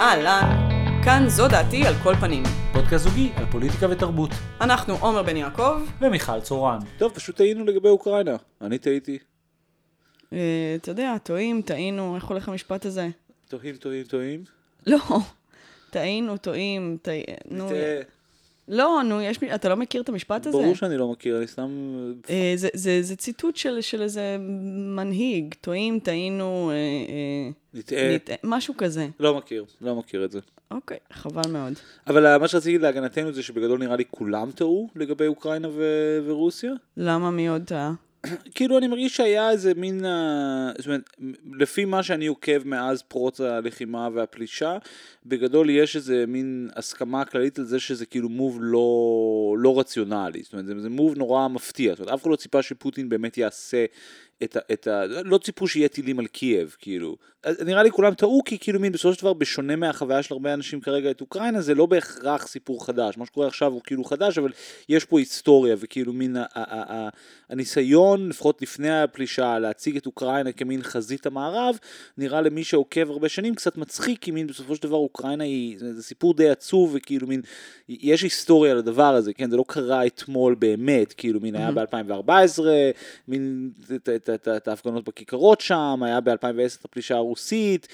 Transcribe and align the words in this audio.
אהלן, 0.00 0.68
כאן 1.04 1.28
זו 1.28 1.48
דעתי 1.48 1.86
על 1.86 1.94
כל 2.02 2.14
פנים. 2.14 2.42
פודקאסט 2.72 3.04
זוגי 3.04 3.32
על 3.36 3.44
פוליטיקה 3.50 3.86
ותרבות. 3.90 4.30
אנחנו 4.60 4.94
עומר 5.00 5.22
בן 5.22 5.36
יעקב. 5.36 5.82
ומיכל 6.00 6.40
צורן. 6.40 6.78
טוב, 6.98 7.12
פשוט 7.12 7.36
טעינו 7.36 7.64
לגבי 7.64 7.88
אוקראינה. 7.88 8.36
אני 8.60 8.78
טעיתי. 8.78 9.18
אה, 10.32 10.38
אתה 10.76 10.90
יודע, 10.90 11.16
טועים, 11.22 11.62
טעינו, 11.62 12.16
איך 12.16 12.24
הולך 12.24 12.48
המשפט 12.48 12.86
הזה? 12.86 13.08
טועים, 13.48 13.76
טועים, 13.76 14.04
טועים. 14.04 14.44
לא, 14.86 14.98
טעינו, 15.90 16.36
טועים, 16.36 16.96
טע... 17.02 17.10
לא, 18.68 19.02
נו, 19.04 19.20
יש, 19.20 19.38
אתה 19.54 19.68
לא 19.68 19.76
מכיר 19.76 20.02
את 20.02 20.08
המשפט 20.08 20.46
הזה? 20.46 20.58
ברור 20.58 20.74
שאני 20.74 20.96
לא 20.96 21.10
מכיר, 21.10 21.38
אני 21.38 21.46
סתם... 21.46 21.68
אה, 22.30 22.52
זה, 22.56 22.68
זה, 22.74 23.02
זה 23.02 23.16
ציטוט 23.16 23.56
של, 23.56 23.80
של 23.80 24.02
איזה 24.02 24.36
מנהיג, 24.96 25.54
טועים, 25.60 25.98
טעינו, 25.98 26.70
אה, 26.70 26.74
אה, 26.74 27.50
נטעה. 27.74 28.14
נטעה, 28.14 28.36
משהו 28.44 28.74
כזה. 28.78 29.08
לא 29.20 29.34
מכיר, 29.36 29.64
לא 29.80 29.94
מכיר 29.94 30.24
את 30.24 30.30
זה. 30.30 30.40
אוקיי, 30.70 30.98
חבל 31.12 31.50
מאוד. 31.52 31.72
אבל 32.06 32.36
מה 32.36 32.48
שרציתי 32.48 32.78
להגנתנו 32.78 33.32
זה 33.32 33.42
שבגדול 33.42 33.78
נראה 33.78 33.96
לי 33.96 34.04
כולם 34.10 34.50
טעו 34.50 34.88
לגבי 34.96 35.26
אוקראינה 35.26 35.68
ו- 35.68 36.20
ורוסיה. 36.26 36.72
למה 36.96 37.30
מי 37.30 37.48
עוד 37.48 37.62
טעה? 37.62 37.92
כאילו 38.54 38.78
אני 38.78 38.88
מרגיש 38.88 39.16
שהיה 39.16 39.50
איזה 39.50 39.72
מין, 39.76 40.04
אה, 40.04 40.72
זאת 40.78 40.86
אומרת, 40.86 41.10
לפי 41.52 41.84
מה 41.84 42.02
שאני 42.02 42.26
עוקב 42.26 42.68
מאז 42.68 43.02
פרוץ 43.02 43.40
הלחימה 43.40 44.08
והפלישה, 44.14 44.78
בגדול 45.26 45.70
יש 45.70 45.96
איזה 45.96 46.24
מין 46.28 46.70
הסכמה 46.76 47.24
כללית 47.24 47.58
על 47.58 47.64
זה 47.64 47.80
שזה 47.80 48.06
כאילו 48.06 48.28
מוב 48.28 48.58
לא, 48.60 49.56
לא 49.58 49.80
רציונלי, 49.80 50.42
זאת 50.42 50.52
אומרת 50.52 50.66
זה, 50.66 50.80
זה 50.80 50.88
מוב 50.90 51.18
נורא 51.18 51.48
מפתיע, 51.48 51.92
זאת 51.94 52.00
אומרת 52.00 52.14
אף 52.14 52.22
אחד 52.22 52.30
לא 52.30 52.36
ציפה 52.36 52.62
שפוטין 52.62 53.08
באמת 53.08 53.38
יעשה 53.38 53.84
את 54.42 54.56
ה... 54.56 54.60
את 54.72 54.86
ה 54.86 55.06
לא 55.24 55.38
ציפו 55.38 55.68
שיהיה 55.68 55.88
טילים 55.88 56.18
על 56.18 56.26
קייב, 56.26 56.76
כאילו. 56.78 57.16
נראה 57.64 57.82
לי 57.82 57.90
כולם 57.90 58.14
טעו 58.14 58.42
כי 58.44 58.58
כאילו 58.58 58.80
מין 58.80 58.92
בסופו 58.92 59.14
של 59.14 59.20
דבר 59.20 59.32
בשונה 59.32 59.76
מהחוויה 59.76 60.22
של 60.22 60.34
הרבה 60.34 60.54
אנשים 60.54 60.80
כרגע 60.80 61.10
את 61.10 61.20
אוקראינה 61.20 61.60
זה 61.60 61.74
לא 61.74 61.86
בהכרח 61.86 62.46
סיפור 62.46 62.86
חדש, 62.86 63.18
מה 63.18 63.26
שקורה 63.26 63.46
עכשיו 63.46 63.72
הוא 63.72 63.80
כאילו 63.84 64.04
חדש 64.04 64.38
אבל 64.38 64.52
יש 64.88 65.04
פה 65.04 65.18
היסטוריה 65.18 65.76
וכאילו 65.78 66.12
מין 66.12 66.36
ה- 66.36 66.44
ה- 66.54 66.94
ה- 66.94 67.08
הניסיון 67.50 68.28
לפחות 68.28 68.62
לפני 68.62 69.00
הפלישה 69.02 69.58
להציג 69.58 69.96
את 69.96 70.06
אוקראינה 70.06 70.52
כמין 70.52 70.82
חזית 70.82 71.26
המערב 71.26 71.78
נראה 72.18 72.40
למי 72.40 72.64
שעוקב 72.64 73.10
הרבה 73.10 73.28
שנים 73.28 73.54
קצת 73.54 73.76
מצחיק 73.76 74.22
כי 74.22 74.30
מין 74.30 74.46
בסופו 74.46 74.76
של 74.76 74.82
דבר 74.82 74.96
אוקראינה 74.96 75.44
היא 75.44 75.78
זה, 75.78 75.94
זה 75.94 76.02
סיפור 76.02 76.34
די 76.34 76.48
עצוב 76.48 76.92
וכאילו 76.94 77.26
מין 77.26 77.40
יש 77.88 78.22
היסטוריה 78.22 78.74
לדבר 78.74 79.14
הזה 79.14 79.32
כן? 79.32 79.50
זה 79.50 79.56
לא 79.56 79.64
קרה 79.68 80.06
אתמול 80.06 80.54
באמת 80.54 81.12
כאילו 81.12 81.40
מין 81.40 81.56
היה 81.56 81.70
ב-2014 81.72 82.62
מין 83.28 83.70
את- 84.30 84.68
ההפגנות 84.68 85.04
בכיכרות 85.08 85.60
שם 85.60 86.02
היה 86.02 86.20
ב-2010 86.20 86.34
את 86.80 86.84
הפלישה 86.84 87.16
הרוסית 87.16 87.88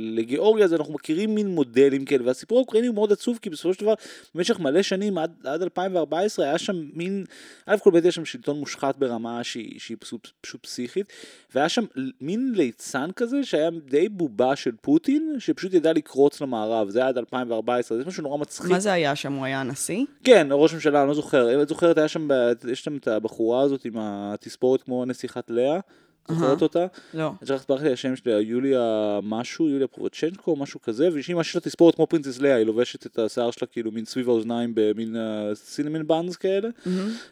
לגיאורגיה 0.00 0.64
אז 0.64 0.74
אנחנו 0.74 0.94
מכירים 0.94 1.34
מין 1.34 1.48
מודלים 1.48 2.04
כאלה 2.04 2.26
והסיפור 2.26 2.58
האוקראיני 2.58 2.86
הוא 2.86 2.94
מאוד 2.94 3.12
עצוב 3.12 3.38
כי 3.42 3.50
בסופו 3.50 3.74
של 3.74 3.80
דבר 3.80 3.94
במשך 4.34 4.60
מלא 4.60 4.82
שנים 4.82 5.18
עד, 5.18 5.32
עד 5.44 5.62
2014 5.62 6.44
היה 6.44 6.58
שם 6.58 6.76
מין 6.94 7.24
א' 7.66 7.76
כל 7.82 7.90
בית 7.90 8.04
יש 8.04 8.14
שם 8.14 8.24
שלטון 8.24 8.58
מושחת 8.58 8.96
ברמה 8.96 9.44
שהיא, 9.44 9.80
שהיא 9.80 9.96
פשוט, 10.00 10.28
פשוט 10.40 10.62
פסיכית 10.62 11.12
והיה 11.54 11.68
שם 11.68 11.84
מין 12.20 12.52
ליצן 12.56 13.10
כזה 13.16 13.44
שהיה 13.44 13.70
די 13.84 14.08
בובה 14.08 14.56
של 14.56 14.70
פוטין 14.80 15.36
שפשוט 15.38 15.74
ידע 15.74 15.92
לקרוץ 15.92 16.40
למערב 16.40 16.90
זה 16.90 16.98
היה 16.98 17.08
עד 17.08 17.18
2014 17.18 17.98
זה 17.98 18.04
משהו 18.04 18.22
נורא 18.22 18.38
מצחיק. 18.38 18.70
מה 18.70 18.80
זה 18.80 18.92
היה 18.92 19.16
שם? 19.16 19.32
הוא 19.32 19.44
היה 19.44 19.60
הנשיא? 19.60 20.04
כן, 20.24 20.46
ראש 20.50 20.74
ממשלה, 20.74 21.00
אני 21.00 21.08
לא 21.08 21.14
זוכר. 21.14 21.54
אם 21.54 21.62
את 21.62 21.68
זוכרת, 21.68 21.98
היה 21.98 22.08
שם, 22.08 22.28
יש 22.70 22.84
שם 22.84 22.96
את 22.96 23.08
הבחורה 23.08 23.62
הזאת 23.62 23.84
עם 23.84 23.92
התספורת 23.98 24.82
כמו 24.82 25.02
נסיכת 25.10 25.50
לאה. 25.50 25.80
זוכרת 26.28 26.62
אותה? 26.62 26.86
לא. 27.14 27.26
אני 27.26 27.46
להסביר 27.70 27.76
לי 27.82 27.92
השם 27.92 28.16
שלה, 28.16 28.40
יוליה 28.40 29.18
משהו, 29.22 29.68
יוליה 29.68 29.86
פרובצ'נקו, 29.86 30.56
משהו 30.56 30.82
כזה, 30.82 31.08
והיא 31.12 31.24
לה 31.54 31.60
תספורת 31.60 31.94
כמו 31.94 32.06
פרינצס 32.06 32.38
לאה, 32.38 32.54
היא 32.54 32.66
לובשת 32.66 33.06
את 33.06 33.18
השיער 33.18 33.50
שלה 33.50 33.68
כאילו 33.68 33.92
מין 33.92 34.04
סביב 34.04 34.28
האוזניים 34.28 34.72
במין 34.74 35.16
סינמין 35.54 36.06
באנס 36.06 36.36
כאלה, 36.36 36.68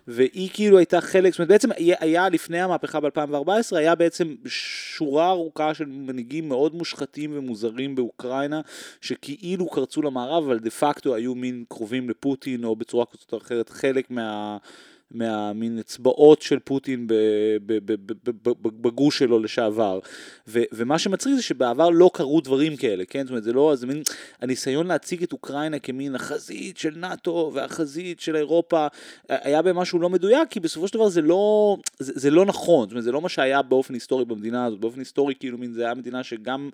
והיא 0.07 0.51
כאילו 0.53 0.79
הייתה 0.79 1.01
חלק, 1.01 1.33
זאת 1.33 1.39
אומרת 1.39 1.49
בעצם 1.49 1.69
היה 1.77 2.29
לפני 2.29 2.61
המהפכה 2.61 3.01
ב-2014, 3.01 3.77
היה 3.77 3.95
בעצם 3.95 4.35
שורה 4.47 5.31
ארוכה 5.31 5.75
של 5.75 5.87
מנהיגים 5.87 6.49
מאוד 6.49 6.75
מושחתים 6.75 7.31
ומוזרים 7.35 7.95
באוקראינה, 7.95 8.61
שכאילו 9.01 9.69
קרצו 9.69 10.03
למערב, 10.03 10.45
אבל 10.45 10.59
דה 10.59 10.71
פקטו 10.71 11.15
היו 11.15 11.35
מין 11.35 11.65
קרובים 11.69 12.11
לפוטין, 12.11 12.65
או 12.65 12.77
בצורה 12.77 13.05
כזאת 13.07 13.33
או 13.33 13.39
אחרת 13.39 13.71
חלק 13.71 14.11
מה... 14.11 14.57
מהמין 15.11 15.79
אצבעות 15.79 16.43
של 16.43 16.59
פוטין 16.59 17.07
בגוש 18.57 19.19
שלו 19.19 19.39
לשעבר. 19.39 19.99
ו- 20.49 20.63
ומה 20.73 20.99
שמצחיק 20.99 21.35
זה 21.35 21.43
שבעבר 21.43 21.91
לא 21.91 22.11
קרו 22.15 22.41
דברים 22.41 22.77
כאלה, 22.77 23.05
כן? 23.05 23.23
זאת 23.23 23.31
אומרת, 23.31 23.45
זה 23.45 23.53
לא, 23.53 23.73
זה 23.77 23.87
מין 23.87 24.03
הניסיון 24.41 24.87
להציג 24.87 25.23
את 25.23 25.33
אוקראינה 25.33 25.79
כמין 25.79 26.15
החזית 26.15 26.79
של 26.79 26.95
נאט"ו 26.97 27.51
והחזית 27.55 28.21
של 28.21 28.37
אירופה, 28.37 28.87
היה 29.29 29.63
בהם 29.63 29.77
משהו 29.77 29.99
לא 29.99 30.11
מדויק, 30.11 30.49
כי 30.51 30.61
בסופו 30.61 30.89
של 30.89 30.95
דבר 30.95 31.09
זה 31.09 31.23
לא, 31.23 31.77
זה, 31.99 32.13
זה 32.17 32.31
לא 32.31 32.47
נכון, 32.47 32.89
זאת 32.89 32.93
אומרת, 32.93 33.05
זה 33.05 33.13
לא 33.13 33.21
מה 33.21 33.29
שהיה 33.29 33.63
באופן 33.63 33.95
היסטורי 33.95 34.25
במדינה 34.25 34.65
הזאת, 34.65 34.81
באופן 34.81 34.99
היסטורי 34.99 35.35
כאילו 35.35 35.59
מין 35.59 35.73
זה 35.73 35.85
היה 35.85 35.95
מדינה 35.95 36.23
שגם... 36.23 36.71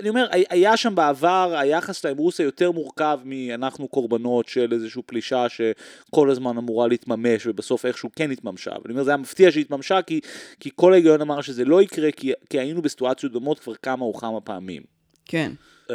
אני 0.00 0.08
אומר, 0.08 0.26
היה 0.30 0.76
שם 0.76 0.94
בעבר, 0.94 1.54
היחס 1.58 1.96
שלה 1.96 2.10
עם 2.10 2.16
רוסיה 2.16 2.44
יותר 2.44 2.70
מורכב 2.70 3.20
מאנחנו 3.24 3.88
קורבנות 3.88 4.48
של 4.48 4.72
איזושהי 4.72 5.02
פלישה 5.06 5.46
שכל 5.48 6.30
הזמן 6.30 6.56
אמורה 6.58 6.88
להתממש 6.88 7.46
ובסוף 7.46 7.86
איכשהו 7.86 8.10
כן 8.16 8.30
התממשה. 8.30 8.70
ואני 8.70 8.92
אומר, 8.92 9.02
זה 9.02 9.10
היה 9.10 9.16
מפתיע 9.16 9.50
שהיא 9.50 9.60
התממשה 9.64 10.02
כי, 10.02 10.20
כי 10.60 10.70
כל 10.74 10.92
ההיגיון 10.92 11.20
אמר 11.20 11.40
שזה 11.40 11.64
לא 11.64 11.82
יקרה 11.82 12.10
כי, 12.12 12.32
כי 12.50 12.60
היינו 12.60 12.82
בסיטואציות 12.82 13.32
דומות 13.32 13.58
כבר 13.58 13.74
כמה 13.74 14.04
או 14.04 14.14
כמה 14.14 14.40
פעמים. 14.40 14.82
כן. 15.24 15.52
Um, 15.88 15.90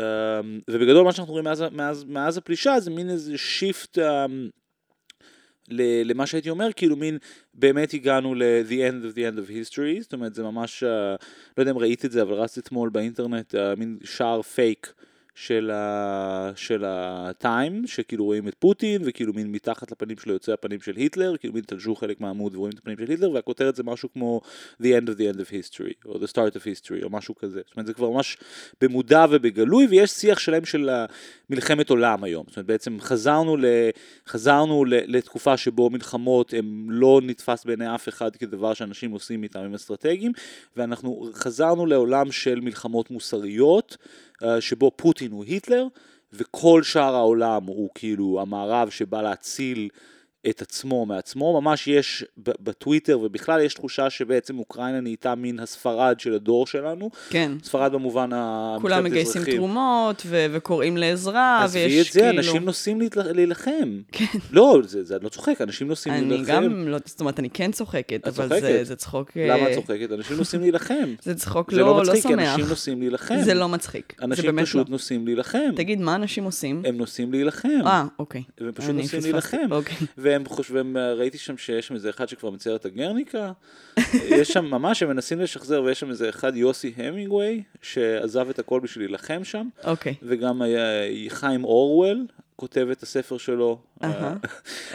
ובגדול 0.69 1.03
מה 1.03 1.11
שאנחנו 1.11 1.31
רואים 1.31 1.45
מאז, 1.45 1.63
מאז, 1.71 2.03
מאז 2.03 2.37
הפלישה 2.37 2.79
זה 2.79 2.91
מין 2.91 3.09
איזה 3.09 3.37
שיפט 3.37 3.97
um, 3.97 4.01
ל- 4.01 4.49
למה 5.69 6.25
שהייתי 6.25 6.49
אומר, 6.49 6.69
כאילו 6.75 6.95
מין 6.95 7.17
באמת 7.53 7.93
הגענו 7.93 8.35
ל-the 8.35 8.71
end 8.71 9.05
of 9.11 9.15
the 9.15 9.19
end 9.19 9.37
of 9.37 9.49
history, 9.49 10.01
זאת 10.01 10.13
אומרת 10.13 10.33
זה 10.33 10.43
ממש, 10.43 10.83
לא 11.57 11.61
יודע 11.61 11.71
אם 11.71 11.77
ראית 11.77 12.05
את 12.05 12.11
זה, 12.11 12.21
אבל 12.21 12.33
רצת 12.33 12.57
אתמול 12.57 12.89
באינטרנט, 12.89 13.55
מין 13.77 13.97
שער 14.03 14.41
פייק. 14.41 14.93
של, 15.35 15.71
ה... 15.73 16.51
של 16.55 16.83
הטיים, 16.87 17.87
שכאילו 17.87 18.25
רואים 18.25 18.47
את 18.47 18.55
פוטין, 18.59 19.01
וכאילו 19.05 19.33
מין 19.33 19.51
מתחת 19.51 19.91
לפנים 19.91 20.17
שלו 20.17 20.33
יוצא 20.33 20.53
הפנים 20.53 20.81
של 20.81 20.95
היטלר, 20.95 21.37
כאילו 21.37 21.53
מין 21.53 21.63
תלשו 21.63 21.95
חלק 21.95 22.21
מהעמוד 22.21 22.55
ורואים 22.55 22.73
את 22.73 22.79
הפנים 22.79 22.97
של 22.97 23.11
היטלר, 23.11 23.31
והכותרת 23.31 23.75
זה 23.75 23.83
משהו 23.83 24.09
כמו 24.13 24.41
The 24.81 24.85
end 24.85 25.07
of 25.07 25.13
the 25.13 25.35
end 25.35 25.39
of 25.39 25.49
history, 25.49 25.93
או 26.05 26.15
The 26.15 26.27
start 26.27 26.55
of 26.55 26.61
history, 26.61 27.03
או 27.03 27.09
משהו 27.09 27.35
כזה. 27.35 27.61
זאת 27.65 27.75
אומרת, 27.75 27.87
זה 27.87 27.93
כבר 27.93 28.09
ממש 28.09 28.37
במודע 28.81 29.25
ובגלוי, 29.29 29.87
ויש 29.87 30.11
שיח 30.11 30.39
שלם 30.39 30.65
של 30.65 30.89
מלחמת 31.49 31.89
עולם 31.89 32.23
היום. 32.23 32.45
זאת 32.47 32.57
אומרת, 32.57 32.67
בעצם 32.67 32.97
חזרנו, 32.99 33.57
ל... 33.57 33.65
חזרנו 34.27 34.85
ל... 34.85 34.93
לתקופה 35.07 35.57
שבו 35.57 35.89
מלחמות 35.89 36.53
הם 36.53 36.87
לא 36.89 37.21
נתפס 37.23 37.65
בעיני 37.65 37.95
אף 37.95 38.09
אחד 38.09 38.35
כדבר 38.35 38.73
שאנשים 38.73 39.11
עושים 39.11 39.41
מטעמים 39.41 39.73
אסטרטגיים, 39.73 40.31
ואנחנו 40.77 41.29
חזרנו 41.33 41.85
לעולם 41.85 42.31
של 42.31 42.59
מלחמות 42.59 43.11
מוסריות, 43.11 43.97
שבו 44.59 44.91
פוטין 44.95 45.31
הוא 45.31 45.43
היטלר, 45.43 45.87
וכל 46.33 46.83
שאר 46.83 47.15
העולם 47.15 47.63
הוא 47.65 47.89
כאילו 47.95 48.41
המערב 48.41 48.89
שבא 48.89 49.21
להציל 49.21 49.89
את 50.49 50.61
עצמו 50.61 51.05
מעצמו, 51.05 51.61
ממש 51.61 51.87
יש 51.87 52.25
בטוויטר 52.37 53.19
ובכלל 53.19 53.61
יש 53.61 53.73
תחושה 53.73 54.09
שבעצם 54.09 54.59
אוקראינה 54.59 55.01
נהייתה 55.01 55.35
מין 55.35 55.59
הספרד 55.59 56.19
של 56.19 56.33
הדור 56.33 56.67
שלנו, 56.67 57.09
כן. 57.29 57.51
ספרד 57.63 57.91
במובן 57.91 58.33
ה... 58.33 58.77
כולם 58.81 59.03
מגייסים 59.03 59.41
אזרחים. 59.41 59.57
תרומות 59.57 60.23
ו- 60.25 60.45
וקוראים 60.51 60.97
לעזרה, 60.97 61.63
עזבי 61.63 61.79
ויש 61.79 62.07
את 62.07 62.13
זה, 62.13 62.19
כאילו... 62.19 62.37
אנשים 62.37 62.65
נוסעים 62.65 63.01
להילחם. 63.15 64.01
כן. 64.11 64.25
לא, 64.51 64.79
זה, 64.85 65.03
זה, 65.03 65.15
אני 65.15 65.23
לא 65.23 65.29
צוחק, 65.29 65.61
אנשים 65.61 65.87
נוסעים 65.87 66.15
אני 66.15 66.29
להילחם. 66.29 66.53
גם 66.53 66.87
לא, 66.87 66.97
זאת 67.05 67.19
אומרת, 67.19 67.39
אני 67.39 67.49
כן 67.49 67.71
צוחקת, 67.71 68.27
אבל 68.27 68.47
צוחקת? 68.47 68.61
זה, 68.61 68.83
זה 68.83 68.95
צחוק... 68.95 69.31
למה 69.35 69.53
אה, 69.53 69.71
את 69.71 69.75
צוחקת? 69.75 70.11
אנשים 70.11 70.37
נוסעים 70.37 70.61
להילחם. 70.61 71.13
זה 71.23 71.35
צחוק 71.35 71.73
לא, 71.73 71.79
לא 71.79 71.87
לא 71.87 72.01
מצחיק, 72.01 72.15
כי 72.15 72.33
שמח. 72.33 72.53
אנשים 72.53 72.65
נוסעים 72.69 72.99
להילחם. 72.99 73.35
זה 73.43 73.53
לא 73.53 73.69
מצחיק. 73.69 74.13
זה 74.19 74.25
אנשים 74.25 74.45
באמת 74.45 74.65
פשוט 74.65 74.87
לא. 74.87 74.91
נוסעים 74.91 75.25
להילחם. 75.25 75.71
תגיד, 75.75 76.01
מה 76.01 76.15
אנשים 76.15 76.43
עושים? 76.43 76.81
הם 76.85 76.97
נוסעים 76.97 77.31
להילחם. 77.31 77.69
אה, 77.85 78.05
אוקיי. 78.19 78.43
והם 78.59 78.71
פשוט 78.71 78.89
אני 78.89 79.01
נוסעים. 79.01 79.21
להילחם. 79.23 79.67
אוקיי. 79.71 79.97
והם 80.33 80.45
חושבים, 80.45 80.97
ראיתי 80.97 81.37
שם 81.37 81.57
שיש 81.57 81.87
שם 81.87 81.95
איזה 81.95 82.09
אחד 82.09 82.29
שכבר 82.29 82.49
מצייר 82.49 82.75
את 82.75 82.85
הגרניקה. 82.85 83.51
יש 84.39 84.47
שם 84.47 84.65
ממש, 84.65 85.03
הם 85.03 85.09
מנסים 85.09 85.39
לשחזר, 85.39 85.83
ויש 85.83 85.99
שם 85.99 86.09
איזה 86.09 86.29
אחד, 86.29 86.55
יוסי 86.55 86.93
המינגווי, 86.97 87.63
שעזב 87.81 88.49
את 88.49 88.59
הכל 88.59 88.79
בשביל 88.79 89.05
להילחם 89.05 89.43
שם. 89.43 89.67
אוקיי. 89.83 90.15
וגם 90.23 90.61
היה 90.61 90.85
חיים 91.29 91.63
אורוול, 91.63 92.25
כותב 92.55 92.87
את 92.91 93.03
הספר 93.03 93.37
שלו. 93.37 93.69
אה, 93.71 93.92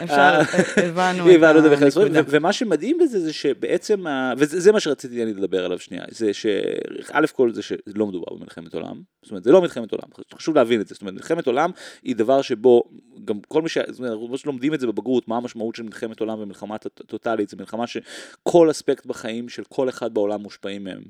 אפשר, 0.03 0.39
הבנו 0.77 1.29
הבנו 1.29 1.59
את. 1.59 1.81
הנקודה. 2.05 2.21
ומה 2.27 2.53
שמדהים 2.53 2.97
בזה 2.97 3.19
זה 3.19 3.33
שבעצם, 3.33 4.05
וזה 4.37 4.59
זה 4.59 4.71
מה 4.71 4.79
שרציתי 4.79 5.23
אני 5.23 5.33
לדבר 5.33 5.65
עליו 5.65 5.79
שנייה, 5.79 6.03
זה 6.09 6.33
שא' 6.33 7.27
כל 7.33 7.53
זה 7.53 7.61
שלא 7.61 8.07
מדובר 8.07 8.35
במלחמת 8.35 8.73
עולם, 8.73 9.01
זאת 9.23 9.31
אומרת 9.31 9.43
זה 9.43 9.51
לא 9.51 9.61
מלחמת 9.61 9.91
עולם, 9.91 10.07
חשוב 10.35 10.55
להבין 10.55 10.81
את 10.81 10.87
זה, 10.87 10.93
זאת 10.93 11.01
אומרת 11.01 11.13
מלחמת 11.13 11.47
עולם 11.47 11.71
היא 12.03 12.15
דבר 12.15 12.41
שבו 12.41 12.83
גם 13.25 13.39
כל 13.47 13.61
מי 13.61 13.69
ש... 13.69 13.77
זאת 13.87 13.99
אומרת, 13.99 14.11
אנחנו 14.11 14.35
לומדים 14.45 14.73
את 14.73 14.79
זה 14.79 14.87
בבגרות, 14.87 15.27
מה 15.27 15.37
המשמעות 15.37 15.75
של 15.75 15.83
מלחמת 15.83 16.19
עולם 16.19 16.39
ומלחמה 16.39 16.77
טוטאלית, 16.77 17.49
זו 17.49 17.57
מלחמה 17.57 17.87
שכל 17.87 18.71
אספקט 18.71 19.05
בחיים 19.05 19.49
של 19.49 19.63
כל 19.63 19.89
אחד 19.89 20.13
בעולם 20.13 20.41
מושפעים 20.41 20.83
מהם, 20.83 21.03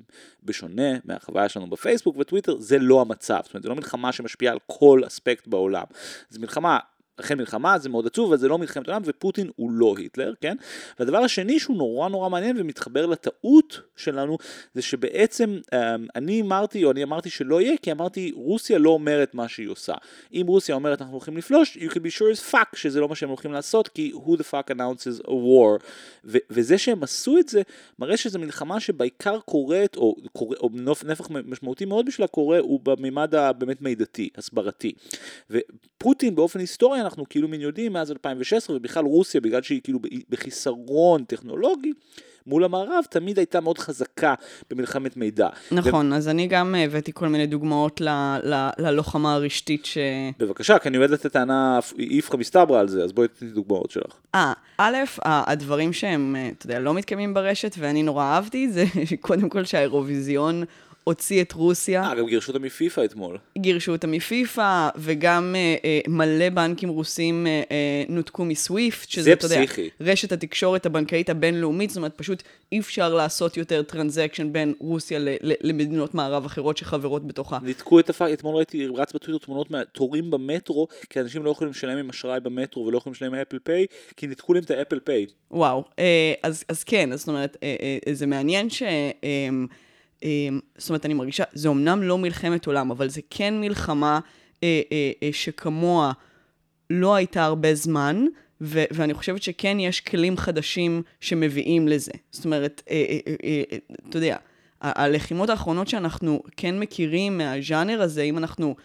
בשונה 0.44 0.98
מהחוויה 1.06 1.50
שלנו 1.50 1.70
בפייסבוק 1.70 2.18
וטוויטר, 2.18 2.60
זה 2.60 2.80
לא 2.80 3.02
המצב, 3.02 3.40
זאת 3.44 3.54
אומרת 3.54 3.64
זה 3.64 3.70
לא 3.70 3.76
מלחמה 3.76 4.12
שמשפיעה 4.12 4.54
על 4.54 4.60
כל 4.68 5.02
אספקט 5.08 5.48
בעולם, 5.48 5.86
זו 6.30 6.40
מלחמה 6.42 6.80
אכן 7.20 7.38
מלחמה 7.38 7.80
זה 7.80 7.90
מאוד 7.90 8.06
עצוב, 8.08 8.30
אבל 8.30 8.38
זה 8.38 8.48
לא 8.48 8.58
מלחמת 8.58 8.88
עולם, 8.88 9.02
ופוטין 9.06 9.50
הוא 9.56 9.72
לא 9.72 9.96
היטלר, 9.98 10.34
כן? 10.42 10.56
והדבר 11.00 11.18
השני 11.18 11.60
שהוא 11.60 11.78
נורא 11.78 12.10
נורא 12.10 12.30
מעניין 12.30 12.58
ומתחבר 12.60 13.06
לטעות 13.06 13.82
שלנו, 13.96 14.38
זה 14.74 14.82
שבעצם 14.82 15.58
אמ, 15.74 16.08
אני 16.16 16.42
אמרתי, 16.42 16.84
או 16.86 16.92
אני 16.92 17.04
אמרתי 17.04 17.30
שלא 17.30 17.62
יהיה, 17.62 17.78
כי 17.82 17.92
אמרתי, 17.92 18.32
רוסיה 18.36 18.78
לא 18.78 18.90
אומרת 18.90 19.34
מה 19.34 19.48
שהיא 19.48 19.70
עושה. 19.70 19.94
אם 20.34 20.44
רוסיה 20.48 20.76
אומרת 20.76 21.02
אנחנו 21.02 21.14
הולכים 21.16 21.38
לפלוש, 21.38 21.78
you 21.78 21.92
can 21.92 21.96
be 22.00 22.18
sure 22.18 22.38
as 22.38 22.54
fuck 22.54 22.76
שזה 22.76 23.00
לא 23.00 23.10
מה 23.10 23.16
שהם 23.16 23.30
הולכים 23.30 23.54
לעשות, 23.54 23.88
כי 23.88 24.12
who 24.16 24.30
the 24.38 24.44
fuck 24.52 24.74
announces 24.76 25.24
a 25.26 25.30
war. 25.30 25.84
ו- 26.26 26.38
וזה 26.50 26.78
שהם 26.78 27.04
עשו 27.04 27.38
את 27.38 27.50
זה, 27.50 27.62
מראה 28.00 28.18
שזו 28.18 28.40
מלחמה 28.40 28.80
שבעיקר 28.80 29.40
קורית, 29.40 29.96
או, 29.96 30.16
קורא, 30.34 30.56
או 30.60 30.70
נופ- 30.74 31.06
נפח 31.06 31.28
משמעותי 31.46 31.86
מאוד 31.86 32.06
בשבילה 32.06 32.28
קורה, 32.28 32.60
הוא 32.60 32.80
בממד 32.84 33.36
הבאמת 33.36 33.82
מידתי, 33.82 34.30
הסברתי. 34.38 34.92
ופוטין 35.50 36.36
באופן 36.36 36.60
היסטורי 36.60 37.00
אנחנו 37.10 37.26
כאילו 37.30 37.48
מין 37.48 37.62
יודעים 37.62 37.94
מאז 37.94 38.12
2016 38.12 38.76
ובכלל 38.76 39.06
רוסיה 39.06 39.42
בגלל 39.42 39.62
שהיא 39.62 39.82
כאילו 39.84 40.00
בחיסרון 40.30 41.24
טכנולוגי 41.24 41.94
מול 42.48 42.64
המערב 42.64 43.04
תמיד 43.10 43.38
הייתה 43.38 43.60
מאוד 43.62 43.78
חזקה 43.78 44.34
במלחמת 44.70 45.18
מידע. 45.18 45.48
נכון, 45.72 46.14
אז 46.14 46.28
אני 46.28 46.48
גם 46.48 46.76
הבאתי 46.76 47.12
כל 47.14 47.28
מיני 47.28 47.48
דוגמאות 47.48 48.02
ל- 48.02 48.38
ל- 48.44 48.70
ללוחמה 48.78 49.34
הרשתית 49.34 49.86
ש... 49.86 49.98
בבקשה, 50.40 50.80
כי 50.80 50.90
אני 50.90 50.98
אוהד 50.98 51.10
לתת 51.10 51.34
טענה 51.34 51.80
איפכא 52.00 52.38
מסתברא 52.38 52.80
על 52.80 52.88
זה, 52.88 53.04
אז 53.04 53.12
בואי 53.12 53.28
תתני 53.28 53.50
דוגמאות 53.50 53.92
שלך. 53.92 54.14
אה, 54.36 54.54
א', 54.78 54.98
הדברים 55.24 55.94
שהם, 55.94 56.36
אה, 56.36 56.50
אתה 56.58 56.66
יודע, 56.66 56.80
לא 56.80 56.94
מתקיימים 56.94 57.34
ברשת, 57.34 57.76
ואני 57.80 58.04
נורא 58.04 58.24
אהבתי, 58.24 58.70
זה 58.70 58.86
קודם 59.22 59.50
כל 59.50 59.66
שהאירוויזיון 59.66 60.64
הוציא 61.04 61.42
את 61.42 61.52
רוסיה. 61.52 62.04
אה, 62.04 62.16
גם 62.16 62.28
גירשו 62.28 62.52
אותה 62.52 62.60
מפיפ"א 62.60 63.06
אתמול. 63.06 63.38
גירשו 63.58 63.92
אותה 63.92 64.08
מפיפ"א, 64.08 64.90
וגם 64.96 65.56
אה, 65.56 65.76
אה, 65.86 66.00
מלא 66.08 66.50
בנקים 66.50 66.90
רוסים 66.90 67.48
אה, 67.48 67.62
אה, 67.72 68.04
נותקו 68.10 68.46
מסוויפט, 68.46 69.10
שזה, 69.10 69.24
זה 69.24 69.34
אתה 69.34 69.46
יודע. 69.46 69.62
רשת 70.02 70.32
התקשורת 70.32 70.86
הבנקאית 70.86 71.30
הבינלאומית, 71.30 71.90
זאת 71.90 71.98
אומרת, 71.98 72.14
פשוט 72.16 72.44
אי 72.72 72.80
אפשר 72.80 73.14
לעשות 73.14 73.58
יותר 73.58 73.82
transaction 73.82 74.54
בין 74.54 74.74
רוסיה 74.80 75.20
ל- 75.20 75.30
ל- 75.42 75.54
למדינות 75.62 76.14
מערב 76.14 76.46
אחרות 76.46 76.78
שחברות 76.78 77.28
בתוכה. 77.28 77.58
ניתקו 77.64 78.00
את 78.00 78.10
the 78.10 78.19
fuck, 78.19 78.34
אתמול 78.34 78.56
ראיתי, 78.56 78.88
רץ 78.88 79.14
בטוויטר 79.14 79.46
תמונות 79.46 79.72
מהתורים 79.72 80.32
במטרו, 80.32 80.88
כי 81.10 81.20
אנשים 81.20 81.44
לא 81.44 81.52
יכולים 81.52 81.72
לשלם 81.72 81.98
עם 81.98 82.10
אשראי 82.10 82.40
במטרו 82.40 82.86
ולא 82.86 82.98
יכולים 82.98 83.14
לשלם 83.14 83.34
עם 83.34 83.40
אפל 83.40 83.60
פיי, 83.60 83.86
כי 84.18 84.28
ניתקו 84.28 84.54
להם 84.54 84.64
את 84.64 84.72
האפל 84.72 85.00
פיי. 85.00 85.26
וואו, 85.52 85.84
אה, 86.00 86.34
אז, 86.44 86.64
אז 86.68 86.84
כן, 86.84 87.14
אז 87.14 87.20
זאת 87.20 87.28
אומרת, 87.28 87.58
אה, 87.64 87.76
אה, 88.08 88.14
זה 88.14 88.26
מעניין 88.26 88.70
ש... 88.70 88.84
אה, 88.84 89.50
זאת 90.78 90.90
אומרת, 90.90 91.06
אני 91.06 91.14
מרגישה, 91.14 91.44
זה 91.54 91.70
אמנם 91.70 92.02
לא 92.02 92.18
מלחמת 92.18 92.66
עולם, 92.66 92.92
אבל 92.92 93.10
זה 93.10 93.22
כן 93.30 93.62
מלחמה 93.62 94.20
אה, 94.64 94.82
אה, 94.92 95.12
אה, 95.24 95.30
שכמוה 95.32 96.12
לא 96.90 97.16
הייתה 97.16 97.44
הרבה 97.44 97.76
זמן, 97.76 98.26
ו- 98.62 98.84
ואני 98.92 99.14
חושבת 99.14 99.44
שכן 99.44 99.80
יש 99.80 100.02
כלים 100.02 100.38
חדשים 100.38 101.02
שמביאים 101.20 101.88
לזה. 101.88 102.12
זאת 102.32 102.46
אומרת, 102.46 102.82
אתה 104.10 104.18
יודע, 104.18 104.38
הלחימות 104.82 105.50
האחרונות 105.50 105.88
שאנחנו 105.88 106.44
כן 106.58 106.80
מכירים 106.80 107.38
מהז'אנר 107.38 108.02
הזה, 108.02 108.22
אם 108.22 108.38
אנחנו 108.38 108.76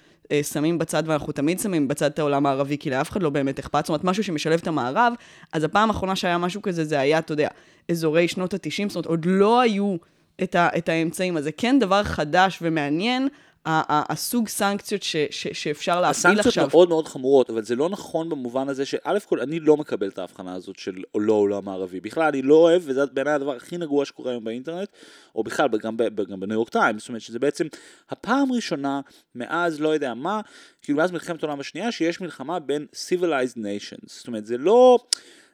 שמים 0.43 0.79
בצד, 0.79 1.03
ואנחנו 1.07 1.33
תמיד 1.33 1.61
שמים 1.61 1.89
בצד 1.89 2.11
את 2.11 2.19
העולם 2.19 2.47
הערבי, 2.47 2.79
כי 2.79 2.91
לאף 2.91 3.11
אחד 3.11 3.23
לא 3.23 3.31
באמת 3.31 3.59
אכפת, 3.59 3.85
זאת 3.85 3.89
אומרת, 3.89 4.05
משהו 4.05 4.25
שמשלב 4.25 4.59
את 4.63 4.67
המערב, 4.67 5.13
אז 5.53 5.65
הפעם 5.65 5.91
האחרונה 5.91 6.17
שהיה 6.17 6.39
משהו 6.39 6.63
כזה, 6.63 6.85
זה 6.85 7.01
היה, 7.01 7.19
אתה 7.19 7.33
יודע, 7.33 7.49
אזורי 7.91 8.29
שנות 8.29 8.55
ה-90, 8.55 8.89
זאת 8.89 8.97
אומרת, 8.97 9.07
עוד 9.07 9.25
לא 9.25 9.61
היו 9.61 9.97
את, 10.43 10.55
ה- 10.55 10.69
את 10.79 10.89
האמצעים, 10.89 11.37
אז 11.37 11.45
זה 11.45 11.53
כן 11.53 11.79
דבר 11.79 12.03
חדש 12.03 12.59
ומעניין, 12.63 13.29
ה- 13.67 13.95
ה- 13.95 14.13
הסוג 14.13 14.49
סנקציות 14.49 15.03
ש- 15.03 15.17
ש- 15.31 15.47
שאפשר 15.53 16.01
להפעיל 16.01 16.39
עכשיו. 16.39 16.51
הסנקציות 16.51 16.73
מאוד 16.73 16.89
מאוד 16.89 17.09
חמורות, 17.09 17.51
אבל 17.51 17.63
זה 17.63 17.77
לא 17.77 17.89
נכון 17.89 18.29
במובן 18.29 18.69
הזה 18.69 18.87
שא' 18.87 19.19
כל 19.29 19.41
אני 19.41 19.61
לא 19.61 19.77
מקבל 19.77 20.09
את 20.09 20.19
ההבחנה 20.19 20.55
הזאת 20.55 20.79
של 20.79 20.95
לא 21.15 21.33
עולם 21.33 21.65
מערבי. 21.65 22.01
בכלל 22.01 22.29
אני 22.29 22.43
לא 22.43 22.55
אוהב, 22.55 22.83
וזה 22.85 23.07
בעיניי 23.07 23.33
הדבר 23.35 23.57
הכי 23.57 23.79
נגוע 23.79 24.05
שקורה 24.05 24.31
היום 24.31 24.45
באינטרנט, 24.45 24.89
או 25.35 25.45
בכלל 25.45 25.69
גם, 25.69 25.97
גם 26.29 26.41
בניו 26.41 26.55
יורק 26.57 26.69
טיימס, 26.69 27.01
זאת 27.03 27.09
אומרת 27.09 27.21
שזה 27.23 27.39
בעצם 27.39 27.67
הפעם 28.11 28.53
ראשונה 28.53 29.01
מאז 29.35 29.81
לא 29.81 29.89
יודע 29.89 30.15
מה, 30.15 30.41
כאילו 30.83 30.99
מאז 30.99 31.11
מלחמת 31.11 31.43
העולם 31.43 31.61
השנייה, 31.61 31.93
שיש 31.93 32.21
מלחמה 32.21 32.59
בין 32.59 32.87
civilized 32.93 33.57
nations. 33.57 34.07
זאת 34.07 34.27
אומרת 34.27 34.47
זה 34.47 34.59
לא, 34.59 34.99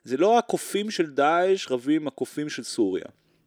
זה 0.04 0.16
לא 0.16 0.38
הקופים 0.38 0.90
של 0.90 1.06
דאעש 1.10 1.70
רבים 1.70 2.02
עם 2.02 2.08
הקופים 2.08 2.48
של 2.48 2.62
סוריה. 2.62 3.04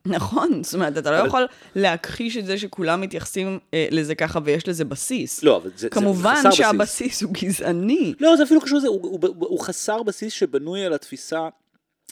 נכון, 0.08 0.64
זאת 0.64 0.74
אומרת, 0.74 0.98
אתה 0.98 1.12
לא 1.12 1.20
אבל- 1.20 1.28
יכול 1.28 1.46
להכחיש 1.76 2.38
את 2.38 2.46
זה 2.46 2.58
שכולם 2.58 3.02
מתייחסים 3.02 3.60
אה, 3.74 3.88
לזה 3.92 4.16
ככה 4.16 4.40
ויש 4.44 4.68
לזה 4.68 4.86
בסיס. 4.86 5.44
לא, 5.44 5.58
אבל 5.58 5.70
זה, 5.76 5.90
כמובן 5.90 6.36
זה 6.36 6.50
חסר 6.50 6.50
בסיס. 6.50 6.58
שהבסיס 6.58 7.22
הוא 7.24 7.34
גזעני. 7.34 8.14
לא, 8.20 8.36
זה 8.36 8.44
אפילו 8.44 8.62
קשור 8.62 8.78
לזה, 8.78 8.88
הוא, 8.88 9.02
הוא, 9.04 9.20
הוא, 9.28 9.48
הוא 9.48 9.60
חסר 9.60 10.04
בסיס 10.04 10.34
שבנוי 10.34 10.86
על 10.86 10.94
התפיסה, 10.94 11.48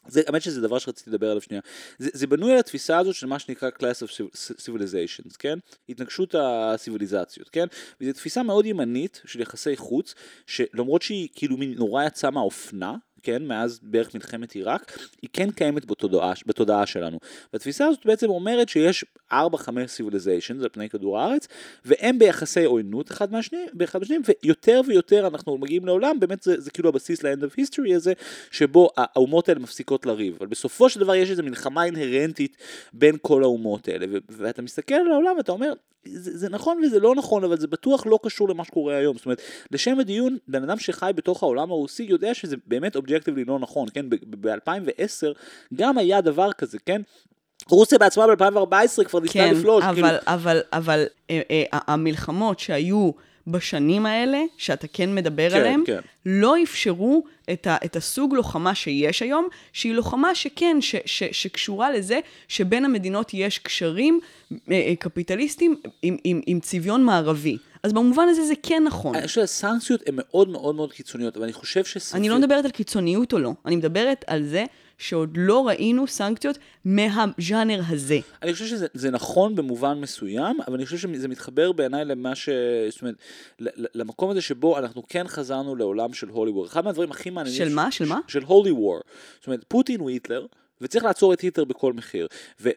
זה, 0.08 0.22
האמת 0.28 0.42
שזה 0.42 0.62
דבר 0.62 0.80
שרציתי 0.80 1.10
לדבר 1.10 1.28
עליו 1.30 1.42
שנייה, 1.42 1.62
זה, 2.00 2.10
זה 2.14 2.28
בנוי 2.28 2.52
על 2.54 2.60
התפיסה 2.60 2.98
הזאת 3.00 3.16
של 3.16 3.28
מה 3.28 3.40
שנקרא 3.40 3.70
Class 3.70 4.06
of 4.06 4.22
Civilizations, 4.68 5.36
כן? 5.40 5.58
התנגשות 5.90 6.36
הציוויליזציות, 6.40 7.50
כן? 7.50 7.66
וזו 8.02 8.14
תפיסה 8.14 8.44
מאוד 8.44 8.66
ימנית 8.66 9.22
של 9.26 9.42
יחסי 9.42 9.78
חוץ, 9.78 10.16
שלמרות 10.48 11.02
שהיא 11.02 11.28
כאילו 11.36 11.56
נורא 11.78 12.04
יצאה 12.04 12.32
מהאופנה, 12.32 12.96
כן, 13.24 13.44
מאז 13.44 13.80
בערך 13.84 14.16
מלחמת 14.16 14.52
עיראק, 14.52 14.98
היא 15.22 15.30
כן 15.34 15.52
קיימת 15.52 15.86
בתודעה, 15.86 16.34
בתודעה 16.46 16.86
שלנו. 16.86 17.20
והתפיסה 17.54 17.88
הזאת 17.88 18.06
בעצם 18.06 18.30
אומרת 18.30 18.70
שיש 18.70 19.06
4-5 19.32 19.36
civilizations 19.36 20.64
על 20.64 20.70
פני 20.72 20.90
כדור 20.90 21.20
הארץ, 21.20 21.48
והם 21.86 22.20
ביחסי 22.20 22.64
עוינות 22.64 23.12
אחד 23.12 23.32
מהשני, 23.32 23.66
ויותר 24.44 24.82
ויותר 24.88 25.28
אנחנו 25.28 25.58
מגיעים 25.58 25.86
לעולם, 25.86 26.20
באמת 26.20 26.44
זה, 26.44 26.62
זה 26.62 26.72
כאילו 26.72 26.90
הבסיס 26.90 27.24
ל-end 27.24 27.44
of 27.44 27.60
history 27.60 27.96
הזה, 27.96 28.14
שבו 28.52 28.90
האומות 28.98 29.50
האלה 29.50 29.60
מפסיקות 29.60 30.06
לריב. 30.06 30.36
אבל 30.40 30.48
בסופו 30.48 30.90
של 30.90 31.00
דבר 31.00 31.16
יש 31.16 31.32
איזו 31.32 31.44
מלחמה 31.44 31.86
אינהרנטית 31.86 32.58
בין 32.94 33.16
כל 33.22 33.44
האומות 33.44 33.88
האלה, 33.88 34.06
ו- 34.12 34.18
ואתה 34.30 34.62
מסתכל 34.62 34.96
על 34.96 35.12
העולם 35.12 35.38
ואתה 35.38 35.52
אומר, 35.52 35.74
זה, 36.06 36.38
זה 36.38 36.50
נכון 36.50 36.82
וזה 36.84 37.00
לא 37.00 37.16
נכון, 37.16 37.44
אבל 37.44 37.58
זה 37.58 37.68
בטוח 37.68 38.06
לא 38.06 38.20
קשור 38.24 38.50
למה 38.50 38.66
שקורה 38.66 38.96
היום. 38.96 39.18
זאת 39.18 39.26
אומרת, 39.26 39.42
לשם 39.72 40.00
הדיון, 40.00 40.38
בן 40.48 40.64
אדם 40.64 40.80
שחי 40.80 41.12
בתוך 41.16 41.44
העולם 41.44 41.72
הרוסי 41.72 42.04
יודע 42.04 42.34
שזה 42.34 42.56
באמת 42.68 42.96
אובייקטיבלי 43.12 43.46
לא 43.46 43.60
נכון, 43.60 43.88
כן? 43.94 44.06
ב-2010 44.10 45.28
גם 45.74 45.98
היה 45.98 46.22
דבר 46.22 46.54
כזה, 46.54 46.78
כן? 46.86 47.02
רוסיה 47.70 48.00
בעצמה 48.00 48.36
ב-2014 48.36 49.04
כבר 49.06 49.20
ניסתה 49.20 49.34
כן, 49.34 49.54
לפלוש, 49.56 49.84
אבל, 49.84 49.94
כאילו... 49.96 50.08
אבל, 50.28 50.62
אבל 50.74 51.06
אה, 51.30 51.42
אה, 51.52 51.64
המלחמות 51.72 52.60
שהיו 52.60 53.12
בשנים 53.48 54.06
האלה, 54.06 54.42
שאתה 54.58 54.88
כן 54.88 55.16
מדבר 55.16 55.50
כן, 55.50 55.56
עליהן, 55.56 55.84
כן. 55.86 56.00
לא 56.26 56.64
אפשרו 56.64 57.24
את, 57.54 57.68
ה, 57.68 57.78
את 57.86 57.96
הסוג 57.96 58.34
לוחמה 58.34 58.76
שיש 58.76 59.22
היום, 59.22 59.48
שהיא 59.74 59.94
לוחמה 59.94 60.36
שכן, 60.36 60.78
ש, 60.82 60.96
ש, 61.06 61.24
שקשורה 61.32 61.92
לזה 61.92 62.20
שבין 62.48 62.86
המדינות 62.86 63.32
יש 63.34 63.60
קשרים 63.60 64.20
אה, 64.52 64.58
אה, 64.72 64.94
קפיטליסטיים 65.00 65.76
עם, 66.02 66.18
עם, 66.24 66.42
עם 66.46 66.60
צביון 66.60 67.04
מערבי. 67.04 67.58
אז 67.84 67.94
במובן 67.94 68.28
הזה 68.30 68.46
זה 68.46 68.54
כן 68.64 68.84
נכון. 68.84 69.16
אני 69.16 69.28
חושב 69.28 69.42
שהסנקציות 69.42 70.02
הן 70.08 70.14
מאוד 70.18 70.50
מאוד 70.50 70.76
מאוד 70.76 70.94
קיצוניות, 70.94 71.38
אבל 71.38 71.44
אני 71.44 71.54
חושב 71.54 71.84
שסביר... 71.84 72.20
אני 72.20 72.30
לא 72.30 72.40
מדברת 72.40 72.66
על 72.66 72.72
קיצוניות 72.72 73.34
או 73.34 73.40
לא, 73.40 73.54
אני 73.66 73.76
מדברת 73.76 74.26
על 74.28 74.44
זה 74.44 74.66
שעוד 75.02 75.30
לא 75.38 75.68
ראינו 75.68 76.08
סנקציות 76.08 76.58
מהז'אנר 76.86 77.82
הזה. 77.88 78.20
אני 78.42 78.54
חושב 78.54 78.66
שזה 78.66 78.88
זה 78.94 79.12
נכון 79.12 79.56
במובן 79.56 80.00
מסוים, 80.00 80.58
אבל 80.68 80.76
אני 80.76 80.86
חושב 80.86 80.98
שזה 80.98 81.28
מתחבר 81.28 81.72
בעיניי 81.72 82.06
למה 82.06 82.36
ש... 82.36 82.50
זאת 82.90 83.02
אומרת, 83.02 83.16
למקום 83.96 84.30
הזה 84.30 84.42
שבו 84.42 84.78
אנחנו 84.78 85.04
כן 85.08 85.28
חזרנו 85.28 85.76
לעולם 85.76 86.14
של 86.14 86.30
הולי 86.30 86.52
וור. 86.52 86.66
אחד 86.66 86.86
מהדברים 86.86 87.12
הכי 87.12 87.30
מעניינים... 87.30 87.68
של 87.68 87.76
מה? 87.76 87.92
של 87.92 88.06
מה? 88.06 88.20
של 88.28 88.44
הולי 88.44 88.72
וור. 88.72 89.00
זאת 89.40 89.48
אומרת, 89.48 89.66
פוטין 89.68 90.00
הוא 90.00 90.10
היטלר. 90.10 90.46
וצריך 90.82 91.04
לעצור 91.04 91.34
את 91.34 91.42
היטלר 91.42 91.66
בכל 91.66 91.94
מחיר. 91.94 92.28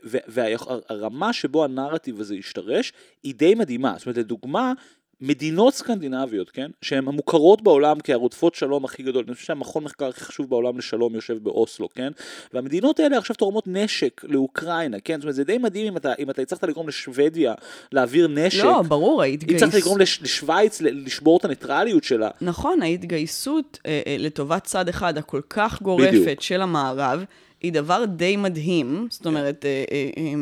והרמה 0.09 1.33
שבו 1.33 1.65
הנרטיב 1.65 2.21
הזה 2.21 2.35
השתרש 2.35 2.93
היא 3.23 3.35
די 3.35 3.55
מדהימה. 3.55 3.95
זאת 3.99 4.07
אומרת, 4.07 4.19
לדוגמה, 4.19 4.73
מדינות 5.21 5.75
סקנדינביות, 5.75 6.51
כן, 6.51 6.71
שהן 6.83 7.09
המוכרות 7.09 7.63
בעולם 7.63 7.97
כהרודפות 8.05 8.55
שלום 8.55 8.85
הכי 8.85 9.03
גדול, 9.03 9.25
אני 9.27 9.35
חושב 9.35 9.47
שהמכון 9.47 9.85
מחקר 9.85 10.09
הכי 10.09 10.21
חשוב 10.21 10.51
בעולם 10.51 10.79
לשלום 10.79 11.15
יושב 11.15 11.39
באוסלו, 11.39 11.89
כן, 11.89 12.13
והמדינות 12.55 13.01
האלה 13.01 13.19
עכשיו 13.19 13.37
תורמות 13.37 13.65
נשק 13.67 14.25
לאוקראינה, 14.25 15.01
כן, 15.01 15.15
זאת 15.15 15.23
אומרת 15.23 15.35
זה 15.35 15.45
די 15.45 15.59
מדהים 15.59 15.87
אם 15.87 15.97
אתה, 15.97 16.13
אם 16.19 16.31
אתה 16.31 16.43
הצלחת 16.43 16.65
לגרום 16.65 16.89
לשוודיה 16.89 17.55
להעביר 17.93 18.29
נשק, 18.29 18.65
לא, 18.65 18.83
ברור, 18.83 19.25
אם 19.25 19.31
ההתגייסות... 19.31 19.69
הצלחת 19.69 19.83
לגרום 19.83 19.99
לש, 19.99 20.23
לשוויץ 20.23 20.81
לשבור 20.81 21.37
את 21.37 21.45
הניטרליות 21.45 22.05
שלה, 22.05 22.31
נכון, 22.41 22.83
ההתגייסות 22.83 23.79
אה, 23.87 24.03
אה, 24.07 24.17
לטובת 24.19 24.65
צד 24.65 24.89
אחד 24.89 25.19
הכל 25.19 25.41
כך 25.51 25.83
גורפת 25.83 26.09
בדיוק. 26.09 26.41
של 26.41 26.63
המערב, 26.63 27.25
היא 27.65 27.73
דבר 27.73 28.05
די 28.05 28.37
מדהים. 28.37 29.07
זאת 29.11 29.27
אומרת, 29.27 29.65
אה, 29.65 29.85
אה, 29.93 30.11
אה, 30.17 30.35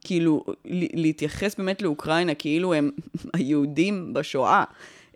כאילו, 0.00 0.44
להתייחס 0.94 1.54
באמת 1.54 1.82
לאוקראינה 1.82 2.34
כאילו 2.34 2.74
הם 2.74 2.90
היהודים 3.34 4.14
בשואה, 4.14 4.64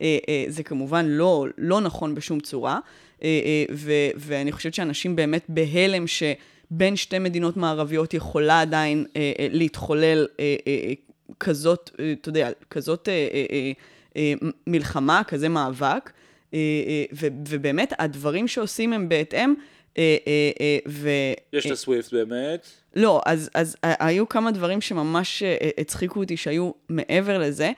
אה, 0.00 0.18
אה, 0.28 0.44
זה 0.48 0.62
כמובן 0.62 1.06
לא, 1.06 1.46
לא 1.58 1.80
נכון 1.80 2.14
בשום 2.14 2.40
צורה. 2.40 2.78
אה, 3.22 3.40
אה, 3.44 3.64
ו- 3.74 4.10
ואני 4.16 4.52
חושבת 4.52 4.74
שאנשים 4.74 5.16
באמת 5.16 5.44
בהלם 5.48 6.04
שבין 6.06 6.96
שתי 6.96 7.18
מדינות 7.18 7.56
מערביות 7.56 8.14
יכולה 8.14 8.60
עדיין 8.60 9.06
אה, 9.16 9.32
אה, 9.38 9.46
להתחולל 9.50 10.26
אה, 10.40 10.56
אה, 10.66 10.76
אה, 10.88 10.92
כזאת, 11.40 11.90
אה, 12.00 12.12
אתה 12.20 12.28
יודע, 12.28 12.50
כזאת 12.70 13.08
אה, 13.08 13.28
אה, 13.32 13.46
אה, 13.50 13.72
אה, 14.16 14.32
מלחמה, 14.66 15.22
כזה 15.28 15.48
מאבק. 15.48 16.10
אה, 16.54 16.58
אה, 16.86 17.28
ובאמת, 17.48 17.92
הדברים 17.98 18.48
שעושים 18.48 18.92
הם 18.92 19.08
בהתאם. 19.08 19.54
אה, 19.98 20.16
אה, 20.26 20.50
אה, 20.60 20.78
ו... 20.88 21.10
יש 21.52 21.66
את 21.66 21.70
הסוויפט 21.70 22.12
באמת, 22.12 22.66
לא, 22.96 23.20
אז, 23.26 23.50
אז 23.54 23.76
היו 23.82 24.28
כמה 24.28 24.50
דברים 24.50 24.80
שממש 24.80 25.42
הצחיקו 25.78 26.20
אותי 26.20 26.36
שהיו 26.36 26.70
מעבר 26.88 27.38
לזה. 27.38 27.72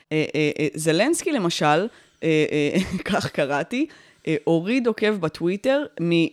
זלנסקי 0.75 1.32
למשל, 1.32 1.87
כך 3.04 3.30
קראתי, 3.30 3.87
הוריד 4.44 4.87
עוקב 4.87 5.16
בטוויטר 5.16 5.84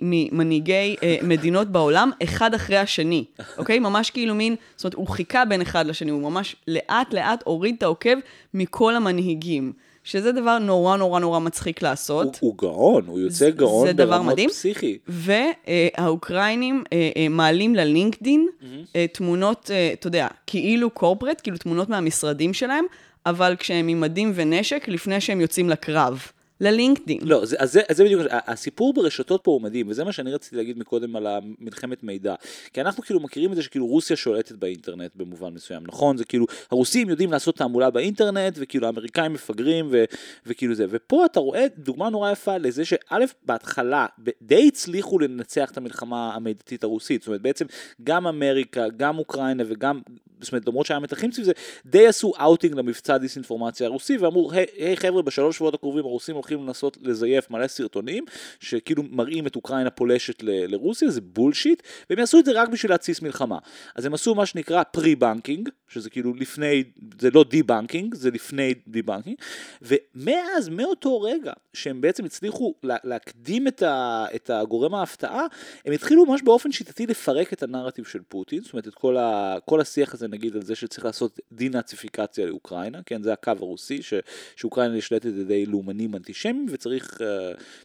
ממנהיגי 0.02 0.96
מדינות 1.24 1.68
בעולם, 1.68 2.12
אחד 2.24 2.54
אחרי 2.54 2.78
השני, 2.78 3.26
אוקיי? 3.58 3.80
ממש 3.80 4.10
כאילו 4.10 4.36
מין, 4.36 4.56
זאת 4.76 4.84
אומרת, 4.84 4.94
הוא 4.94 5.08
חיכה 5.08 5.46
בין 5.46 5.62
אחד 5.62 5.86
לשני, 5.86 6.12
הוא 6.12 6.22
ממש 6.22 6.56
לאט 6.68 7.14
לאט 7.14 7.44
הוריד 7.46 7.76
את 7.78 7.84
העוקב 7.84 8.18
מכל 8.54 8.96
המנהיגים. 8.96 9.74
שזה 10.06 10.32
דבר 10.32 10.60
נורא 10.60 10.98
נורא 10.98 11.20
נורא 11.20 11.40
מצחיק 11.40 11.82
לעשות. 11.82 12.38
הוא, 12.40 12.50
הוא 12.50 12.58
גאון, 12.58 13.04
הוא 13.08 13.20
יוצא 13.20 13.50
גאון 13.50 13.96
ברמות. 13.96 14.40
פסיכי. 14.50 14.98
והאוקראינים 15.08 16.84
אה, 16.94 17.10
אה, 17.18 17.30
מעלים 17.30 17.76
ללינקדין 17.76 18.48
אה, 18.96 19.06
תמונות, 19.14 19.72
אה, 19.74 19.90
אתה 19.94 20.08
יודע, 20.08 20.28
כאילו 20.48 20.90
קורפרט, 20.90 21.42
כאילו 21.44 21.58
תמונות 21.58 21.90
מהמשרדים 21.90 22.54
שלהם, 22.54 22.86
אבל 23.26 23.56
כשהם 23.60 23.88
עם 23.88 24.02
מדים 24.02 24.32
ונשק, 24.36 24.88
לפני 24.88 25.22
שהם 25.22 25.42
יוצאים 25.42 25.70
לקרב. 25.70 26.22
ללינקדין. 26.62 27.20
לא, 27.22 27.46
זה, 27.46 27.56
אז 27.60 27.72
זה, 27.72 27.82
אז 27.90 27.98
זה 27.98 28.04
בדיוק, 28.04 28.22
הסיפור 28.32 28.94
ברשתות 28.94 29.44
פה 29.44 29.52
הוא 29.52 29.62
מדהים, 29.62 29.90
וזה 29.90 30.04
מה 30.04 30.12
שאני 30.12 30.32
רציתי 30.32 30.56
להגיד 30.56 30.78
מקודם 30.78 31.16
על 31.16 31.28
המלחמת 31.28 32.04
מידע. 32.04 32.36
כי 32.74 32.82
אנחנו 32.82 33.04
כאילו 33.04 33.20
מכירים 33.20 33.52
את 33.52 33.56
זה 33.56 33.64
שכאילו 33.64 33.88
רוסיה 33.88 34.16
שולטת 34.16 34.56
באינטרנט 34.56 35.12
במובן 35.16 35.54
מסוים, 35.54 35.84
נכון? 35.88 36.18
זה 36.18 36.26
כאילו, 36.26 36.46
הרוסים 36.72 37.10
יודעים 37.10 37.32
לעשות 37.32 37.56
תעמולה 37.56 37.90
באינטרנט, 37.90 38.54
וכאילו 38.58 38.88
האמריקאים 38.88 39.34
מפגרים, 39.34 39.88
ו, 39.92 40.04
וכאילו 40.46 40.76
זה. 40.76 40.86
ופה 40.90 41.26
אתה 41.26 41.40
רואה 41.40 41.66
דוגמה 41.78 42.10
נורא 42.10 42.32
יפה 42.32 42.58
לזה 42.58 42.86
שא', 42.86 43.26
בהתחלה 43.46 44.06
די 44.42 44.68
הצליחו 44.68 45.20
לנצח 45.20 45.72
את 45.72 45.78
המלחמה 45.78 46.34
המדיתית 46.34 46.84
הרוסית. 46.84 47.22
זאת 47.22 47.28
אומרת, 47.28 47.42
בעצם 47.42 47.66
גם 48.04 48.28
אמריקה, 48.28 48.90
גם 48.98 49.18
אוקראינה 49.18 49.64
וגם... 49.68 50.02
זאת 50.46 50.54
אומרת, 50.54 50.68
למרות 50.68 50.86
שהיה 50.86 51.00
מתחים 51.00 51.32
סביב 51.32 51.46
זה, 51.46 51.52
די 51.86 52.08
עשו 52.08 52.34
אאוטינג 52.40 52.76
למבצע 52.76 53.18
דיסאינפורמציה 53.18 53.88
הרוסי, 53.88 54.18
ואמרו, 54.18 54.52
היי 54.52 54.66
היי, 54.78 54.98
חבר'ה, 54.98 55.22
בשלוש 55.22 55.56
שבועות 55.56 55.74
הקרובים 55.74 56.06
הרוסים 56.06 56.36
הולכים 56.36 56.68
לנסות 56.68 56.98
לזייף 57.02 57.52
מלא 57.52 57.68
סרטונים, 57.68 58.26
שכאילו 58.60 59.04
מראים 59.12 59.48
את 59.48 59.56
אוקראינה 59.56 59.90
פולשת 59.90 60.44
ל- 60.44 60.72
לרוסיה, 60.72 61.10
זה 61.10 61.22
bullshit, 61.22 61.84
והם 62.10 62.20
יעשו 62.20 62.40
את 62.40 62.46
זה 62.46 62.52
רק 62.52 62.70
בשביל 62.70 62.92
להתסיס 62.92 63.22
מלחמה. 63.22 63.58
אז 63.96 64.06
הם 64.06 64.14
עשו 64.14 64.36
מה 64.36 64.46
שנקרא 64.46 64.84
pre-bunking, 64.84 65.70
שזה 65.88 66.10
כאילו 66.10 66.34
לפני, 66.34 66.84
זה 67.20 67.30
לא 67.34 67.46
debunking, 67.50 68.16
זה 68.16 68.32
לפני 68.32 68.74
debunking, 68.88 69.38
ומאז, 69.82 70.70
מאותו 70.70 71.22
רגע, 71.22 71.54
שהם 71.74 72.02
בעצם 72.02 72.26
הצליחו 72.26 72.74
לה, 72.84 72.96
להקדים 73.04 73.68
את, 73.68 73.82
ה, 73.82 74.26
את 74.36 74.50
הגורם 74.50 74.96
ההפתעה, 74.96 75.46
הם 75.86 75.94
התחילו 75.94 76.26
ממש 76.26 76.42
באופן 76.42 76.72
שיטתי 76.72 77.08
לפרק 77.08 77.54
את 77.54 77.64
הנרטיב 77.64 78.06
של 78.06 78.20
פוטין, 78.28 78.62
זאת 78.62 78.74
אומרת, 78.74 78.88
את 78.88 78.96
כל, 78.96 79.18
ה, 79.18 79.58
כל 79.66 79.82
השיח 79.82 80.14
הזה 80.14 80.28
נגיד 80.36 80.56
על 80.56 80.62
זה 80.62 80.76
שצריך 80.76 81.06
לעשות 81.06 81.40
דה-נאציפיקציה 81.52 82.46
לאוקראינה, 82.46 83.00
כן, 83.06 83.24
זה 83.24 83.34
הקו 83.34 83.52
הרוסי, 83.60 84.02
ש, 84.02 84.14
שאוקראינה 84.56 84.96
נשלטת 84.96 85.26
על 85.26 85.40
ידי 85.40 85.66
לאומנים 85.66 86.16
אנטישמים 86.16 86.66
וצריך 86.70 87.22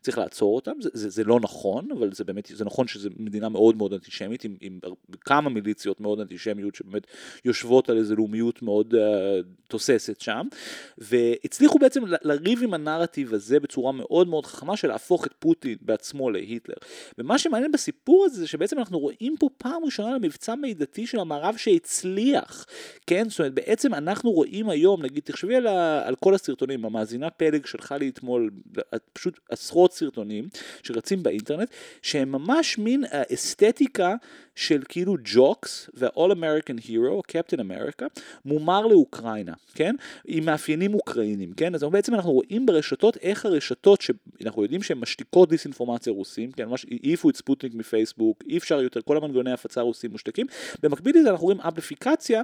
uh, 0.09 0.21
לעצור 0.21 0.57
אותם, 0.57 0.73
זה, 0.80 0.88
זה, 0.92 1.11
זה 1.11 1.25
לא 1.25 1.40
נכון, 1.40 1.90
אבל 1.90 2.12
זה 2.12 2.25
באמת, 2.25 2.50
זה 2.54 2.64
נכון 2.64 2.88
שזו 2.88 3.11
מדינה 3.16 3.49
מאוד 3.49 3.76
מאוד 3.76 3.92
אנטישמית, 3.92 4.45
עם, 4.45 4.57
עם 4.61 4.78
כמה 5.21 5.50
מיליציות 5.50 6.00
מאוד 6.00 6.21
אנטישמיות 6.21 6.75
שבאמת 6.75 7.07
יושבות 7.45 7.90
על 7.90 7.99
איזו 7.99 8.16
לאומיות 8.16 8.62
מאוד 8.62 8.95
uh, 8.95 8.99
תוססת 9.69 10.21
שם, 10.21 10.47
והצליחו 10.99 11.78
בעצם 11.78 12.02
לריב 12.23 12.62
עם 12.62 12.75
הנרטיב 12.75 13.35
הזה 13.35 13.61
בצורה 13.61 13.92
מאוד 13.92 14.28
מאוד 14.28 14.47
חכמה 14.47 14.76
של 14.76 14.88
להפוך 14.88 15.26
את 15.26 15.35
פוטין 15.38 15.76
בעצמו 15.80 16.30
להיטלר. 16.30 16.75
ומה 17.19 17.38
שמעניין 17.38 17.73
בסיפור 17.73 18.25
הזה 18.25 18.40
זה 18.40 18.47
שבעצם 18.47 18.78
אנחנו 18.78 18.99
רואים 18.99 19.37
פה 19.38 19.49
פעם 19.59 19.85
ראשונה 19.85 20.14
למבצע 20.14 20.54
מידתי 20.54 21.07
של 21.07 21.19
המערב 21.19 21.57
שהצליח, 21.57 22.29
כן? 23.06 23.28
זאת 23.28 23.38
אומרת 23.38 23.54
בעצם 23.54 23.94
אנחנו 23.94 24.30
רואים 24.30 24.70
היום, 24.70 25.02
נגיד 25.02 25.22
תחשבי 25.25 25.56
על, 25.56 25.66
ה- 25.66 26.06
על 26.06 26.16
כל 26.16 26.34
הסרטונים, 26.34 26.84
המאזינה 26.84 27.30
פלג 27.30 27.66
שלחה 27.66 27.96
לי 27.96 28.08
אתמול 28.08 28.50
פשוט 29.12 29.40
עשרות 29.50 29.92
סרטונים 29.92 30.49
שרצים 30.82 31.22
באינטרנט, 31.22 31.70
שהם 32.02 32.32
ממש 32.32 32.78
מין 32.78 33.04
אה, 33.04 33.22
אסתטיקה 33.34 34.14
של 34.61 34.83
כאילו 34.88 35.17
ג'וקס 35.25 35.90
וה-all 35.95 36.33
American 36.33 36.87
hero, 36.88 37.23
קפטן 37.26 37.61
אמריקה, 37.61 38.07
מומר 38.45 38.87
לאוקראינה, 38.87 39.52
כן? 39.75 39.95
עם 40.26 40.45
מאפיינים 40.45 40.95
אוקראינים, 40.95 41.52
כן? 41.52 41.75
אז 41.75 41.85
בעצם 41.85 42.14
אנחנו 42.14 42.33
רואים 42.33 42.67
ברשתות 42.67 43.17
איך 43.17 43.47
הרשתות 43.47 44.00
שאנחנו 44.00 44.62
יודעים 44.62 44.83
שהן 44.83 44.99
משתיקות 44.99 45.49
דיסאינפורמציה 45.49 46.12
רוסים, 46.12 46.52
כן? 46.52 46.69
ממש 46.69 46.87
העיפו 46.90 47.31
את 47.31 47.37
ספוטניק 47.37 47.75
מפייסבוק, 47.75 48.43
אי 48.49 48.59
אפשר 48.59 48.81
יותר, 48.81 49.00
כל 49.00 49.17
המנגנוני 49.17 49.50
ההפצה 49.50 49.81
הרוסים 49.81 50.11
מושתקים. 50.11 50.47
במקביל 50.83 51.19
לזה 51.19 51.31
אנחנו 51.31 51.45
רואים 51.45 51.61
אמפליפיקציה. 51.61 52.43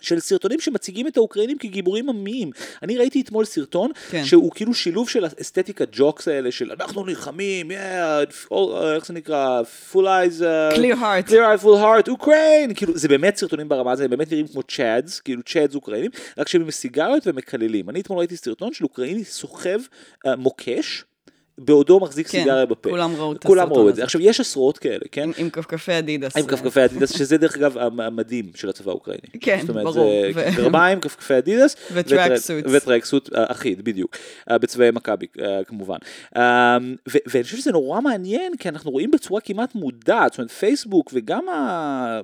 של 0.00 0.20
סרטונים 0.20 0.60
שמציגים 0.60 1.06
את 1.06 1.16
האוקראינים 1.16 1.58
כגיבורים 1.58 2.08
עממיים. 2.08 2.50
אני 2.82 2.96
ראיתי 2.96 3.20
אתמול 3.20 3.44
סרטון 3.44 3.90
כן. 4.10 4.24
שהוא 4.24 4.52
כאילו 4.54 4.74
שילוב 4.74 5.08
של 5.08 5.24
האסתטיקה 5.24 5.84
jocks 5.92 6.28
האלה 6.28 6.52
של 6.52 6.72
אנחנו 6.72 7.04
נלחמים, 7.04 7.70
yeah, 7.70 7.74
all, 8.50 8.52
uh, 8.52 8.84
איך 8.94 9.06
זה 9.06 9.12
נקרא, 9.12 9.62
full 9.92 9.96
eyes, 9.96 10.40
uh, 10.40 10.76
Clear 10.76 10.96
heart. 10.96 11.28
clear 11.28 11.60
eye, 11.60 11.64
full 11.64 11.78
heart, 11.78 12.08
Ukraine, 12.08 12.74
כאילו 12.74 12.98
זה 12.98 13.08
באמת 13.08 13.36
סרטונים 13.36 13.68
ברמה 13.68 13.92
הזאת, 13.92 14.04
הם 14.04 14.10
באמת 14.10 14.32
נראים 14.32 14.46
כמו 14.46 14.62
Chads, 14.62 15.20
כאילו 15.20 15.42
Chads 15.42 15.74
אוקראינים, 15.74 16.10
רק 16.38 16.48
שהם 16.48 16.62
עם 16.62 16.70
סיגריות 16.70 17.26
ומקללים. 17.26 17.90
אני 17.90 18.00
אתמול 18.00 18.18
ראיתי 18.18 18.36
סרטון 18.36 18.72
של 18.72 18.84
אוקראיני 18.84 19.24
סוחב 19.24 19.78
uh, 20.26 20.36
מוקש. 20.36 21.04
בעודו 21.58 22.00
מחזיק 22.00 22.28
כן, 22.28 22.38
סיגריה 22.38 22.66
בפה. 22.66 22.90
כולם 22.90 23.14
ראו 23.16 23.32
את 23.32 23.44
כולם 23.46 23.62
הסרטון 23.62 23.78
ראו 23.82 23.88
את. 23.90 23.94
זה. 23.94 24.02
עכשיו, 24.04 24.20
יש 24.20 24.40
עשרות 24.40 24.78
כאלה, 24.78 24.98
כן? 25.12 25.22
עם, 25.22 25.32
עם 25.38 25.50
כפכפי 25.50 25.98
אדידס. 25.98 26.36
עם 26.36 26.46
כפכפי 26.46 26.84
אדידס, 26.84 27.12
שזה 27.18 27.38
דרך 27.38 27.56
אגב 27.56 27.78
המ- 27.78 28.00
המדים 28.00 28.50
של 28.54 28.68
הצבא 28.68 28.90
האוקראיני. 28.90 29.20
כן, 29.40 29.58
זאת 29.60 29.68
אומרת, 29.70 29.84
ברור. 29.84 30.22
זה 30.34 30.40
ו- 30.50 30.56
גרביים, 30.56 31.00
כפכפי 31.00 31.38
אדידס. 31.38 31.76
ו 31.94 32.01
track 32.01 32.36
suits. 32.36 32.70
ו 32.72 32.77
track 32.77 33.04
suit 33.04 33.32
אה, 33.34 33.44
אחיד, 33.48 33.84
בדיוק. 33.84 34.16
אה, 34.50 34.58
בצבעי 34.58 34.90
מכבי, 34.90 35.26
אה, 35.40 35.64
כמובן. 35.64 35.96
ו- 37.08 37.18
ואני 37.26 37.44
חושב 37.44 37.56
שזה 37.56 37.72
נורא 37.72 38.00
מעניין, 38.00 38.56
כי 38.56 38.68
אנחנו 38.68 38.90
רואים 38.90 39.10
בצורה 39.10 39.40
כמעט 39.40 39.74
מודעת, 39.74 40.32
זאת 40.32 40.38
אומרת, 40.38 40.50
פייסבוק 40.50 41.10
וגם 41.14 41.48
ה... 41.48 42.20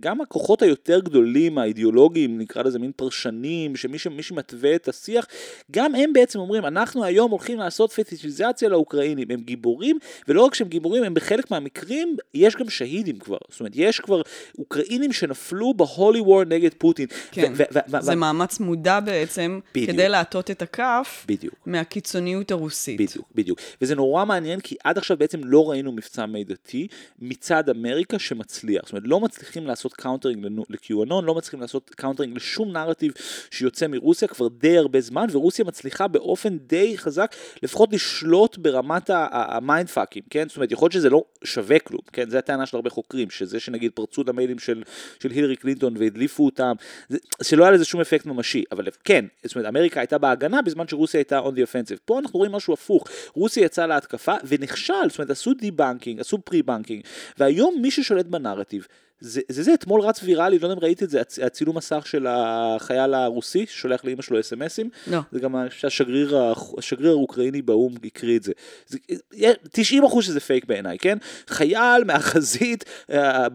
גם 0.00 0.20
הכוחות 0.20 0.62
היותר 0.62 1.00
גדולים, 1.00 1.58
האידיאולוגיים, 1.58 2.38
נקרא 2.38 2.62
לזה 2.62 2.78
מין 2.78 2.92
פרשנים, 2.96 3.76
שמי 3.76 4.22
שמתווה 4.22 4.74
את 4.74 4.88
השיח, 4.88 5.26
גם 5.70 5.94
הם 5.94 6.12
בעצם 6.12 6.38
אומרים, 6.38 6.66
אנחנו 6.66 7.04
היום 7.04 7.30
הולכים 7.30 7.58
לעשות 7.58 7.92
פטישיזציה 7.92 8.68
לאוקראינים, 8.68 9.30
הם 9.30 9.40
גיבורים, 9.40 9.98
ולא 10.28 10.44
רק 10.44 10.54
שהם 10.54 10.68
גיבורים, 10.68 11.02
הם 11.02 11.14
בחלק 11.14 11.50
מהמקרים, 11.50 12.16
יש 12.34 12.56
גם 12.56 12.70
שהידים 12.70 13.18
כבר, 13.18 13.38
זאת 13.50 13.60
אומרת, 13.60 13.72
יש 13.74 14.00
כבר 14.00 14.22
אוקראינים 14.58 15.12
שנפלו 15.12 15.74
בהולי 15.74 16.20
וור 16.20 16.44
נגד 16.44 16.74
פוטין. 16.78 17.06
כן, 17.30 17.52
זה 18.00 18.14
מאמץ 18.14 18.60
מודע 18.60 19.00
בעצם, 19.00 19.60
בדיוק. 19.74 19.90
כדי 19.90 20.08
להטות 20.08 20.50
את 20.50 20.62
הכף 20.62 21.24
בדיוק. 21.28 21.54
מהקיצוניות 21.66 22.50
הרוסית. 22.50 23.00
בדיוק, 23.00 23.28
בדיוק. 23.34 23.58
וזה 23.82 23.94
נורא 23.94 24.24
מעניין, 24.24 24.60
כי 24.60 24.76
עד 24.84 24.98
עכשיו 24.98 25.16
בעצם 25.16 25.40
לא 25.44 25.70
ראינו 25.70 25.92
מבצע 25.92 26.26
מידתי 26.26 26.88
מצד 27.18 27.68
אמריקה 27.68 28.18
שמצליח. 28.18 28.82
זאת 28.84 28.92
אומרת, 28.92 29.04
לא 29.06 29.20
מצליחים 29.20 29.66
לעשות 29.68 29.94
countering 29.94 30.46
ל-QAnon, 30.68 31.22
לא 31.22 31.34
מצליחים 31.34 31.60
לעשות 31.60 31.90
countering 31.90 32.36
לשום 32.36 32.72
נרטיב 32.72 33.12
שיוצא 33.50 33.86
מרוסיה 33.86 34.28
כבר 34.28 34.48
די 34.48 34.78
הרבה 34.78 35.00
זמן, 35.00 35.26
ורוסיה 35.32 35.64
מצליחה 35.64 36.08
באופן 36.08 36.58
די 36.58 36.98
חזק 36.98 37.34
לפחות 37.62 37.92
לשלוט 37.92 38.58
ברמת 38.58 39.10
ה 39.12 39.27
mind 39.27 39.88
fuckים, 39.88 40.22
כן? 40.30 40.48
זאת 40.48 40.56
אומרת, 40.56 40.72
יכול 40.72 40.86
להיות 40.86 40.92
שזה 40.92 41.10
לא 41.10 41.24
שווה 41.44 41.78
כלום, 41.78 42.00
כן? 42.12 42.30
זו 42.30 42.38
הטענה 42.38 42.66
של 42.66 42.76
הרבה 42.76 42.90
חוקרים, 42.90 43.30
שזה 43.30 43.60
שנגיד 43.60 43.92
פרצו 43.94 44.22
למיילים 44.26 44.58
של, 44.58 44.82
של 45.22 45.30
הילרי 45.30 45.56
קלינטון 45.56 45.96
והדליפו 45.96 46.44
אותם, 46.44 46.72
זה, 47.08 47.18
שלא 47.42 47.64
היה 47.64 47.72
לזה 47.72 47.84
שום 47.84 48.00
אפקט 48.00 48.26
ממשי, 48.26 48.64
אבל 48.72 48.84
כן, 49.04 49.24
זאת 49.44 49.56
אומרת, 49.56 49.68
אמריקה 49.68 50.00
הייתה 50.00 50.18
בהגנה 50.18 50.62
בזמן 50.62 50.88
שרוסיה 50.88 51.18
הייתה 51.18 51.40
on 51.40 51.52
the 51.52 51.70
offensive. 51.70 51.98
פה 52.04 52.18
אנחנו 52.18 52.38
רואים 52.38 52.52
משהו 52.52 52.74
הפוך, 52.74 53.04
רוסיה 53.34 53.64
יצאה 53.64 53.86
להתקפה 53.86 54.34
ונכשל, 54.44 54.92
זאת 55.08 55.18
אומרת, 55.18 55.30
עשו 55.30 55.54
debunking, 55.54 56.20
עשו 56.20 56.38
pre-bunking, 56.38 57.02
והיום 57.38 57.74
מי 57.82 57.90
ששולט 57.90 58.26
בנרטיב, 58.26 58.86
זה, 59.20 59.40
זה 59.48 59.62
זה, 59.62 59.74
אתמול 59.74 60.00
רץ 60.00 60.20
ויראלי, 60.22 60.58
לא 60.58 60.66
יודע 60.66 60.74
אם 60.74 60.84
ראית 60.84 61.02
את 61.02 61.10
זה, 61.10 61.20
הצ, 61.20 61.38
הצילום 61.38 61.76
מסך 61.76 62.06
של 62.06 62.26
החייל 62.28 63.14
הרוסי, 63.14 63.66
ששולח 63.66 64.04
לאמא 64.04 64.22
שלו 64.22 64.40
אסמסים. 64.40 64.90
לא. 65.06 65.20
זה 65.32 65.40
גם 65.40 65.54
השגריר, 65.82 66.36
השגריר 66.78 67.10
האוקראיני 67.10 67.62
באו"ם 67.62 67.94
הקריא 68.04 68.36
את 68.36 68.42
זה. 68.42 68.52
זה 68.86 68.98
90 69.72 70.04
אחוז 70.04 70.24
שזה 70.24 70.40
פייק 70.40 70.64
בעיניי, 70.64 70.98
כן? 70.98 71.18
חייל 71.48 72.04
מהחזית 72.04 72.84
אה, 73.10 73.48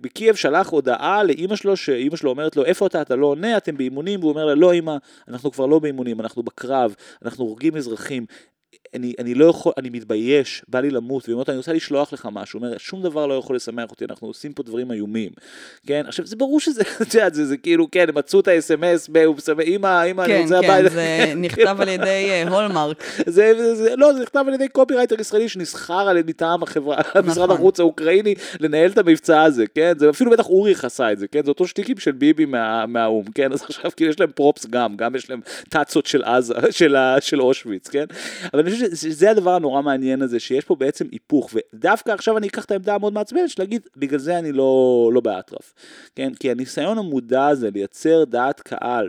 בקייב 0.00 0.34
שלח 0.34 0.68
הודעה 0.68 1.22
לאמא 1.24 1.56
שלו, 1.56 1.76
שאמא 1.76 2.16
שלו 2.16 2.30
אומרת 2.30 2.56
לו, 2.56 2.64
איפה 2.64 2.86
אתה? 2.86 3.02
אתה 3.02 3.16
לא 3.16 3.26
עונה, 3.26 3.56
אתם 3.56 3.76
באימונים? 3.76 4.20
והוא 4.20 4.30
אומר 4.30 4.44
לה, 4.44 4.54
לא 4.54 4.74
אמא, 4.74 4.96
אנחנו 5.28 5.52
כבר 5.52 5.66
לא 5.66 5.78
באימונים, 5.78 6.20
אנחנו 6.20 6.42
בקרב, 6.42 6.94
אנחנו 7.24 7.44
הורגים 7.44 7.76
אזרחים. 7.76 8.26
אני, 8.94 9.14
אני 9.18 9.34
לא 9.34 9.44
יכול, 9.44 9.72
אני 9.78 9.90
מתבייש, 9.90 10.62
בא 10.68 10.80
לי 10.80 10.90
למות, 10.90 11.24
והיא 11.24 11.34
אומרת, 11.34 11.48
אני 11.48 11.56
רוצה 11.56 11.72
לשלוח 11.72 12.12
לך 12.12 12.28
משהו, 12.32 12.60
הוא 12.60 12.66
אומר, 12.66 12.78
שום 12.78 13.02
דבר 13.02 13.26
לא 13.26 13.34
יכול 13.34 13.56
לשמח 13.56 13.90
אותי, 13.90 14.04
אנחנו 14.04 14.28
עושים 14.28 14.52
פה 14.52 14.62
דברים 14.62 14.92
איומים, 14.92 15.30
כן? 15.86 16.04
עכשיו, 16.08 16.26
זה 16.26 16.36
ברור 16.36 16.60
שזה, 16.60 16.82
את 17.02 17.14
יודעת, 17.14 17.34
זה, 17.34 17.46
זה 17.46 17.56
כאילו, 17.56 17.90
כן, 17.90 18.08
הם 18.08 18.18
מצאו 18.18 18.40
את 18.40 18.48
ה-SMS, 18.48 19.10
אמא, 19.66 20.04
אמא, 20.10 20.26
כן, 20.26 20.32
אני 20.32 20.42
רוצה 20.42 20.60
כן, 20.62 20.70
הביתה. 20.70 20.88
זה 20.88 21.32
נכתב 21.36 21.76
על 21.80 21.88
ידי 21.88 22.28
אה, 22.30 22.48
Hallmark. 22.48 23.04
זה, 23.26 23.52
זה, 23.56 23.74
זה, 23.74 23.96
לא, 23.96 24.12
זה 24.12 24.22
נכתב 24.22 24.44
על 24.46 24.54
ידי 24.54 24.68
קופירייטר 24.68 25.20
ישראלי 25.20 25.48
שנשכר 25.48 26.08
על 26.08 26.22
מטעם 26.26 26.62
החברה, 26.62 26.96
משרד 27.24 27.50
החוץ 27.50 27.80
האוקראיני, 27.80 28.34
לנהל 28.60 28.90
את 28.90 28.98
המבצע 28.98 29.42
הזה, 29.42 29.64
כן? 29.74 29.92
זה 29.98 30.10
אפילו 30.10 30.30
בטח 30.30 30.46
אוריך 30.46 30.84
עשה 30.84 31.12
את 31.12 31.18
זה, 31.18 31.26
כן? 31.28 31.44
זה 31.44 31.50
אותו 31.50 31.66
שטיקים 31.66 31.98
של 31.98 32.12
ביבי 32.12 32.44
מה, 32.44 32.86
מהאו"ם, 32.86 33.24
כן? 33.34 33.52
אז 33.52 33.62
עכשיו 33.62 33.90
כאילו 33.96 34.10
יש 34.10 34.20
להם 34.20 34.30
פרופס 34.34 34.66
גם, 34.66 34.96
גם 34.96 35.16
יש 35.16 35.30
להם 35.30 35.40
טאצות 35.68 36.06
של 36.06 36.22
עזה, 36.24 36.54
של, 36.70 36.96
של 37.20 37.42
אושוויץ, 37.42 37.88
כן? 37.88 38.04
אבל 38.54 38.60
אני 38.60 38.70
חושב 38.70 38.79
שזה 38.94 39.30
הדבר 39.30 39.54
הנורא 39.54 39.82
מעניין 39.82 40.22
הזה, 40.22 40.40
שיש 40.40 40.64
פה 40.64 40.74
בעצם 40.76 41.06
היפוך, 41.12 41.50
ודווקא 41.74 42.10
עכשיו 42.10 42.38
אני 42.38 42.48
אקח 42.48 42.64
את 42.64 42.70
העמדה 42.70 42.94
המאוד 42.94 43.12
מעצבנת 43.12 43.50
של 43.50 43.62
להגיד, 43.62 43.88
בגלל 43.96 44.18
זה 44.18 44.38
אני 44.38 44.52
לא, 44.52 45.10
לא 45.14 45.20
באטרף, 45.20 45.74
כן? 46.16 46.34
כי 46.34 46.50
הניסיון 46.50 46.98
המודע 46.98 47.46
הזה 47.46 47.70
לייצר 47.70 48.24
דעת 48.24 48.60
קהל, 48.60 49.08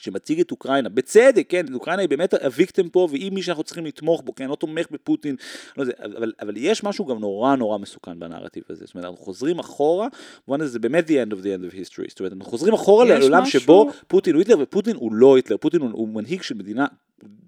שמציג 0.00 0.40
את 0.40 0.50
אוקראינה, 0.50 0.88
בצדק, 0.88 1.46
כן, 1.48 1.74
אוקראינה 1.74 2.02
היא 2.02 2.08
באמת 2.08 2.34
הוויקטים 2.34 2.88
פה, 2.88 3.08
והיא 3.10 3.32
מי 3.32 3.42
שאנחנו 3.42 3.62
צריכים 3.62 3.86
לתמוך 3.86 4.22
בו, 4.24 4.34
כן, 4.34 4.48
לא 4.48 4.54
תומך 4.54 4.86
בפוטין, 4.90 5.36
לא 5.76 5.84
זה, 5.84 5.92
אבל, 6.04 6.32
אבל 6.40 6.56
יש 6.56 6.84
משהו 6.84 7.06
גם 7.06 7.18
נורא 7.18 7.56
נורא 7.56 7.78
מסוכן 7.78 8.18
בנרטיב 8.20 8.62
הזה, 8.70 8.84
זאת 8.86 8.94
אומרת, 8.94 9.04
אנחנו 9.04 9.24
חוזרים 9.24 9.58
אחורה, 9.58 10.08
במובן 10.46 10.60
הזה 10.60 10.72
זה 10.72 10.78
באמת 10.78 11.08
the 11.08 11.28
end 11.28 11.32
of 11.32 11.36
the 11.36 11.46
end 11.46 11.72
of 11.72 11.74
history, 11.74 12.08
זאת 12.08 12.20
אומרת, 12.20 12.32
אנחנו 12.32 12.50
חוזרים 12.50 12.74
אחורה 12.74 13.04
לעולם 13.04 13.42
משהו- 13.42 13.60
שבו 13.60 13.90
פוטין 14.08 14.34
הוא 14.34 14.40
היטלר, 14.40 14.56
ופוטין 14.60 14.96
הוא 14.96 15.12
לא 15.12 15.36
היטלר, 15.36 15.56
פוטין 15.56 15.80
הוא, 15.80 15.90
הוא 15.92 16.08
מנהיג 16.08 16.42
של 16.42 16.54
מדינה 16.54 16.86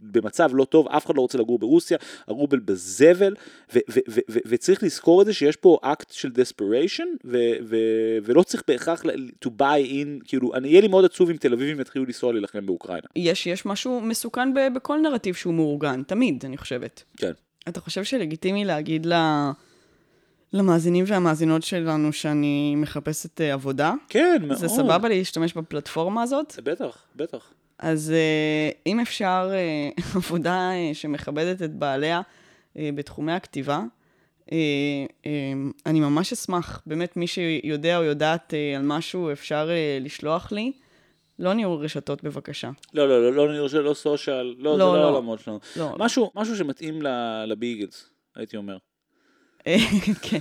במצב 0.02 0.50
לא 0.52 0.64
טוב, 0.64 0.88
אף 0.88 1.06
אחד 1.06 1.16
לא 1.16 1.20
רוצה 1.20 1.38
לגור 1.38 1.58
ברוסיה, 1.58 1.98
הרובל 2.26 2.58
בזבל, 2.58 3.34
ו- 3.74 3.78
ו- 3.90 4.00
ו- 4.08 4.38
וצריך 4.46 4.82
לזכור 4.82 5.20
את 5.20 5.26
זה 5.26 5.32
שיש 5.32 5.56
פה 5.56 5.78
אקט 5.82 6.10
של 6.10 6.28
desperation, 6.28 7.26
ולא 8.24 8.42
צריך 8.42 8.62
בהכרח 8.68 9.02
to 9.44 9.48
buy 9.58 9.88
in, 9.88 10.24
כאילו, 10.24 10.54
אני 10.54 10.68
אהיה 10.68 10.80
לי 10.80 10.88
מאוד 10.88 11.04
עצוב 11.04 11.30
אם 11.30 11.36
תל 11.36 11.52
אביבים 11.52 11.80
יתחילו 11.80 12.04
לנסוע 12.04 12.32
להילחם 12.32 12.66
באוקראינה. 12.66 13.06
יש, 13.16 13.46
יש 13.46 13.66
משהו 13.66 14.00
מסוכן 14.00 14.54
ב- 14.54 14.74
בכל 14.74 14.98
נרטיב 15.00 15.34
שהוא 15.34 15.54
מאורגן, 15.54 16.02
תמיד, 16.02 16.44
אני 16.44 16.56
חושבת. 16.56 17.02
כן. 17.16 17.32
אתה 17.68 17.80
חושב 17.80 18.04
שלגיטימי 18.04 18.64
להגיד 18.64 19.06
ל... 19.06 19.12
למאזינים 20.52 21.04
והמאזינות 21.08 21.62
שלנו 21.62 22.12
שאני 22.12 22.74
מחפשת 22.76 23.40
אה, 23.40 23.52
עבודה? 23.52 23.94
כן, 24.08 24.42
מאוד. 24.46 24.58
זה 24.58 24.68
סבבה 24.68 25.08
להשתמש 25.08 25.52
בפלטפורמה 25.54 26.22
הזאת? 26.22 26.54
בטח, 26.64 27.02
בטח. 27.16 27.52
אז 27.82 28.12
אה, 28.12 28.70
אם 28.86 29.00
אפשר 29.00 29.50
אה, 29.52 29.88
עבודה 30.16 30.70
אה, 30.72 30.90
שמכבדת 30.94 31.62
את 31.62 31.74
בעליה 31.74 32.20
בתחומי 32.76 33.32
הכתיבה, 33.32 33.80
אני 35.86 36.00
ממש 36.00 36.32
אשמח. 36.32 36.82
באמת, 36.86 37.16
מי 37.16 37.26
שיודע 37.26 37.98
או 37.98 38.02
יודעת 38.02 38.54
על 38.76 38.82
משהו, 38.82 39.32
אפשר 39.32 39.70
לשלוח 40.00 40.52
לי. 40.52 40.72
לא 41.38 41.52
ניהול 41.54 41.84
רשתות, 41.84 42.24
בבקשה. 42.24 42.70
לא, 42.94 43.08
לא, 43.08 43.22
לא, 43.22 43.32
לא, 43.48 43.68
לא, 43.72 43.84
לא 43.84 43.94
סושיאל, 43.94 44.54
לא, 44.58 44.70
לא, 44.70 44.72
זה 44.76 44.82
לא 44.82 44.94
לא. 44.98 45.04
העולמות 45.08 45.40
שלנו. 45.40 45.58
לא. 45.76 45.94
משהו, 45.98 46.30
משהו 46.34 46.56
שמתאים 46.56 47.02
לביגלס, 47.46 48.10
הייתי 48.36 48.56
אומר. 48.56 48.76
כן. 50.22 50.38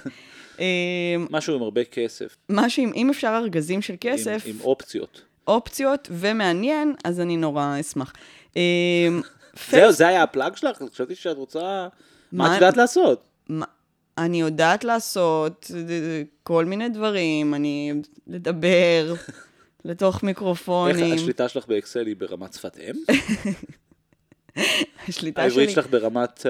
משהו 1.29 1.55
עם 1.55 1.61
הרבה 1.61 1.83
כסף, 1.83 2.37
משהו, 2.49 2.83
אם- 2.83 2.91
אם 2.95 3.09
אפשר 3.09 3.39
ארגזים 3.43 3.81
של 3.81 3.95
כסף, 4.01 4.43
עם, 4.45 4.55
עם 4.55 4.61
אופציות. 4.61 5.21
אופציות 5.49 6.07
ומעניין, 6.11 6.93
אז 7.03 7.19
אני 7.19 7.37
נורא 7.37 7.79
אשמח. 7.79 8.13
אה, 8.57 9.07
זהו, 9.71 9.91
זה 9.91 10.07
היה 10.07 10.23
הפלאג 10.23 10.55
שלך? 10.55 10.77
חשבתי 10.93 11.15
שאת 11.15 11.37
רוצה... 11.37 11.87
מה 12.31 12.47
את 12.47 12.53
יודעת 12.53 12.77
לעשות? 12.77 13.29
אני 14.17 14.41
יודעת 14.41 14.83
לעשות 14.83 15.71
אה, 15.75 16.21
כל 16.43 16.65
מיני 16.65 16.89
דברים, 16.89 17.53
אני 17.53 17.93
לדבר 18.27 19.13
לתוך 19.85 20.15
איך 20.15 20.23
מיקרופונים. 20.23 21.13
השליטה 21.13 21.49
שלך 21.49 21.67
באקסל 21.67 22.05
היא 22.05 22.15
ברמת 22.15 22.53
שפת 22.53 22.77
אם? 22.77 22.95
השליטה 25.07 25.41
העברית 25.41 25.69
שלי, 25.69 25.75
שלך 25.75 25.87
ברמת 25.89 26.45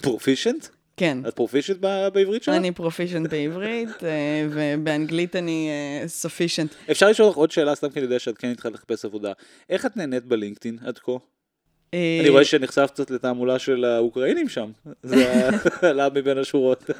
פרופישנט? 0.00 0.66
כן. 0.96 1.18
את 1.28 1.34
פרופישנט 1.34 1.76
בעברית 2.12 2.42
שלך? 2.42 2.54
אני 2.54 2.72
פרופישנט 2.72 3.30
בעברית, 3.30 4.04
אה, 4.04 4.46
ובאנגלית 4.50 5.36
אני 5.36 5.70
סופישנט. 6.06 6.74
אפשר 6.90 7.08
לשאול 7.10 7.28
אותך 7.28 7.38
עוד 7.38 7.50
שאלה, 7.50 7.74
סתם 7.74 7.90
כי 7.90 7.98
אני 7.98 8.04
יודע 8.04 8.18
שאת 8.18 8.38
כן 8.38 8.50
התחלת 8.50 8.74
לחפש 8.74 9.04
עבודה. 9.04 9.32
איך 9.70 9.86
את 9.86 9.96
נהנית 9.96 10.24
בלינקדאין 10.24 10.78
עד 10.86 10.98
כה? 10.98 11.12
אה, 11.94 12.18
אני 12.20 12.28
רואה 12.28 12.44
שנחשפת 12.44 12.90
קצת 12.90 13.10
לתעמולה 13.10 13.58
של 13.58 13.84
האוקראינים 13.84 14.48
שם. 14.48 14.70
זה 15.02 15.48
עלה 15.90 16.08
מבין 16.14 16.38
השורות. 16.38 16.90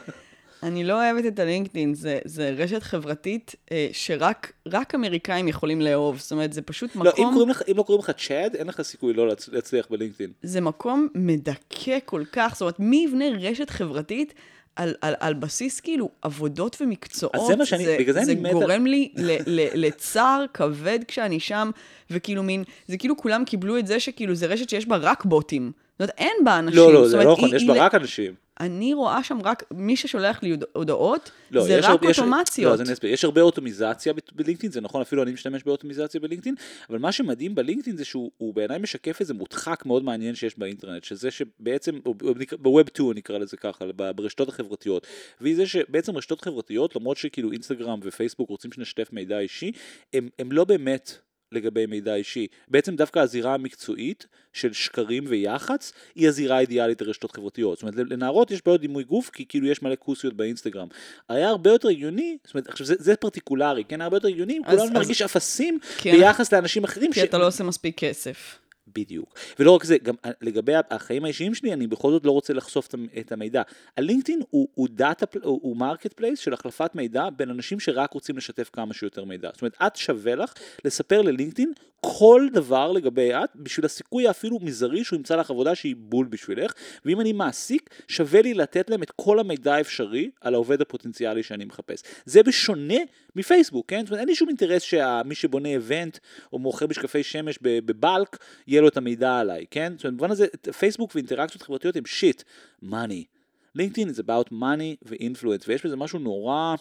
אני 0.62 0.84
לא 0.84 0.92
אוהבת 0.94 1.26
את 1.26 1.38
הלינקדאין, 1.38 1.94
זה, 1.94 2.18
זה 2.24 2.50
רשת 2.56 2.82
חברתית 2.82 3.54
אה, 3.72 3.88
שרק 3.92 4.52
רק 4.66 4.94
אמריקאים 4.94 5.48
יכולים 5.48 5.80
לאהוב. 5.80 6.18
זאת 6.18 6.32
אומרת, 6.32 6.52
זה 6.52 6.62
פשוט 6.62 6.90
לא, 6.96 7.00
אם 7.02 7.08
מקום, 7.08 7.32
קוראים 7.32 7.48
לך- 7.50 7.62
אם 7.70 7.76
לא 7.76 7.82
קוראים 7.82 8.04
לך 8.04 8.10
צ'אד, 8.10 8.54
אין 8.56 8.66
לך 8.66 8.82
סיכוי 8.82 9.12
לא 9.12 9.28
להצ- 9.32 9.48
להצליח 9.52 9.86
בלינקדאין. 9.90 10.30
זה 10.42 10.60
מקום 10.60 11.08
מדכא 11.14 11.98
כל 12.04 12.22
כך. 12.32 12.50
זאת 12.52 12.60
אומרת, 12.60 12.80
מי 12.80 13.04
יבנה 13.08 13.24
רשת 13.40 13.70
חברתית 13.70 14.34
על, 14.76 14.94
על, 15.00 15.14
על 15.20 15.34
בסיס 15.34 15.80
כאילו 15.80 16.08
עבודות 16.22 16.76
ומקצועות? 16.80 17.34
אז 17.34 17.46
זה 17.46 17.56
מה 17.56 17.66
שאני- 17.66 17.96
בגלל 17.98 18.12
זה 18.14 18.18
אני 18.20 18.26
זה 18.26 18.34
מת 18.34 18.46
על- 18.46 18.52
גורם 18.52 18.86
לי 18.86 19.12
ל, 19.16 19.30
ל, 19.46 19.86
לצער 19.86 20.44
כבד 20.54 20.98
כשאני 21.08 21.40
שם, 21.40 21.70
וכאילו 22.10 22.42
מין, 22.42 22.64
זה 22.88 22.96
כאילו 22.96 23.16
כולם 23.16 23.44
קיבלו 23.44 23.78
את 23.78 23.86
זה 23.86 24.00
שכאילו 24.00 24.34
זה 24.34 24.46
רשת 24.46 24.68
שיש 24.68 24.86
בה 24.86 24.96
רק 24.96 25.24
בוטים. 25.24 25.72
זאת 25.92 26.00
אומרת, 26.00 26.14
אין 26.18 26.44
בה 26.44 26.58
אנשים. 26.58 26.78
לא, 26.78 26.92
לא, 26.92 27.08
זה 27.08 27.16
אומרת, 27.16 27.26
לא 27.26 27.32
נכון, 27.32 27.56
יש 27.56 27.64
בה 27.66 27.84
רק 27.84 27.94
אנשים. 27.94 28.34
אני 28.62 28.94
רואה 28.94 29.24
שם 29.24 29.38
רק, 29.44 29.64
מי 29.70 29.96
ששולח 29.96 30.42
לי 30.42 30.50
הוד- 30.50 30.64
הודעות, 30.72 31.30
לא, 31.50 31.64
זה 31.64 31.72
יש 31.72 31.84
רק 31.84 31.90
הרבה- 31.90 32.10
יש- 32.10 32.18
אוטומציות. 32.18 32.68
לא, 32.68 32.74
אז 32.74 32.80
אני 32.80 32.92
אסביר. 32.92 33.12
יש 33.12 33.24
הרבה 33.24 33.40
אוטומיזציה 33.40 34.12
בלינקדאין, 34.32 34.72
זה 34.72 34.80
נכון, 34.80 35.00
אפילו 35.00 35.22
אני 35.22 35.32
משתמש 35.32 35.62
באוטומיזציה 35.62 36.20
בלינקדאין, 36.20 36.54
אבל 36.90 36.98
מה 36.98 37.12
שמדהים 37.12 37.54
בלינקדאין 37.54 37.96
זה 37.96 38.04
שהוא 38.04 38.30
הוא 38.38 38.54
בעיניי 38.54 38.78
משקף 38.78 39.20
איזה 39.20 39.34
מודחק 39.34 39.82
מאוד 39.86 40.04
מעניין 40.04 40.34
שיש 40.34 40.58
באינטרנט, 40.58 41.04
שזה 41.04 41.30
שבעצם, 41.30 41.98
או 42.06 42.14
ב- 42.14 42.38
נקרא- 42.38 42.58
בווב 42.60 42.86
2 42.88 43.12
נקרא 43.14 43.38
לזה 43.38 43.56
ככה, 43.56 43.84
ברשתות 44.16 44.48
החברתיות, 44.48 45.06
והיא 45.40 45.56
זה 45.56 45.66
שבעצם 45.66 46.16
רשתות 46.16 46.40
חברתיות, 46.40 46.96
למרות 46.96 47.16
שכאילו 47.16 47.52
אינסטגרם 47.52 48.00
ופייסבוק 48.02 48.48
רוצים 48.50 48.72
שנשתף 48.72 49.08
מידע 49.12 49.38
אישי, 49.38 49.72
הם, 50.14 50.28
הם 50.38 50.52
לא 50.52 50.64
באמת 50.64 51.12
לגבי 51.52 51.86
מידע 51.86 52.14
אישי. 52.14 52.46
בעצם 52.68 52.96
דווקא 52.96 53.18
הזירה 53.18 53.54
המקצועית 53.54 54.26
של 54.52 54.72
שקרים 54.72 55.24
ויח"צ 55.28 55.92
היא 56.14 56.28
הזירה 56.28 56.56
האידיאלית 56.56 57.02
לרשתות 57.02 57.32
חברתיות. 57.32 57.78
זאת 57.78 57.82
אומרת, 57.82 58.10
לנערות 58.10 58.50
יש 58.50 58.60
בעיות 58.66 58.80
דימוי 58.80 59.04
גוף 59.04 59.30
כי 59.30 59.44
כאילו 59.48 59.66
יש 59.66 59.82
מלא 59.82 59.94
כוסיות 59.98 60.34
באינסטגרם. 60.34 60.88
היה 61.28 61.48
הרבה 61.48 61.70
יותר 61.70 61.88
הגיוני, 61.88 62.36
זאת 62.44 62.54
אומרת, 62.54 62.68
עכשיו 62.68 62.86
זה, 62.86 62.94
זה 62.98 63.16
פרטיקולרי, 63.16 63.84
כן, 63.84 64.00
הרבה 64.00 64.16
יותר 64.16 64.28
הגיוני 64.28 64.56
אם 64.58 64.62
אז- 64.64 64.78
כולנו 64.78 64.90
אז- 64.90 65.02
נרגיש 65.02 65.22
אפסים 65.22 65.78
כי 65.98 66.12
ביחס 66.12 66.52
לאנשים 66.52 66.84
אחרים. 66.84 67.12
כי 67.12 67.22
אתה 67.22 67.38
לא 67.38 67.46
עושה 67.46 67.64
מספיק 67.64 67.98
כסף. 67.98 68.58
בדיוק. 68.88 69.34
ולא 69.58 69.70
רק 69.70 69.84
זה, 69.84 69.98
גם 69.98 70.14
לגבי 70.40 70.72
החיים 70.90 71.24
האישיים 71.24 71.54
שלי, 71.54 71.72
אני 71.72 71.86
בכל 71.86 72.10
זאת 72.10 72.26
לא 72.26 72.30
רוצה 72.30 72.52
לחשוף 72.52 72.86
את 72.86 72.94
המ- 72.94 73.06
את 73.20 73.32
המידע. 73.32 73.62
ה 73.96 74.01
LinkedIn 74.01 74.40
הוא, 74.50 74.68
הוא 74.74 74.88
data, 74.90 75.26
הוא 75.42 75.76
marketplace 75.76 76.38
של 76.38 76.52
החלפת 76.52 76.90
מידע 76.94 77.30
בין 77.36 77.50
אנשים 77.50 77.80
שרק 77.80 78.12
רוצים 78.12 78.36
לשתף 78.36 78.70
כמה 78.72 78.94
שיותר 78.94 79.24
מידע. 79.24 79.50
זאת 79.52 79.62
אומרת, 79.62 79.76
את 79.86 79.96
שווה 79.96 80.34
לך 80.34 80.52
לספר 80.84 81.22
ללינקדאין 81.22 81.72
כל 82.06 82.48
דבר 82.52 82.92
לגבי 82.92 83.34
את, 83.34 83.50
בשביל 83.56 83.86
הסיכוי 83.86 84.28
האפילו 84.28 84.58
מזערי 84.62 85.04
שהוא 85.04 85.16
ימצא 85.16 85.36
לך 85.36 85.50
עבודה 85.50 85.74
שהיא 85.74 85.94
בול 85.98 86.26
בשבילך, 86.26 86.72
ואם 87.04 87.20
אני 87.20 87.32
מעסיק, 87.32 87.90
שווה 88.08 88.42
לי 88.42 88.54
לתת 88.54 88.90
להם 88.90 89.02
את 89.02 89.10
כל 89.10 89.38
המידע 89.38 89.74
האפשרי 89.74 90.30
על 90.40 90.54
העובד 90.54 90.80
הפוטנציאלי 90.80 91.42
שאני 91.42 91.64
מחפש. 91.64 92.02
זה 92.24 92.42
בשונה 92.42 92.98
מפייסבוק, 93.36 93.88
כן? 93.88 94.00
זאת 94.00 94.08
אומרת, 94.08 94.20
אין 94.20 94.28
לי 94.28 94.34
שום 94.34 94.48
אינטרס 94.48 94.82
שמי 94.82 95.34
שבונה 95.34 95.68
איבנט 95.68 96.18
או 96.52 96.58
מוכר 96.58 96.86
משקפי 96.86 97.22
שמש 97.22 97.58
בבלק, 97.62 98.36
יהיה 98.66 98.80
לו 98.80 98.88
את 98.88 98.96
המידע 98.96 99.38
עליי, 99.38 99.66
כן? 99.70 99.92
זאת 99.96 100.04
אומרת, 100.04 100.14
במובן 100.14 100.30
הזה, 100.30 100.46
פייסבוק 100.78 101.12
ואינטראקציות 101.14 101.62
חברתיות 101.62 101.96
הם 101.96 102.06
שיט, 102.06 102.42
money. 102.82 103.41
לינקדאין 103.74 104.12
זה 104.12 104.22
about 104.22 104.52
money 104.52 104.96
ואינפלואנס, 105.02 105.68
ויש 105.68 105.86
בזה 105.86 105.96
משהו 105.96 106.18
נורא, 106.18 106.74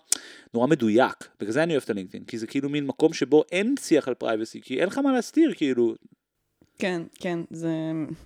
נורא 0.54 0.68
מדויק. 0.68 1.28
בגלל 1.40 1.52
זה 1.52 1.64
אני 1.64 1.74
אוהב 1.74 1.84
את 1.84 1.90
ה 1.90 1.93
LinkedIn, 1.93 2.24
כי 2.24 2.38
זה 2.38 2.48
כאילו 2.48 2.70
מין 2.70 2.88
מקום 2.88 3.14
שבו 3.14 3.44
אין 3.52 3.76
שיח 3.80 4.08
על 4.08 4.14
privacy, 4.14 4.62
כי 4.62 4.80
אין 4.80 4.88
לך 4.88 4.98
מה 4.98 5.12
להסתיר, 5.12 5.54
כאילו. 5.54 5.96
כן, 6.80 7.02
כן, 7.20 7.40
זה 7.52 7.72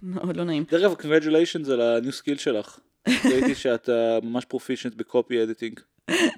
מאוד 0.04 0.38
לא 0.38 0.43
נעים. 0.43 0.63
דרך 0.71 0.82
אגב, 0.82 0.95
congratulations 0.99 1.71
על 1.71 1.82
ה 1.81 1.89
new 1.89 2.12
skill 2.12 2.38
שלך. 2.38 2.80
ראיתי 3.32 3.56
שאת 3.56 3.89
uh, 3.89 4.25
ממש 4.25 4.45
proficient 4.45 4.95
ב 4.95 5.05
copy 5.05 5.43
editing. 5.43 5.79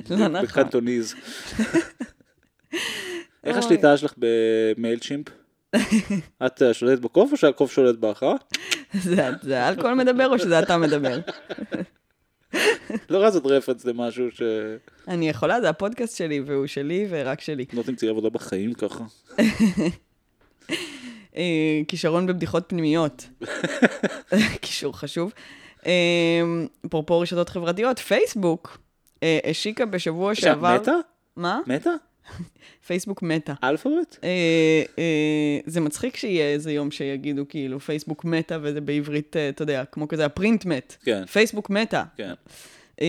לא 0.10 0.28
נכון. 0.28 0.46
ב 0.46 0.52
Cantonese. 0.52 1.14
איך 3.44 3.58
השליטה 3.58 3.98
שלך 3.98 4.14
ב 4.18 5.00
Mailchimp? 5.00 5.28
את 6.46 6.62
אה, 6.62 6.74
שולטת 6.74 7.02
בקוף 7.02 7.32
או 7.32 7.38
שהקוף 7.38 7.72
שולט 7.72 7.96
בך, 7.96 8.24
אה? 8.24 8.36
זה, 8.94 9.30
זה 9.42 9.68
אלכוהול 9.68 9.94
מדבר 9.94 10.28
או 10.28 10.40
שזה 10.40 10.60
אתה 10.60 10.78
מדבר? 10.78 11.20
לא 13.10 13.18
רע 13.18 13.32
זאת 13.32 13.46
רפרנס 13.46 13.86
למשהו 13.86 14.32
ש... 14.32 14.42
אני 15.08 15.30
יכולה, 15.30 15.62
זה 15.62 15.70
הפודקאסט 15.70 16.18
שלי 16.18 16.40
והוא 16.46 16.68
שלי 16.68 17.08
ורק 17.10 17.42
שלי. 17.42 17.66
לא 17.74 17.84
תמצאי 17.84 18.10
עבודה 18.10 18.30
בחיים 18.30 18.74
ככה. 18.74 19.04
אה, 21.38 21.82
כישרון 21.88 22.28
בבדיחות 22.28 22.64
פנימיות. 22.68 23.28
קישור 24.62 24.98
חשוב. 24.98 25.34
אה, 25.86 25.92
אפרופו 26.86 27.20
רשתות 27.20 27.50
חברתיות, 27.50 28.00
פייסבוק 28.00 28.78
אה, 29.24 29.40
השיקה 29.50 29.86
בשבוע 29.86 30.36
שעבר... 30.36 30.78
מתה? 30.82 30.92
מה? 31.36 31.60
מתה? 31.68 31.92
פייסבוק 32.88 33.22
מתה. 33.22 33.54
אלפאבית? 33.64 34.20
זה 35.66 35.82
מצחיק 35.82 36.18
שיהיה 36.18 36.54
איזה 36.54 36.72
יום 36.72 36.92
שיגידו 36.92 37.46
כאילו 37.50 37.80
פייסבוק 37.80 38.26
מתה 38.26 38.58
וזה 38.62 38.82
בעברית, 38.82 39.36
אתה 39.50 39.62
יודע, 39.62 39.86
כמו 39.86 40.08
כזה 40.08 40.26
הפרינט 40.26 40.66
מת. 40.66 40.96
כן. 41.04 41.26
פייסבוק 41.26 41.70
מתה. 41.70 42.04
כן. 42.18 42.34
אה, 43.02 43.08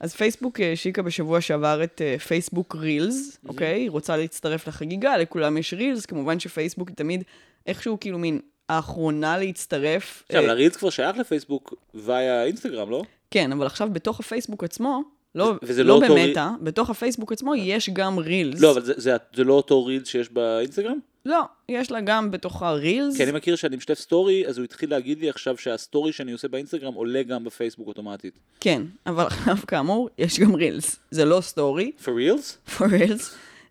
אז 0.00 0.14
פייסבוק 0.14 0.60
אה, 0.60 0.72
השיקה 0.72 1.02
בשבוע 1.02 1.40
שעבר 1.40 1.84
את 1.84 2.00
אה, 2.04 2.18
פייסבוק 2.18 2.76
reels, 2.80 3.38
אוקיי? 3.48 3.80
היא 3.80 3.90
רוצה 3.90 4.16
להצטרף 4.16 4.68
לחגיגה, 4.68 5.16
לכולם 5.16 5.56
יש 5.58 5.74
reels, 5.74 6.06
כמובן 6.06 6.40
שפייסבוק 6.40 6.90
תמיד 6.90 7.22
איכשהו 7.66 8.00
כאילו 8.00 8.18
מין 8.18 8.40
האחרונה 8.68 9.38
להצטרף. 9.38 10.22
עכשיו, 10.28 10.42
אה, 10.42 10.46
ל 10.46 10.51
reels 10.51 10.76
כבר 10.76 10.90
שייך 10.90 11.16
לפייסבוק 11.18 11.74
via 11.94 12.44
אינסטגרם, 12.44 12.90
לא? 12.90 13.02
כן, 13.30 13.52
אבל 13.52 13.66
עכשיו 13.66 13.88
בתוך 13.92 14.20
הפייסבוק 14.20 14.64
עצמו, 14.64 15.02
לא, 15.34 15.52
וזה 15.62 15.84
לא 15.84 16.00
לא 16.00 16.08
במטה, 16.08 16.50
בתוך 16.62 16.90
הפייסבוק 16.90 17.32
עצמו 17.32 17.54
יש 17.54 17.90
גם 17.92 18.18
reels. 18.18 18.60
לא, 18.60 18.70
אבל 18.72 18.82
זה- 18.84 18.94
זה 18.96 19.16
זה 19.34 19.44
לא 19.44 19.52
אותו 19.52 19.84
reels 19.84 20.08
שיש 20.08 20.28
באינסטגרם? 20.30 20.98
לא, 21.26 21.42
יש 21.68 21.90
לה 21.90 22.00
גם 22.00 22.30
בתוכה 22.30 22.72
reels. 22.72 23.16
כי 23.16 23.24
אני 23.24 23.32
מכיר 23.32 23.56
שאני 23.56 23.76
משתף 23.76 23.98
story, 23.98 24.46
אז 24.46 24.58
הוא 24.58 24.64
התחיל 24.64 24.90
להגיד 24.90 25.20
לי 25.20 25.28
עכשיו 25.28 25.56
שה 25.56 25.77
story 25.77 26.12
שאני 26.12 26.32
עושה 26.32 26.48
באינסטגרם 26.48 26.94
עולה 26.94 27.22
גם 27.22 27.44
בפייסבוק 27.44 27.88
אוטומטית. 27.88 28.38
כן, 28.60 28.82
אבל 29.06 29.26
עכשיו 29.26 29.56
כאמור, 29.66 30.08
יש 30.18 30.40
גם 30.40 30.54
reels. 30.54 30.96
זה 31.10 31.24
לא 31.24 31.40
story, 31.40 31.92
for 32.04 32.08
reals? 32.08 32.70
for 32.76 32.82
reals. 32.82 33.22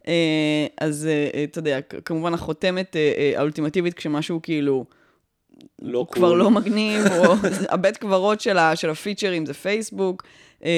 אה, 0.07 0.67
אז 0.77 1.07
אה, 1.07 1.29
אה, 1.33 1.43
אתה 1.43 1.59
יודע, 1.59 1.81
כמובן 1.81 2.33
החותמת 2.33 2.95
אה, 2.95 3.33
האולטימטיבית 3.35 3.93
כשמשהו 3.93 4.39
כאילו... 4.41 4.85
לא 5.81 5.99
הוא. 5.99 6.07
כבר 6.07 6.33
לא 6.33 6.51
מגניב, 6.51 7.01
או 7.07 7.33
הבית 7.73 7.97
קברות 7.97 8.41
של, 8.41 8.57
ה, 8.57 8.75
של 8.75 8.89
הפיצ'רים 8.89 9.45
זה 9.45 9.53
פייסבוק. 9.53 10.23
אה, 10.65 10.69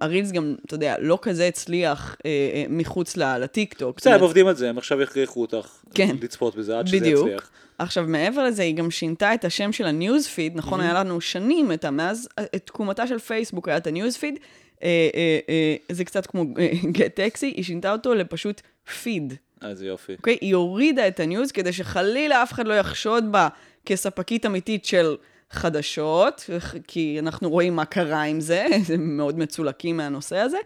ה 0.00 0.05
reels 0.05 0.32
גם, 0.32 0.54
אתה 0.66 0.74
יודע, 0.74 0.94
לא 0.98 1.18
כזה 1.22 1.46
הצליח 1.46 2.16
אה, 2.26 2.30
אה, 2.54 2.64
מחוץ 2.68 3.16
לטיקטוק. 3.16 3.96
בסדר, 3.96 4.14
הם 4.14 4.20
עובדים 4.20 4.46
על 4.46 4.54
זה, 4.56 4.68
הם 4.68 4.78
עכשיו 4.78 5.00
יכריחו 5.00 5.40
אותך 5.40 5.68
כן. 5.94 6.16
לצפות 6.22 6.56
בזה 6.56 6.78
עד 6.78 6.86
שזה. 6.86 6.96
יצליח. 7.08 7.50
עכשיו, 7.78 8.04
מעבר 8.08 8.44
לזה, 8.44 8.62
היא 8.62 8.76
גם 8.76 8.90
שינתה 8.90 9.34
את 9.34 9.44
השם 9.44 9.72
של 9.72 9.86
ה 9.86 9.94
news 9.94 10.26
feed, 10.26 10.56
נכון, 10.56 10.80
היה 10.80 10.94
לנו 10.94 11.20
שנים, 11.20 11.72
את 11.72 11.84
ה- 11.84 11.90
מאז 11.90 12.28
את 12.40 12.62
תקומתה 12.66 13.06
של 13.06 13.18
פייסבוק 13.18 13.68
היה 13.68 13.76
את 13.76 13.86
ה 13.86 13.92
news 13.92 14.16
feed, 14.16 14.38
אה, 14.82 15.08
אה, 15.48 15.76
זה 15.92 16.04
קצת 16.04 16.26
כמו 16.26 16.44
גט 16.92 17.14
טקסי, 17.14 17.46
היא 17.46 17.64
שינתה 17.64 17.92
אותו 17.92 18.14
לפשוט 18.14 18.60
פיד, 19.02 19.34
איזה 19.68 19.86
יופי. 19.86 20.12
אוקיי? 20.12 20.38
היא 20.40 20.54
הורידה 20.54 21.08
את 21.08 21.20
ה 21.20 21.26
news 21.26 21.52
כדי 21.52 21.72
שחלילה 21.72 22.42
אף 22.42 22.52
אחד 22.52 22.66
לא 22.66 22.74
יחשוד 22.74 23.32
בה 23.32 23.48
כספקית 23.86 24.46
אמיתית 24.46 24.84
של 24.84 25.16
חדשות, 25.54 26.50
כי 26.86 27.16
אנחנו 27.18 27.50
רואים 27.50 27.76
מה 27.76 27.84
קרה 27.84 28.22
עם 28.22 28.40
זה, 28.40 28.66
הם 28.94 29.16
מאוד 29.16 29.38
מצולקים 29.38 29.96
מהנושא 29.96 30.36
הזה. 30.36 30.58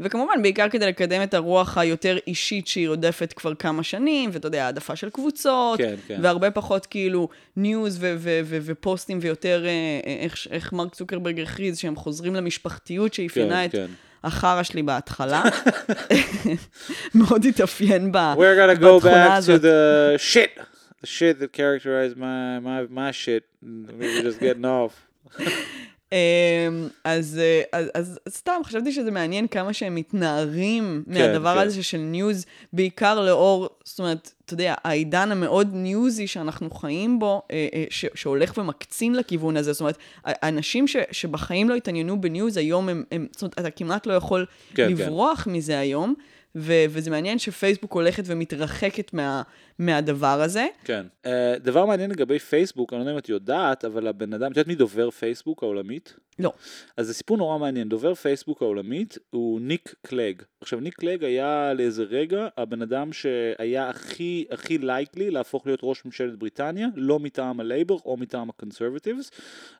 וכמובן, 0.00 0.42
בעיקר 0.42 0.68
כדי 0.68 0.86
לקדם 0.86 1.22
את 1.22 1.34
הרוח 1.34 1.78
היותר 1.78 2.16
אישית 2.26 2.66
שהיא 2.66 2.88
רודפת 2.88 3.32
כבר 3.32 3.54
כמה 3.54 3.82
שנים, 3.82 4.30
ואתה 4.32 4.46
יודע, 4.46 4.64
העדפה 4.64 4.96
של 4.96 5.10
קבוצות, 5.10 5.78
כן, 5.78 5.94
כן. 6.08 6.18
והרבה 6.22 6.50
פחות 6.50 6.86
כאילו 6.86 7.28
news 7.56 7.96
ו- 8.00 8.14
ו- 8.18 8.40
ו- 8.44 8.58
ופוסטים, 8.62 9.18
ויותר 9.22 9.64
אה, 9.66 9.70
אה, 10.06 10.16
איך, 10.24 10.46
איך 10.50 10.72
מרק 10.72 10.94
צוקרברג 10.94 11.40
הכריז, 11.40 11.78
שהם 11.78 11.96
חוזרים 11.96 12.34
למשפחתיות 12.34 13.14
שאפיינה 13.14 13.54
כן, 13.60 13.64
את 13.64 13.72
כן. 13.72 13.86
החרא 14.24 14.62
שלי 14.62 14.82
בהתחלה. 14.82 15.42
מאוד 17.14 17.44
התאפיין 17.44 18.12
ב- 18.12 18.16
We're 18.16 18.76
gonna 18.76 18.80
go 18.80 18.86
בתכונה 18.96 19.26
back 19.26 19.30
to 19.30 19.32
הזאת. 19.32 19.62
the 19.62 20.18
shit. 20.34 20.62
The 21.02 21.06
shit 21.06 21.38
that 21.40 21.52
characterized 21.52 22.16
my, 22.16 22.58
my, 22.58 22.86
my 22.88 23.10
shit. 23.10 23.44
We 23.62 24.06
were 24.14 24.22
just 24.22 24.40
getting 24.40 24.64
off. 24.80 24.94
אמ, 26.12 26.88
אז, 27.04 27.40
אה, 27.42 27.62
אז, 27.72 27.90
אז 27.94 28.18
סתם, 28.28 28.60
חשבתי 28.64 28.92
שזה 28.92 29.10
מעניין 29.10 29.46
כמה 29.46 29.72
שהם 29.72 29.94
מתנערים 29.94 31.02
מהדבר 31.06 31.54
כן. 31.54 31.66
הזה 31.66 31.82
של 31.82 31.98
news, 31.98 32.46
בעיקר 32.72 33.20
לאור, 33.20 33.68
זאת 33.84 33.98
אומרת, 33.98 34.32
אתה 34.44 34.54
יודע, 34.54 34.74
העידן 34.84 35.32
המאוד 35.32 35.68
ניוזי 35.72 36.26
שאנחנו 36.26 36.70
חיים 36.70 37.18
בו, 37.18 37.42
אה, 37.50 37.68
אה, 37.74 37.84
ש, 37.90 38.04
שהולך 38.14 38.58
ומקצין 38.58 39.14
לכיוון 39.14 39.56
הזה. 39.56 39.72
זאת 39.72 39.80
אומרת, 39.80 39.98
האנשים 40.24 40.88
ש, 40.88 40.96
שבחיים 41.10 41.68
לא 41.68 41.74
התעניינו 41.74 42.20
ב 42.20 42.26
news, 42.26 42.56
היום 42.56 42.88
הם, 42.88 43.04
הם, 43.12 43.26
זאת 43.32 43.42
אומרת, 43.42 43.58
אתה 43.58 43.70
כמעט 43.70 44.06
לא 44.06 44.12
יכול 44.12 44.46
כן, 44.74 44.90
לברוח 44.90 45.46
מזה 45.50 45.78
היום, 45.78 46.14
ו, 46.56 46.72
וזה 46.90 47.10
מעניין 47.10 47.38
שפייסבוק 47.38 47.92
הולכת 47.92 48.24
ומתרחקת 48.26 49.14
מה, 49.14 49.42
מהדבר 49.78 50.40
הזה. 50.40 50.66
כן. 50.84 51.06
Uh, 51.24 51.28
דבר 51.58 51.86
מעניין 51.86 52.10
לגבי 52.10 52.38
פייסבוק, 52.38 52.92
אני 52.92 52.98
לא 52.98 53.02
יודע 53.02 53.12
אם 53.12 53.18
את 53.18 53.28
יודעת, 53.28 53.84
אבל 53.84 54.06
הבן 54.06 54.32
אדם, 54.32 54.52
את 54.52 54.56
יודעת 54.56 54.66
מי 54.66 54.74
דובר 54.74 55.10
פייסבוק 55.10 55.62
העולמית? 55.62 56.14
לא. 56.38 56.52
אז 56.96 57.06
זה 57.06 57.14
סיפור 57.14 57.36
נורא 57.36 57.58
מעניין, 57.58 57.88
דובר 57.88 58.14
פייסבוק 58.14 58.62
העולמית 58.62 59.18
הוא 59.30 59.60
ניק 59.60 59.94
קלג. 60.02 60.42
עכשיו 60.60 60.80
ניק 60.80 60.94
קלג 60.94 61.24
היה 61.24 61.72
לאיזה 61.74 62.02
רגע 62.02 62.48
הבן 62.56 62.82
אדם 62.82 63.12
שהיה 63.12 63.88
הכי 63.88 64.44
הכי 64.50 64.78
likely 64.78 65.30
להפוך 65.30 65.66
להיות 65.66 65.80
ראש 65.82 66.04
ממשלת 66.04 66.38
בריטניה, 66.38 66.88
לא 66.94 67.18
מטעם 67.18 67.60
הלייבר 67.60 67.96
או 68.04 68.16
מטעם 68.16 68.48
ה 68.48 68.54
Conservatives. 68.54 69.30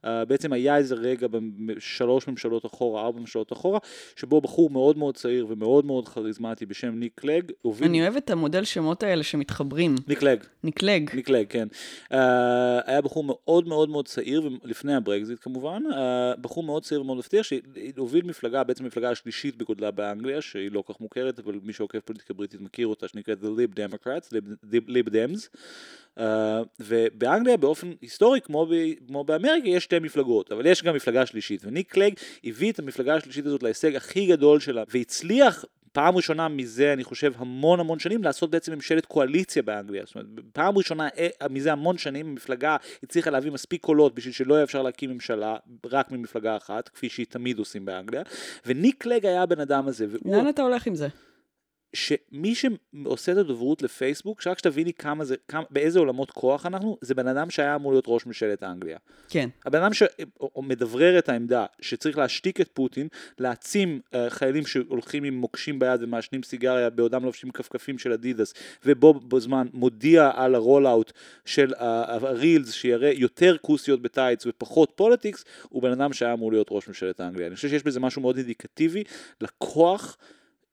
Uh, 0.05 0.09
בעצם 0.29 0.53
היה 0.53 0.77
איזה 0.77 0.95
רגע 0.95 1.27
בשלוש 1.31 2.29
ממשלות 2.29 2.67
אחורה, 2.67 3.03
ארבע 3.03 3.21
ממשלות 3.21 3.53
אחורה, 3.53 3.79
שבו 4.17 4.41
בחור 4.41 4.71
מאוד 4.71 4.99
מאוד 4.99 5.17
צעיר 5.17 5.47
ומאוד 5.49 5.87
מאוד 5.87 6.09
כריזמטי 6.09 6.67
בשם 6.67 6.95
ניק 6.95 7.13
קלג 7.15 7.53
הוביל... 7.63 7.89
אני 7.89 8.03
אוהבת 8.03 8.25
את 8.25 8.31
המודל 8.31 8.65
שמות 8.65 9.03
האלה 9.03 9.23
שמתחברים. 9.23 9.86
ניק 10.09 10.19
קלג. 10.19 10.39
נקלג. 10.65 11.11
נקלג, 11.15 11.47
כן. 11.49 11.69
Uh, 12.13 12.17
היה 12.87 13.01
בחור 13.01 13.25
מאוד 13.25 13.69
מאוד 13.69 13.89
מאוד 13.89 14.09
צעיר, 14.09 14.49
לפני 14.65 14.95
הברקזיט 14.95 15.39
כמובן, 15.41 15.83
uh, 15.91 16.41
בחור 16.41 16.65
מאוד 16.65 16.85
צעיר 16.85 17.01
ומאוד 17.01 17.19
מבטיח, 17.19 17.47
שהוביל 17.47 18.25
מפלגה, 18.25 18.65
בעצם 18.65 18.85
המפלגה 18.85 19.11
השלישית 19.11 19.57
בגודלה 19.57 19.91
באנגליה, 19.91 20.41
שהיא 20.41 20.71
לא 20.73 20.83
כל 20.83 20.93
כך 20.93 21.01
מוכרת, 21.01 21.39
אבל 21.39 21.59
מי 21.63 21.73
שעוקב 21.73 21.99
פוליטיקה 21.99 22.35
בריטית 22.35 22.61
מכיר 22.61 22.87
אותה, 22.87 23.09
שנקראת 23.09 23.39
The 23.43 23.47
Lib 23.47 23.77
Democrats, 23.77 24.33
Lib, 24.33 24.89
Lib 24.89 25.11
Dems. 25.11 25.49
Uh, 26.19 26.21
ובאנגליה 26.81 27.57
באופן 27.57 27.93
היסטורי, 28.01 28.41
כמו, 28.41 28.67
ב, 28.67 28.75
כמו 29.07 29.25
באמריקה, 29.25 29.69
יש 29.69 29.85
שתי 29.85 29.99
מפלגות, 29.99 30.53
אבל 30.53 30.67
יש 30.67 30.83
גם 30.83 30.95
מפלגה 30.95 31.27
שלישית, 31.27 31.65
וניק 31.65 31.93
קלג 31.93 32.13
הביא 32.45 32.73
את 32.73 32.79
המפלגה 32.79 33.15
השלישית 33.15 33.47
הזאת 33.47 33.63
להישג 33.63 33.97
הכי 33.97 34.27
גדול 34.27 34.61
שלה, 34.61 34.85
והצליח 34.89 35.65
פעם 35.97 36.17
ראשונה 36.17 36.49
מזה, 36.49 36.93
אני 36.93 37.05
חושב, 37.05 37.33
המון 37.37 37.81
המון 37.81 37.99
שנים, 37.99 38.25
לעשות 38.25 38.51
בעצם 38.51 38.73
ממשלת 38.73 39.07
קואליציה 39.07 39.63
באנגליה. 39.63 40.03
זאת 40.07 40.15
אומרת, 40.15 40.29
פעם 40.53 40.79
ראשונה 40.79 41.09
אה, 41.19 41.49
מזה 41.51 41.73
המון 41.73 41.99
שנים, 41.99 42.27
המפלגה 42.27 42.77
הצליחה 43.03 43.31
להביא 43.31 43.53
מספיק 43.53 43.83
קולות 43.83 44.15
בשביל 44.15 44.35
שלא 44.35 44.55
יהיה 44.55 44.65
אפשר 44.65 44.83
להקים 44.83 45.11
ממשלה 45.11 45.57
רק 45.87 46.11
ממפלגה 46.11 46.57
אחת, 46.57 46.89
כפי 46.89 47.09
שהיא 47.09 47.27
תמיד 47.27 47.59
עושים 47.59 47.85
באנגליה, 47.85 48.23
וניק 48.67 49.03
קלג 49.03 49.27
היה 49.27 49.43
הבן 49.43 49.61
אדם 49.61 49.89
הזה. 49.89 50.07
לאן 50.25 50.49
אתה 50.49 50.63
הולך 50.63 50.87
עם 50.87 50.95
זה? 50.95 51.09
שמי 51.97 52.55
שעושה 52.55 53.33
את 53.33 53.37
הדוברות 53.37 53.83
לפייסבוק, 53.83 54.41
שרק 54.41 54.59
שתביני 54.59 54.93
כמה 54.93 55.25
זה, 55.25 55.35
כמה, 55.49 55.63
באיזה 55.71 55.99
עולמות 55.99 56.31
כוח 56.31 56.67
אנחנו, 56.67 56.99
זה 57.01 57.15
בן 57.15 57.29
אדם 57.29 57.51
שהיה 57.51 57.75
אמור 57.75 57.93
להיות 57.93 58.05
ראש 58.09 58.27
ממשלת 58.27 58.63
אנגליה. 58.63 58.99
כן. 59.29 59.49
הבן 59.67 59.83
אדם 59.83 59.91
שמדברר 59.93 61.19
את 61.19 61.29
העמדה 61.29 61.67
שצריך 61.81 62.19
להשתיק 62.19 62.61
את 62.61 62.69
פוטין, 62.75 63.09
להעצים 63.39 64.01
uh, 64.05 64.17
חיילים 64.29 64.67
שהולכים 64.67 65.25
עם 65.25 65.35
מוקשים 65.35 65.79
ביד 65.79 66.03
ומעשנים 66.03 66.43
סיגריה 66.43 66.91
בעודם 66.91 67.25
לובשים 67.25 67.51
כפכפים 67.51 67.99
של 67.99 68.13
אדידס, 68.13 68.55
ובו 68.85 69.15
בזמן 69.15 69.67
מודיע 69.73 70.31
על 70.35 70.55
ה 70.55 70.61
roll-out 70.61 71.13
של 71.45 71.73
ה 71.79 71.94
reels 71.94 72.73
שיראה 72.73 73.13
יותר 73.15 73.57
כוסיות 73.63 74.03
בטייץ 74.03 74.47
ופחות 74.47 74.93
politics, 74.97 75.45
הוא 75.69 75.83
בן 75.83 75.93
אדם 75.93 76.13
שהיה 76.13 76.33
אמור 76.33 76.53
להיות 76.53 76.69
ראש 76.71 76.89
ממשלת 76.89 77.21
אנגליה. 77.21 77.47
אני 77.47 77.57
חושב 77.57 77.69
שיש 77.69 77.83
בזה 77.83 78.01
משהו 78.01 78.23
מאוד 78.23 78.37
אינדיקטיבי 78.37 79.05
לכוח 79.41 80.17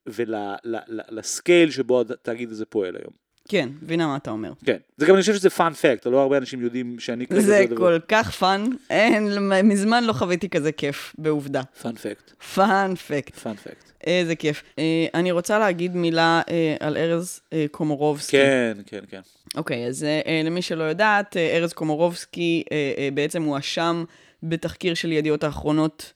ול 0.07 0.54
scale 0.54 1.71
שבו 1.71 2.01
התאגיד 2.01 2.51
הזה 2.51 2.65
פועל 2.65 2.95
היום. 2.95 3.23
כן, 3.49 3.69
מבינה 3.81 4.07
מה 4.07 4.17
אתה 4.17 4.31
אומר. 4.31 4.51
כן, 4.65 4.77
זה 4.97 5.05
גם 5.05 5.13
אני 5.13 5.21
חושב 5.21 5.33
שזה 5.33 5.49
fun 5.49 5.73
fact, 5.73 6.05
לא 6.05 6.21
הרבה 6.21 6.37
אנשים 6.37 6.61
יודעים 6.61 6.99
שאני 6.99 7.27
כזה... 7.27 7.41
זה 7.41 7.65
כל 7.77 7.97
כך 8.07 8.31
fun, 8.31 8.65
אין, 8.89 9.49
מזמן 9.63 10.03
לא 10.03 10.13
חוויתי 10.13 10.49
כזה 10.49 10.71
כיף, 10.71 11.15
בעובדה. 11.17 11.61
fun 11.81 11.95
fact. 11.95 12.31
fun 12.55 12.95
fact. 12.95 13.35
fun 13.35 13.55
fact. 13.55 13.91
איזה 14.07 14.35
כיף. 14.35 14.63
אה, 14.79 15.05
אני 15.13 15.31
רוצה 15.31 15.59
להגיד 15.59 15.95
מילה 15.95 16.41
אה, 16.49 16.75
על 16.79 16.97
ארז 16.97 17.41
אה, 17.53 17.65
קומורובסקי. 17.71 18.37
כן, 18.37 18.77
כן, 18.85 18.99
כן. 19.09 19.21
אוקיי, 19.55 19.87
אז 19.87 20.03
אה, 20.03 20.41
למי 20.45 20.61
שלא 20.61 20.83
יודעת, 20.83 21.37
אה, 21.37 21.57
ארז 21.57 21.73
קומורובסקי 21.73 22.63
אה, 22.71 22.93
אה, 22.97 23.09
בעצם 23.13 23.43
הואשם 23.43 24.03
בתחקיר 24.43 24.93
של 24.93 25.11
ידיעות 25.11 25.43
האחרונות, 25.43 26.13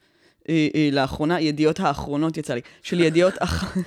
אה, 0.50 0.68
אה, 0.76 0.90
לאחרונה, 0.92 1.42
ידיעות 1.42 1.80
האחרונות 1.80 2.38
יצא 2.38 2.54
לי, 2.54 2.62
של 2.84 3.00
ידיעות 3.00 3.34
אח... 3.40 3.78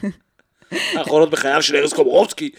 האחרונות 0.96 1.30
בחייו 1.30 1.62
של 1.62 1.76
ארז 1.76 1.92
קומורובסקי. 1.92 2.50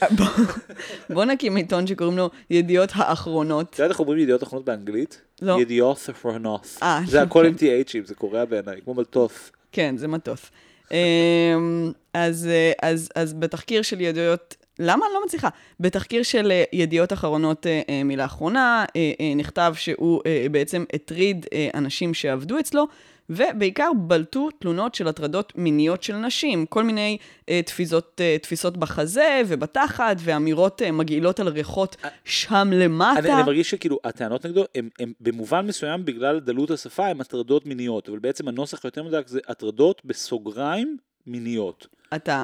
בוא 1.10 1.26
נקים 1.26 1.56
עיתון 1.56 1.88
שקוראים 1.88 2.18
לו 2.18 2.30
ידיעות 2.50 2.90
האחרונות. 2.94 3.70
את 3.70 3.80
יודעת 3.80 3.92
איך 3.92 4.00
אומרים 4.00 4.20
ידיעות 4.20 4.44
אחרונות 4.44 4.66
באנגלית? 4.66 5.22
לא. 5.42 5.62
ידיעות 5.62 6.10
אחרונות. 6.12 6.78
אה, 6.84 7.02
זה 7.08 7.22
הכל 7.22 7.46
עם. 7.46 7.54
TH'ים, 7.56 8.06
זה 8.06 8.16
קורע 8.16 8.46
בעיניי, 8.46 8.82
כמו 8.84 8.94
מלטוף. 8.94 9.52
כן, 9.72 9.98
זה 9.98 10.08
מטוס. 10.08 10.52
אמ, 10.92 11.92
אז, 12.14 12.48
אה, 12.52 12.72
אז, 12.90 13.10
אז 13.16 13.34
בתחקיר 13.34 13.82
של 13.82 14.02
ידיעות, 14.02 14.56
למה 14.80 15.06
אני 15.06 15.14
לא 15.14 15.26
מצליחה? 15.26 15.50
בתחקיר 15.80 16.24
של 16.24 16.52
אה, 16.52 16.64
ידיעות 16.74 17.14
אחרונות 17.14 17.68
אה, 17.68 17.82
אה, 17.90 18.04
מלאחרונה, 18.04 18.86
אה, 18.96 19.12
אה, 19.20 19.34
נכתב 19.36 19.74
שהוא 19.78 20.22
אה, 20.26 20.46
בעצם 20.52 20.84
הטריד 20.94 21.46
אה, 21.54 21.70
אנשים 21.74 22.14
שעבדו 22.14 22.60
אצלו, 22.60 22.88
ובעיקר 23.32 23.92
בלטו 23.96 24.50
תלונות 24.60 24.96
של 24.96 25.08
הטרדות 25.08 25.54
מיניות 25.56 26.04
של 26.04 26.16
נשים, 26.16 26.66
כל 26.66 26.84
מיני 26.84 27.18
אה, 27.50 27.62
תפיסות, 27.66 28.22
אה, 28.24 28.38
תפיסות 28.42 28.78
בחזה 28.78 29.42
ובתחת, 29.48 30.16
ואמירות 30.20 30.82
אה, 30.82 30.92
מגעילות 30.92 31.40
על 31.40 31.48
ריחות 31.48 31.96
שם 32.26 32.70
למטה. 32.74 33.20
אני, 33.20 33.34
אני 33.34 33.44
מרגיש 33.44 33.70
שכאילו 33.70 34.00
הטענות 34.04 34.46
נגדו 34.46 34.64
הם, 34.76 34.90
הם 35.00 35.14
במובן 35.20 35.68
מסוים 35.68 36.06
בגלל 36.06 36.40
דלות 36.40 36.72
השפה 36.72 37.08
הם 37.08 37.22
הטרדות 37.22 37.66
מיניות, 37.66 38.10
אבל 38.10 38.20
בעצם 38.20 38.48
הנוסח 38.48 38.86
היותר 38.86 39.04
מדויק 39.04 39.28
זה 39.28 39.40
הטרדות 39.48 40.02
בסוגריים 40.06 40.98
מיניות. 41.28 41.88
אתה 42.16 42.44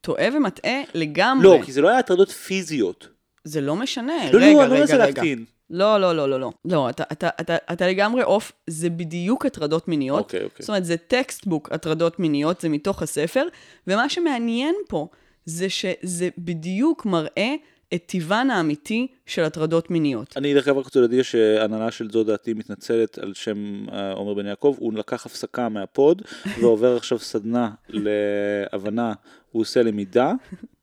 טועה 0.00 0.28
ומטעה 0.36 0.80
לגמרי. 0.94 1.44
לא, 1.44 1.58
כי 1.64 1.72
זה 1.72 1.80
לא 1.80 1.88
היה 1.88 1.98
הטרדות 1.98 2.30
פיזיות. 2.30 3.08
זה 3.44 3.60
לא 3.60 3.76
משנה. 3.76 4.30
לא, 4.32 4.38
רגע, 4.38 4.46
לא, 4.46 4.52
לא 4.52 4.62
רגע, 4.62 4.80
מנסה 4.80 4.94
רגע. 4.94 5.06
להקטין. 5.06 5.44
לא, 5.70 6.00
לא, 6.00 6.16
לא, 6.16 6.28
לא, 6.28 6.40
לא. 6.40 6.50
לא, 6.64 6.90
אתה, 6.90 7.04
אתה, 7.12 7.28
אתה, 7.40 7.56
אתה 7.72 7.88
לגמרי 7.88 8.22
off, 8.22 8.52
זה 8.66 8.90
בדיוק 8.90 9.46
הטרדות 9.46 9.88
מיניות. 9.88 10.18
אוקיי, 10.18 10.44
אוקיי. 10.44 10.62
זאת 10.62 10.68
אומרת, 10.68 10.84
זה 10.84 10.96
textbook 10.96 11.72
הטרדות 11.72 12.18
מיניות, 12.18 12.60
זה 12.60 12.68
מתוך 12.68 13.02
הספר, 13.02 13.46
ומה 13.86 14.08
שמעניין 14.08 14.74
פה 14.88 15.08
זה 15.44 15.68
שזה 15.68 16.28
בדיוק 16.38 17.06
מראה 17.06 17.54
את 17.94 18.02
טיבן 18.06 18.50
האמיתי 18.50 19.06
של 19.26 19.44
הטרדות 19.44 19.90
מיניות. 19.90 20.36
אני 20.36 20.54
דרך 20.54 20.68
אגב 20.68 20.78
רק 20.78 20.84
רוצה 20.84 21.00
להודיע 21.00 21.24
שהנהלה 21.24 21.90
של 21.90 22.10
זו 22.10 22.24
דעתי 22.24 22.54
מתנצלת 22.54 23.18
על 23.18 23.34
שם 23.34 23.86
אה, 23.92 24.12
עומר 24.12 24.34
בן 24.34 24.46
יעקב, 24.46 24.76
הוא 24.78 24.92
לקח 24.92 25.26
הפסקה 25.26 25.68
מהפוד 25.68 26.22
ועובר 26.60 26.96
עכשיו 26.96 27.18
סדנה 27.18 27.70
להבנה, 27.88 29.12
הוא 29.52 29.62
עושה 29.62 29.82
למידה, 29.82 30.32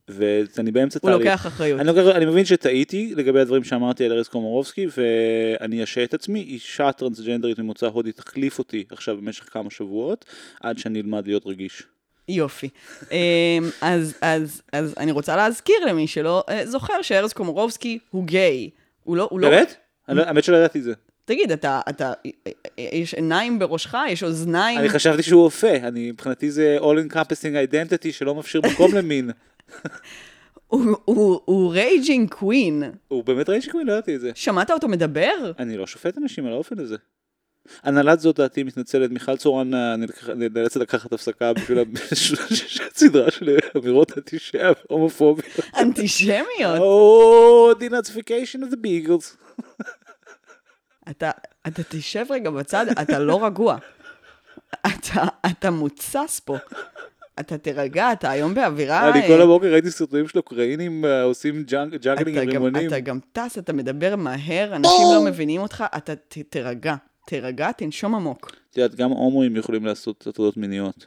ואני 0.08 0.70
באמצע 0.72 0.98
הוא 1.02 1.10
תהליך. 1.10 1.26
לוקח 1.26 1.46
אחריות. 1.46 1.80
אני, 1.80 1.88
לוקח, 1.88 2.16
אני 2.16 2.26
מבין 2.26 2.44
שטעיתי 2.44 3.12
לגבי 3.16 3.40
הדברים 3.40 3.64
שאמרתי 3.64 4.04
על 4.04 4.12
ארז 4.12 4.28
קומורובסקי 4.28 4.86
ואני 4.96 5.84
אשעה 5.84 6.04
את 6.04 6.14
עצמי, 6.14 6.40
אישה 6.40 6.92
טרנסג'נדרית 6.92 7.58
ממוצא 7.58 7.86
הודי 7.86 8.12
תחליף 8.12 8.58
אותי 8.58 8.84
עכשיו 8.90 9.16
במשך 9.16 9.52
כמה 9.52 9.70
שבועות 9.70 10.24
עד 10.60 10.78
שאני 10.78 11.00
אלמד 11.00 11.26
להיות 11.26 11.46
רגיש. 11.46 11.82
יופי. 12.28 12.68
אמ, 13.12 13.16
אז, 13.80 14.14
אז, 14.20 14.62
אז 14.72 14.94
אני 14.98 15.12
רוצה 15.12 15.36
להזכיר 15.36 15.76
למי 15.88 16.06
שלא 16.06 16.44
אה, 16.48 16.66
זוכר 16.66 17.02
שארז 17.02 17.32
קומורובסקי 17.32 17.98
הוא 18.10 18.24
גיי. 18.24 18.70
הוא 19.04 19.16
לא, 19.16 19.28
הוא 19.30 19.40
לא... 19.40 19.50
באמת? 19.50 19.76
לא- 20.08 20.22
האמת 20.22 20.44
שלא 20.44 20.56
ידעתי 20.56 20.78
את 20.78 20.84
זה. 20.84 20.92
תגיד, 21.24 21.52
אתה, 21.52 21.80
אתה, 21.88 22.12
יש 22.78 23.14
עיניים 23.14 23.58
בראשך? 23.58 23.94
יש 24.08 24.22
אוזניים? 24.22 24.78
אני 24.78 24.88
חשבתי 24.88 25.22
שהוא 25.22 25.44
אופה, 25.44 25.76
אני 25.76 26.10
מבחינתי 26.10 26.50
זה 26.50 26.78
all 26.80 27.12
encompassing 27.12 27.70
identity 27.70 28.12
שלא 28.12 28.34
מפשיר 28.34 28.60
מקום 28.72 28.94
למין. 28.94 29.30
הוא- 30.68 31.72
רייג'ינג 31.72 32.30
קווין. 32.30 32.82
הוא 33.08 33.24
באמת 33.24 33.48
רייש 33.48 33.68
קווין, 33.68 33.86
לא 33.86 33.92
ידעתי 33.92 34.16
את 34.16 34.20
זה. 34.20 34.30
שמעת 34.34 34.70
אותו 34.70 34.88
מדבר? 34.88 35.52
אני 35.58 35.76
לא 35.76 35.86
שופט 35.86 36.18
אנשים 36.18 36.46
על 36.46 36.52
האופן 36.52 36.78
הזה. 36.78 36.96
הנהלת 37.82 38.20
זאת 38.20 38.36
דעתי 38.36 38.62
מתנצלת, 38.62 39.10
מיכל 39.10 39.36
צורן 39.36 39.74
אה, 39.74 39.94
נאלצת 40.36 40.76
לקחת 40.80 41.12
הפסקה 41.12 41.52
בשביל 41.52 41.78
הסדרה 42.94 43.30
של 43.38 43.58
אמירות 43.76 44.18
אנטישיה 44.18 44.70
והומופוביה. 44.90 45.44
אנטישמיות. 45.78 46.78
או, 46.78 47.70
דינאציפיקיישן 47.78 48.62
of 48.62 48.66
the 48.66 48.76
beagles. 48.76 49.36
אתה, 51.10 51.30
אתה 51.66 51.82
תשב 51.88 52.24
רגע 52.30 52.50
בצד, 52.50 52.86
אתה 53.02 53.18
לא 53.18 53.46
רגוע. 53.46 53.76
אתה, 54.86 55.24
אתה 55.50 55.70
מוצס 55.70 56.40
פה. 56.44 56.56
אתה 57.40 57.58
תירגע, 57.58 58.12
אתה 58.12 58.30
היום 58.30 58.54
באווירה... 58.54 59.10
אני 59.10 59.20
אה, 59.20 59.26
כל 59.26 59.42
הבוקר 59.42 59.72
ראיתי 59.72 59.90
סרטונים 59.90 60.28
של 60.28 60.38
אוקראינים 60.38 61.04
אה, 61.04 61.22
עושים 61.22 61.62
juggling 62.00 62.38
עם 62.38 62.48
רימונים. 62.48 62.88
אתה 62.88 63.00
גם 63.00 63.18
טס, 63.32 63.58
אתה 63.58 63.72
מדבר 63.72 64.16
מהר, 64.16 64.76
אנשים 64.76 65.06
לא 65.14 65.24
מבינים 65.24 65.60
אותך, 65.60 65.84
אתה 65.96 66.12
תירגע. 66.50 66.94
תירגע, 67.26 67.72
תנשום 67.72 68.14
עמוק. 68.14 68.56
את 68.70 68.76
יודעת, 68.76 68.94
גם 68.94 69.10
הומואים 69.10 69.56
יכולים 69.56 69.86
לעשות 69.86 70.26
הטרדות 70.26 70.56
מיניות. 70.56 71.06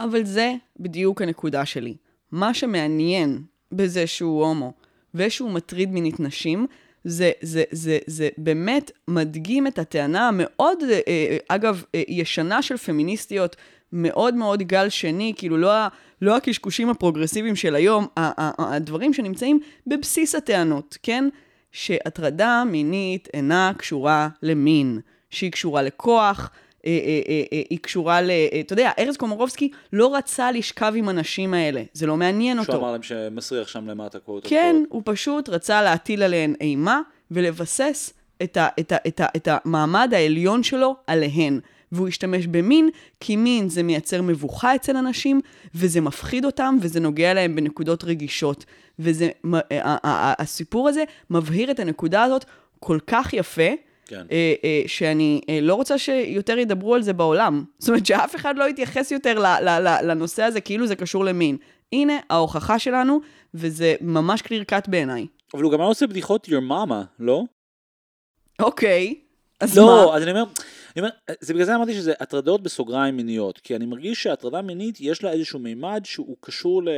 אבל 0.00 0.24
זה 0.24 0.52
בדיוק 0.80 1.22
הנקודה 1.22 1.66
שלי. 1.66 1.96
מה 2.32 2.54
שמעניין 2.54 3.42
בזה 3.72 4.06
שהוא 4.06 4.44
הומו 4.46 4.72
ושהוא 5.14 5.50
מטריד 5.50 5.90
מינית 5.90 6.20
נשים, 6.20 6.66
זה, 7.04 7.30
זה, 7.40 7.62
זה, 7.70 7.98
זה 8.06 8.28
באמת 8.38 8.90
מדגים 9.08 9.66
את 9.66 9.78
הטענה 9.78 10.28
המאוד, 10.28 10.78
אה, 11.08 11.36
אגב, 11.48 11.84
ישנה 12.08 12.62
של 12.62 12.76
פמיניסטיות, 12.76 13.56
מאוד 13.92 14.34
מאוד 14.34 14.62
גל 14.62 14.88
שני, 14.88 15.32
כאילו 15.36 15.56
לא, 15.56 15.72
לא 16.22 16.36
הקשקושים 16.36 16.90
הפרוגרסיביים 16.90 17.56
של 17.56 17.74
היום, 17.74 18.06
הדברים 18.58 19.12
שנמצאים 19.12 19.60
בבסיס 19.86 20.34
הטענות, 20.34 20.98
כן? 21.02 21.28
שהטרדה 21.72 22.62
מינית 22.66 23.28
אינה 23.34 23.72
קשורה 23.78 24.28
למין, 24.42 25.00
שהיא 25.30 25.52
קשורה 25.52 25.82
לכוח, 25.82 26.50
אה, 26.86 26.90
אה, 26.90 27.20
אה, 27.28 27.42
אה, 27.52 27.62
היא 27.70 27.78
קשורה 27.78 28.22
ל... 28.22 28.30
אה, 28.30 28.60
אתה 28.60 28.72
יודע, 28.72 28.90
ארז 28.98 29.16
קומורובסקי 29.16 29.70
לא 29.92 30.16
רצה 30.16 30.52
לשכב 30.52 30.92
עם 30.96 31.08
הנשים 31.08 31.54
האלה, 31.54 31.82
זה 31.92 32.06
לא 32.06 32.16
מעניין 32.16 32.56
שהוא 32.56 32.74
אותו. 32.74 32.84
אמר 32.84 32.92
להם 32.92 33.02
שמסריח 33.02 33.68
שם 33.68 33.88
למטה 33.88 34.18
קודם 34.18 34.48
כן, 34.48 34.76
הוא 34.88 35.02
פשוט 35.04 35.48
רצה 35.48 35.82
להטיל 35.82 36.22
עליהן 36.22 36.54
אימה 36.60 37.00
ולבסס 37.30 38.12
את, 38.42 38.56
ה, 38.56 38.68
את, 38.80 38.92
ה, 38.92 38.96
את, 39.06 39.20
ה, 39.20 39.26
את 39.36 39.48
המעמד 39.50 40.10
העליון 40.14 40.62
שלו 40.62 40.96
עליהן. 41.06 41.60
והוא 41.92 42.08
השתמש 42.08 42.46
במין, 42.46 42.90
כי 43.20 43.36
מין 43.36 43.68
זה 43.68 43.82
מייצר 43.82 44.22
מבוכה 44.22 44.74
אצל 44.74 44.96
אנשים, 44.96 45.40
וזה 45.74 46.00
מפחיד 46.00 46.44
אותם, 46.44 46.76
וזה 46.80 47.00
נוגע 47.00 47.34
להם 47.34 47.56
בנקודות 47.56 48.04
רגישות. 48.04 48.64
וזה, 48.98 49.30
מ- 49.44 49.54
ה- 49.54 49.60
ה- 49.72 49.98
ה- 50.08 50.42
הסיפור 50.42 50.88
הזה 50.88 51.04
מבהיר 51.30 51.70
את 51.70 51.80
הנקודה 51.80 52.22
הזאת 52.22 52.44
כל 52.80 52.98
כך 53.06 53.32
יפה, 53.32 53.70
כן. 54.06 54.26
אה, 54.30 54.54
אה, 54.64 54.82
שאני 54.86 55.40
אה, 55.48 55.58
לא 55.62 55.74
רוצה 55.74 55.98
שיותר 55.98 56.58
ידברו 56.58 56.94
על 56.94 57.02
זה 57.02 57.12
בעולם. 57.12 57.64
זאת 57.78 57.88
אומרת 57.88 58.06
שאף 58.06 58.36
אחד 58.36 58.54
לא 58.56 58.68
יתייחס 58.68 59.10
יותר 59.10 59.38
ל- 59.38 59.64
ל- 59.68 59.88
ל- 59.88 60.10
לנושא 60.10 60.42
הזה 60.42 60.60
כאילו 60.60 60.86
זה 60.86 60.96
קשור 60.96 61.24
למין. 61.24 61.56
הנה 61.92 62.12
ההוכחה 62.30 62.78
שלנו, 62.78 63.20
וזה 63.54 63.94
ממש 64.00 64.42
קליר 64.42 64.64
קאט 64.64 64.88
בעיניי. 64.88 65.26
אבל 65.54 65.62
הוא 65.62 65.72
גם 65.72 65.80
היה 65.80 65.88
עושה 65.88 66.06
בדיחות 66.06 66.46
your 66.48 66.70
mama, 66.70 66.94
לא? 67.18 67.42
אוקיי, 68.60 69.14
אז 69.60 69.78
לא, 69.78 69.86
מה? 69.86 70.16
אז 70.16 70.22
אני 70.22 70.30
אומר, 70.30 70.44
אומר, 70.98 71.08
זה 71.40 71.54
בגלל 71.54 71.66
זה 71.66 71.74
אמרתי 71.74 71.94
שזה 71.94 72.12
הטרדות 72.20 72.62
בסוגריים 72.62 73.16
מיניות, 73.16 73.58
כי 73.58 73.76
אני 73.76 73.86
מרגיש 73.86 74.22
שהטרדה 74.22 74.62
מינית 74.62 75.00
יש 75.00 75.24
לה 75.24 75.32
איזשהו 75.32 75.58
מימד 75.58 76.00
שהוא 76.04 76.36
קשור 76.40 76.82
ל... 76.82 76.88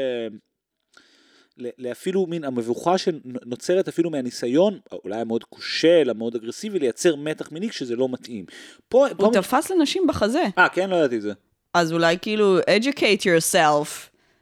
לאפילו 1.78 2.26
מין 2.26 2.44
המבוכה 2.44 2.98
שנוצרת 2.98 3.88
אפילו 3.88 4.10
מהניסיון, 4.10 4.78
אולי 5.04 5.20
המאוד 5.20 5.44
כושל, 5.44 6.10
המאוד 6.10 6.34
אגרסיבי, 6.34 6.78
לייצר 6.78 7.16
מתח 7.16 7.52
מיני 7.52 7.70
כשזה 7.70 7.96
לא 7.96 8.08
מתאים. 8.08 8.44
פה, 8.88 9.06
פה... 9.16 9.26
הוא 9.26 9.32
תפס 9.32 9.70
לנשים 9.70 10.06
בחזה. 10.08 10.42
אה, 10.58 10.68
כן, 10.68 10.90
לא 10.90 10.96
ידעתי 10.96 11.16
את 11.16 11.22
זה. 11.22 11.32
אז 11.74 11.92
אולי 11.92 12.18
כאילו, 12.22 12.58
educate 12.60 13.22
yourself, 13.22 13.88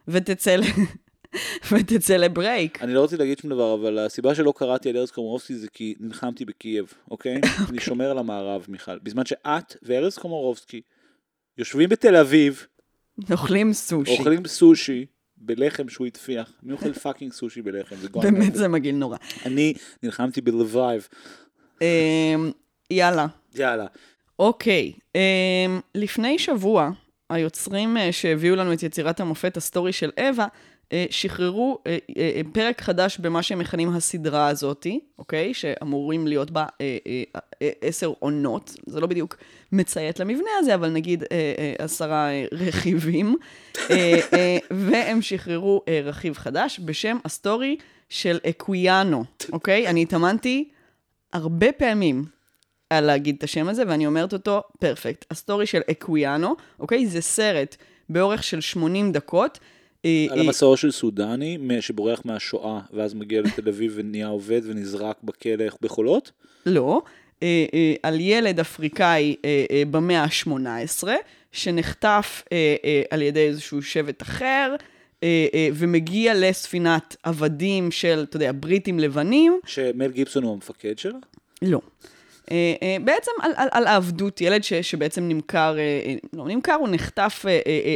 ותצא. 0.08 0.56
ותצא 1.72 2.16
ל 2.16 2.26
break. 2.26 2.82
אני 2.82 2.94
לא 2.94 3.00
רוצה 3.00 3.16
להגיד 3.16 3.38
שום 3.38 3.50
דבר, 3.50 3.74
אבל 3.74 3.98
הסיבה 3.98 4.34
שלא 4.34 4.52
קראתי 4.56 4.90
על 4.90 4.96
ארז 4.96 5.10
קומורובסקי 5.10 5.54
זה 5.54 5.68
כי 5.72 5.94
נלחמתי 6.00 6.44
בקייב, 6.44 6.92
אוקיי? 7.10 7.40
אני 7.68 7.80
שומר 7.80 8.10
על 8.10 8.18
המערב, 8.18 8.64
מיכל. 8.68 8.98
בזמן 8.98 9.26
שאת 9.26 9.76
וארז 9.82 10.18
קומורובסקי 10.18 10.80
יושבים 11.58 11.88
בתל 11.88 12.16
אביב, 12.16 12.66
אוכלים 13.32 13.72
סושי. 13.72 14.18
אוכלים 14.18 14.46
סושי 14.46 15.06
בלחם 15.36 15.88
שהוא 15.88 16.06
הטפיח. 16.06 16.52
מי 16.62 16.72
אוכל 16.72 16.92
fucking 17.02 17.32
סושי 17.32 17.62
בלחם? 17.62 17.96
זה 17.96 18.08
באמת. 18.08 18.54
זה 18.54 18.68
מגעיל 18.68 18.94
נורא. 18.94 19.16
אני 19.46 19.74
נלחמתי 20.02 20.40
בלווייב. 20.40 21.08
אמ, 21.80 22.50
יאללה. 22.90 23.26
יאללה. 23.54 23.86
אוקיי, 24.38 24.92
אמ, 25.14 25.80
לפני 25.94 26.38
שבוע, 26.38 26.90
היוצרים 27.30 27.96
אה, 27.96 28.12
שהביאו 28.12 28.56
לנו 28.56 28.72
את 28.72 28.82
יצירת 28.82 29.20
המופת, 29.20 29.56
הסטורי 29.56 29.92
של 29.92 30.10
אווה, 30.20 30.46
שחררו 31.10 31.78
אה, 31.86 31.98
אה, 32.18 32.40
פרק 32.52 32.80
חדש 32.80 33.18
במה 33.18 33.42
שהם 33.42 33.58
מכנים 33.58 33.88
הסדרה 33.88 34.48
הזאתי, 34.48 35.00
אוקיי? 35.18 35.54
שאמורים 35.54 36.26
להיות 36.26 36.50
בה 36.50 36.66
אה, 36.80 36.98
אה, 37.06 37.22
אה, 37.62 37.70
עשר 37.80 38.12
עונות. 38.18 38.74
זה 38.86 39.00
לא 39.00 39.06
בדיוק 39.06 39.36
מציית 39.72 40.20
למבנה 40.20 40.50
הזה, 40.58 40.74
אבל 40.74 40.90
נגיד 40.90 41.22
אה, 41.22 41.28
אה, 41.58 41.84
עשרה 41.84 42.30
אה, 42.30 42.44
רכיבים. 42.52 43.36
אה, 43.90 44.20
אה, 44.32 44.58
והם 44.70 45.22
שחררו 45.22 45.82
אה, 45.88 46.00
רכיב 46.04 46.34
חדש 46.34 46.80
בשם 46.84 47.16
הסטורי 47.24 47.76
של 48.08 48.38
אקוויאנו, 48.48 49.24
אוקיי? 49.52 49.88
אני 49.88 50.02
התאמנתי 50.02 50.68
הרבה 51.32 51.72
פעמים 51.72 52.24
על 52.90 53.04
להגיד 53.04 53.34
את 53.38 53.42
השם 53.42 53.68
הזה, 53.68 53.82
ואני 53.86 54.06
אומרת 54.06 54.32
אותו 54.32 54.62
perfect. 54.80 55.24
הסטורי 55.30 55.66
של 55.66 55.80
אקוויאנו, 55.90 56.56
אוקיי? 56.78 57.06
זה 57.06 57.20
סרט 57.20 57.76
באורך 58.08 58.42
של 58.42 58.60
80 58.60 59.12
דקות. 59.12 59.58
אה, 60.04 60.26
על 60.30 60.38
אה, 60.38 60.44
המסעו 60.44 60.76
של 60.76 60.90
סודני 60.90 61.58
שבורח 61.80 62.22
מהשואה 62.24 62.80
ואז 62.92 63.14
מגיע 63.14 63.40
לתל 63.40 63.68
אביב 63.68 63.92
ונהיה 63.96 64.26
עובד 64.26 64.60
ונזרק 64.64 65.16
בכלא 65.22 65.64
בחולות? 65.82 66.32
לא, 66.66 67.02
אה, 67.42 67.94
על 68.02 68.20
ילד 68.20 68.60
אפריקאי 68.60 69.36
אה, 69.44 69.64
אה, 69.70 69.82
במאה 69.90 70.24
ה-18, 70.24 71.08
שנחטף 71.52 72.44
על 73.10 73.22
ידי 73.22 73.40
איזשהו 73.40 73.82
שבט 73.82 74.22
אחר, 74.22 74.74
ומגיע 75.74 76.32
לספינת 76.36 77.16
עבדים 77.22 77.90
של, 77.90 78.24
אתה 78.28 78.36
יודע, 78.36 78.50
בריטים 78.54 78.98
לבנים. 78.98 79.60
שמל 79.66 80.10
גיבסון 80.10 80.42
הוא 80.42 80.52
המפקד 80.52 80.98
שלה? 80.98 81.18
לא. 81.62 81.80
אה, 82.50 82.74
אה, 82.82 82.96
בעצם 83.04 83.30
על, 83.42 83.52
על, 83.56 83.68
על 83.72 83.86
העבדות, 83.86 84.40
ילד 84.40 84.64
ש, 84.64 84.72
שבעצם 84.72 85.28
נמכר, 85.28 85.78
אה, 85.78 86.14
לא 86.32 86.48
נמכר, 86.48 86.74
הוא 86.74 86.88
נחטף 86.90 87.44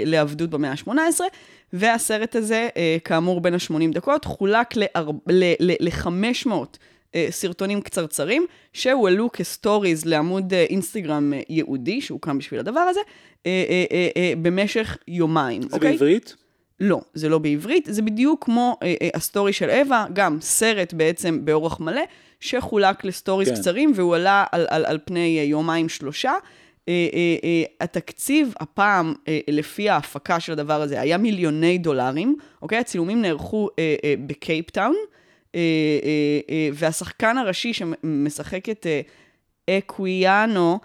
לעבדות 0.05 0.51
במאה 0.51 0.71
ה-18, 0.71 1.21
והסרט 1.73 2.37
הזה, 2.37 2.69
כאמור 3.05 3.41
בין 3.41 3.55
ה-80 3.55 3.95
דקות, 3.95 4.25
חולק 4.25 4.75
ל-500 5.31 6.51
אה, 7.15 7.27
סרטונים 7.31 7.81
קצרצרים, 7.81 8.47
שהועלו 8.73 9.33
כסטוריז 9.33 10.05
לעמוד 10.05 10.55
אינסטגרם 10.55 11.33
ייעודי, 11.49 12.01
שהוקם 12.01 12.39
בשביל 12.39 12.61
הדבר 12.61 12.81
הזה, 12.81 13.01
במשך 14.43 14.97
יומיים. 15.09 15.63
זה 15.63 15.69
אוקיי? 15.73 15.93
בעברית? 15.93 16.35
לא, 16.81 17.01
זה 17.15 17.29
לא 17.29 17.39
בעברית, 17.39 17.89
זה 17.91 18.03
בדיוק 18.03 18.45
כמו 18.45 18.79
אה, 18.83 18.95
אה, 19.03 19.09
הסטורי 19.15 19.53
של 19.53 19.71
אווה, 19.71 20.07
גם 20.13 20.39
סרט 20.41 20.93
בעצם 20.93 21.45
באורך 21.45 21.81
מלא, 21.81 22.03
שחולק 22.45 23.05
לסטוריז 23.05 23.49
כן. 23.49 23.55
קצרים, 23.55 23.93
והוא 23.95 24.15
עלה 24.15 24.45
על, 24.53 24.67
על, 24.71 24.85
על 24.85 24.99
פני 25.05 25.39
אה, 25.39 25.45
יומיים 25.45 25.89
שלושה. 25.89 26.33
אה, 26.89 27.09
אה, 27.45 27.63
התקציב 27.81 28.55
הפעם, 28.61 29.15
לפי 29.49 29.91
ההפקה 29.91 30.41
של 30.41 30.53
הדבר 30.53 30.83
הזה, 30.83 31.01
היה 31.01 31.19
מיליוני 31.19 31.79
דולרים, 31.79 32.37
אוקיי? 32.63 32.79
הצילומים 32.79 33.23
נערכו 33.23 33.69
בקייפטאון, 34.27 34.95
והשחקן 36.75 37.39
הראשי 37.39 37.73
שמשחק 37.73 38.69
את 38.69 38.87
אקוויאנו, 39.71 40.79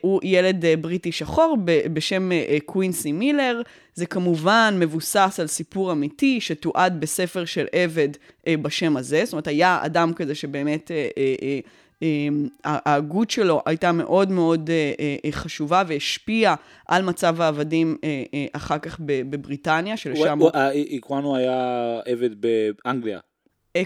הוא 0.00 0.20
ילד 0.24 0.64
אה, 0.64 0.76
בריטי 0.76 1.12
שחור 1.12 1.56
ב- 1.64 1.80
בשם 1.92 2.32
אה, 2.32 2.44
אה, 2.48 2.58
קווינסי 2.64 3.12
מילר. 3.12 3.62
זה 3.94 4.06
כמובן 4.06 4.76
מבוסס 4.78 5.36
על 5.40 5.46
סיפור 5.46 5.92
אמיתי 5.92 6.40
שתועד 6.40 7.00
בספר 7.00 7.44
של 7.44 7.66
עבד 7.72 8.08
אה, 8.46 8.54
בשם 8.62 8.96
הזה. 8.96 9.24
זאת 9.24 9.32
אומרת, 9.32 9.46
היה 9.46 9.80
אדם 9.84 10.12
כזה 10.14 10.34
שבאמת 10.34 10.90
אה, 10.90 11.08
אה, 11.18 11.34
אה, 11.42 11.58
אה, 12.02 12.28
ההגות 12.64 13.30
שלו 13.30 13.62
הייתה 13.66 13.92
מאוד 13.92 14.30
מאוד 14.30 14.70
אה, 14.70 14.92
אה, 15.24 15.32
חשובה 15.32 15.82
והשפיעה 15.86 16.54
על 16.88 17.02
מצב 17.02 17.40
העבדים 17.40 17.96
אה, 18.04 18.22
אה, 18.34 18.46
אחר 18.52 18.78
כך 18.78 19.00
בבריטניה, 19.00 19.96
שלשם 19.96 20.38
הוא... 20.38 20.50
איקואנו 20.72 21.36
היה 21.36 22.00
עבד 22.06 22.30
באנגליה. 22.40 23.18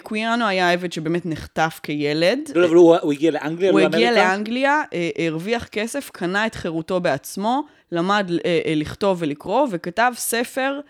קוויאנו 0.02 0.46
היה 0.46 0.72
עבד 0.72 0.92
שבאמת 0.92 1.26
נחטף 1.26 1.80
כילד. 1.82 2.38
לא, 2.54 2.66
אבל 2.66 2.74
הוא 2.74 2.96
הוא 2.96 3.12
הגיע 3.12 3.30
לאנגליה? 3.30 3.70
הוא 3.70 3.80
לא 3.80 3.84
הגיע 3.86 4.10
לאמריקה? 4.10 4.32
לאנגליה, 4.36 4.82
אה, 4.92 5.10
הרוויח 5.26 5.66
כסף, 5.68 6.10
קנה 6.10 6.46
את 6.46 6.54
חירותו 6.54 7.00
בעצמו, 7.00 7.62
למד 7.92 8.30
אה, 8.44 8.60
אה, 8.66 8.74
לכתוב 8.74 9.18
ולקרוא, 9.20 9.66
וכתב 9.70 10.12
ספר 10.16 10.80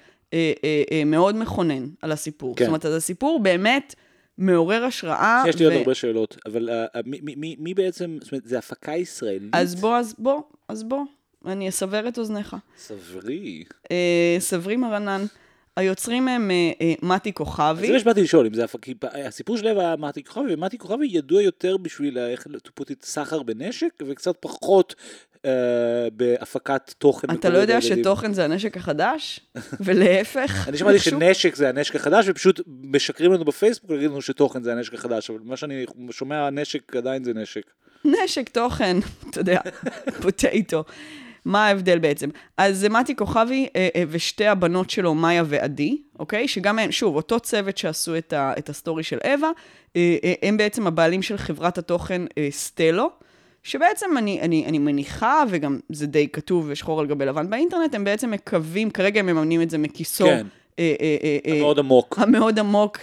מאוד 1.06 1.36
מכונן 1.36 1.86
על 2.02 2.12
הסיפור. 2.12 2.56
כן. 2.56 2.64
זאת 2.64 2.68
אומרת, 2.68 2.86
אז 2.86 2.94
הסיפור 2.94 3.40
באמת 3.42 3.94
מעורר 4.38 4.84
השראה. 4.84 5.42
יש 5.48 5.58
לי 5.58 5.64
עוד 5.64 5.74
הרבה 5.74 5.94
שאלות, 5.94 6.36
אבל 6.46 6.68
מי- 7.06 7.20
מי- 7.22 7.34
מי- 7.36 7.56
מי 7.58 7.74
בעצם, 7.74 8.18
זאת 8.20 8.32
אומרת, 8.32 8.44
זה 8.46 8.58
הפקה 8.58 8.92
ישראלית? 8.96 9.50
אז 9.52 9.74
בוא, 9.74 9.96
אז 9.96 10.14
בוא, 10.18 10.40
אז 10.68 10.82
בוא, 10.82 11.02
אני 11.46 11.68
אסבר 11.68 12.08
את 12.08 12.18
אוזניך. 12.18 12.56
סברי. 12.78 13.64
סברי 14.38 14.76
מרנן, 14.76 15.24
היוצרים 15.76 16.28
הם 16.28 16.50
אה, 16.50 16.70
אה, 16.80 16.94
מתי 17.02 17.32
כוכבי. 17.32 17.86
זה 17.86 17.92
מה 17.92 17.98
שבאתי 17.98 18.22
לשאול, 18.22 18.46
אם 18.46 18.54
זה 18.54 18.64
הסיפור 19.02 19.56
של 19.56 19.68
לב 19.68 19.78
היה 19.78 19.96
מתי 19.96 20.24
כוכבי, 20.24 20.54
ומתי 20.54 20.78
כוכבי 20.78 21.06
ידוע 21.10 21.42
יותר 21.42 21.76
בשביל 21.76 22.18
איך 22.18 22.46
put 22.80 22.84
it 22.84 23.06
סחר 23.06 23.42
בנשק, 23.42 23.88
וקצת 24.06 24.36
פחות 24.40 24.94
אה, 25.44 25.50
בהפקת 26.12 26.94
תוכן. 26.98 27.30
אתה 27.30 27.50
לא 27.50 27.58
יודע. 27.58 27.80
שתוכן 27.80 28.32
זה 28.32 28.44
הנשק 28.44 28.76
החדש? 28.76 29.40
ולהפך? 29.84 30.68
אני 30.68 30.78
שמעתי? 30.78 30.98
שנשק 30.98 31.54
זה 31.54 31.68
הנשק 31.68 31.96
החדש, 31.96 32.24
ופשוט 32.28 32.60
משקרים 32.82 33.32
לנו 33.32 33.44
בפייסבוק 33.44 33.90
להגיד 33.90 34.10
לנו 34.10 34.22
שתוכן 34.22 34.62
זה 34.62 34.72
הנשק 34.72 34.94
החדש, 34.94 35.30
אבל 35.30 35.38
מה 35.44 35.56
שאני 35.56 35.84
שומע, 36.10 36.50
נשק 36.50 36.96
עדיין 36.96 37.24
זה 37.24 37.34
נשק. 37.34 37.70
נשק, 38.04 38.48
תוכן, 38.48 38.96
אתה 39.30 39.40
יודע, 39.40 39.60
potato. 40.22 40.84
מה 41.44 41.66
ההבדל 41.66 41.98
בעצם? 41.98 42.28
אז 42.56 42.78
זה 42.78 42.88
מתי 42.88 43.16
כוכבי 43.16 43.66
אה, 43.76 43.88
אה, 43.96 44.04
ושתי 44.08 44.46
הבנות 44.46 44.90
שלו, 44.90 45.14
מאיה 45.14 45.42
ועדי, 45.46 45.96
אוקיי? 46.18 46.48
שגם 46.48 46.78
הם, 46.78 46.92
שוב, 46.92 47.16
אותו 47.16 47.40
צוות 47.40 47.78
שעשו 47.78 48.18
את, 48.18 48.32
ה, 48.32 48.52
את 48.58 48.68
הסטורי 48.68 49.02
של 49.02 49.18
אווה, 49.24 49.50
אה, 49.96 50.16
הם 50.42 50.56
בעצם 50.56 50.86
הבעלים 50.86 51.22
של 51.22 51.36
חברת 51.36 51.78
התוכן 51.78 52.22
סטלו, 52.50 53.10
שבעצם 53.62 54.06
אני, 54.18 54.40
אני, 54.40 54.66
אני 54.66 54.78
מניחה, 54.78 55.42
וגם 55.48 55.78
זה 55.88 56.06
די 56.06 56.28
כתוב 56.28 56.66
ושחור 56.68 57.00
על 57.00 57.06
גבי 57.06 57.26
לבן 57.26 57.50
באינטרנט, 57.50 57.94
הם 57.94 58.04
בעצם 58.04 58.30
מקווים, 58.30 58.90
כרגע 58.90 59.20
הם 59.20 59.26
מממנים 59.26 59.62
את 59.62 59.70
זה 59.70 59.78
מכיסו. 59.78 60.24
כן. 60.24 60.46
אה, 60.78 60.94
אה, 61.00 61.16
אה, 61.22 61.52
אה, 61.52 61.60
מאוד 61.60 61.78
עמוק. 61.78 62.18
המאוד 62.18 62.58
עמוק 62.58 62.98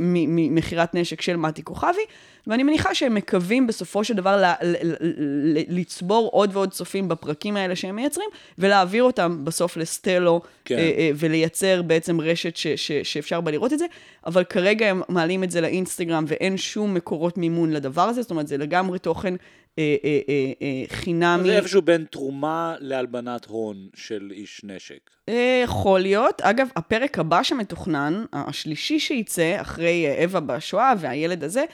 ממכירת 0.00 0.94
נשק 0.94 1.20
של 1.20 1.36
מתי 1.36 1.62
כוכבי, 1.62 2.02
ואני 2.48 2.62
מניחה 2.62 2.94
שהם 2.94 3.14
מקווים 3.14 3.66
בסופו 3.66 4.04
של 4.04 4.14
דבר 4.14 4.36
ל- 4.36 4.66
ל- 4.66 4.94
ל- 5.00 5.78
לצבור 5.78 6.28
עוד 6.32 6.50
ועוד 6.52 6.70
צופים 6.70 7.08
בפרקים 7.08 7.56
האלה 7.56 7.76
שהם 7.76 7.96
מייצרים, 7.96 8.28
ולהעביר 8.58 9.02
אותם 9.02 9.44
בסוף 9.44 9.76
לסטלו, 9.76 10.40
כן. 10.64 10.78
אה, 10.78 10.80
אה, 10.98 11.10
ולייצר 11.14 11.82
בעצם 11.82 12.20
רשת 12.20 12.56
ש- 12.56 12.66
ש- 12.66 12.92
שאפשר 12.92 13.40
בה 13.40 13.50
לראות 13.50 13.72
את 13.72 13.78
זה, 13.78 13.86
אבל 14.26 14.44
כרגע 14.44 14.86
הם 14.86 15.02
מעלים 15.08 15.44
את 15.44 15.50
זה 15.50 15.60
לאינסטגרם 15.60 16.24
ואין 16.28 16.56
שום 16.56 16.94
מקורות 16.94 17.38
מימון 17.38 17.70
לדבר 17.72 18.02
הזה, 18.02 18.22
זאת 18.22 18.30
אומרת 18.30 18.48
זה 18.48 18.56
לגמרי 18.56 18.98
תוכן 18.98 19.34
אה, 19.78 19.96
אה, 20.04 20.20
אה, 20.28 20.52
אה, 20.62 20.84
חינמי. 20.96 21.48
זה 21.48 21.56
איפשהו 21.56 21.82
בין 21.82 22.04
תרומה 22.10 22.74
להלבנת 22.80 23.44
הון 23.44 23.88
של 23.94 24.28
איש 24.32 24.60
נשק. 24.64 25.10
אה, 25.28 25.60
יכול 25.64 26.00
להיות. 26.00 26.40
אגב, 26.42 26.68
הפרק 26.76 27.18
הבא 27.18 27.42
שמתוכנן, 27.42 28.24
השלישי 28.32 29.00
שייצא, 29.00 29.56
אחרי 29.60 30.24
אווה 30.24 30.40
בשואה 30.40 30.92
והילד 30.98 31.44
הזה, 31.44 31.64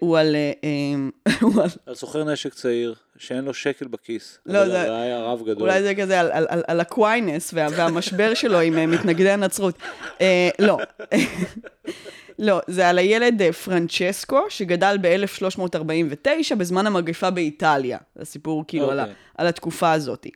הוא 0.00 0.18
על... 0.18 0.36
אה, 0.36 0.52
אה, 0.64 1.32
הוא 1.42 1.62
על... 1.62 1.68
על 1.86 1.94
סוחר 1.94 2.24
נשק 2.24 2.54
צעיר, 2.54 2.94
שאין 3.16 3.44
לו 3.44 3.54
שקל 3.54 3.86
בכיס. 3.86 4.38
לא, 4.46 4.68
זה- 4.68 4.96
היה 4.96 5.22
רב 5.24 5.42
גדול. 5.42 5.62
אולי 5.62 5.82
זה 5.82 5.94
כזה 5.94 6.20
על, 6.20 6.32
על, 6.32 6.46
על, 6.48 6.62
על 6.66 6.80
הקוויינס 6.80 7.54
וה, 7.54 7.66
והמשבר 7.76 8.34
שלו 8.34 8.60
עם 8.60 8.78
אה, 8.78 8.86
מתנגדי 8.86 9.30
הנצרות. 9.30 9.78
אה, 10.20 10.48
לא. 10.58 10.78
לא, 12.38 12.60
זה 12.66 12.88
על 12.88 12.98
הילד 12.98 13.42
אה, 13.42 13.52
פרנצ'סקו, 13.52 14.40
שגדל 14.48 14.96
ב-1349 15.00 16.54
בזמן 16.58 16.86
המגפה 16.86 17.30
באיטליה. 17.30 17.98
זה 18.16 18.24
סיפור 18.24 18.64
כאילו 18.66 18.90
על, 18.90 19.00
אוקיי. 19.00 19.14
על 19.38 19.46
התקופה 19.46 19.92
הזאת. 19.92 20.26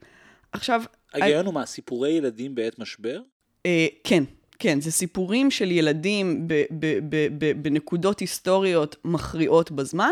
עכשיו, 0.52 0.82
ההיגיון 1.14 1.46
הוא 1.46 1.54
מה, 1.54 1.66
סיפורי 1.66 2.10
ילדים 2.10 2.54
בעת 2.54 2.78
משבר? 2.78 3.20
אה, 3.66 3.86
כן, 4.04 4.24
כן, 4.58 4.80
זה 4.80 4.92
סיפורים 4.92 5.50
של 5.50 5.70
ילדים 5.70 6.48
ב- 6.48 6.62
ב- 6.70 6.98
ב- 7.08 7.28
ב- 7.38 7.62
בנקודות 7.62 8.20
היסטוריות 8.20 8.96
מכריעות 9.04 9.70
בזמן, 9.70 10.10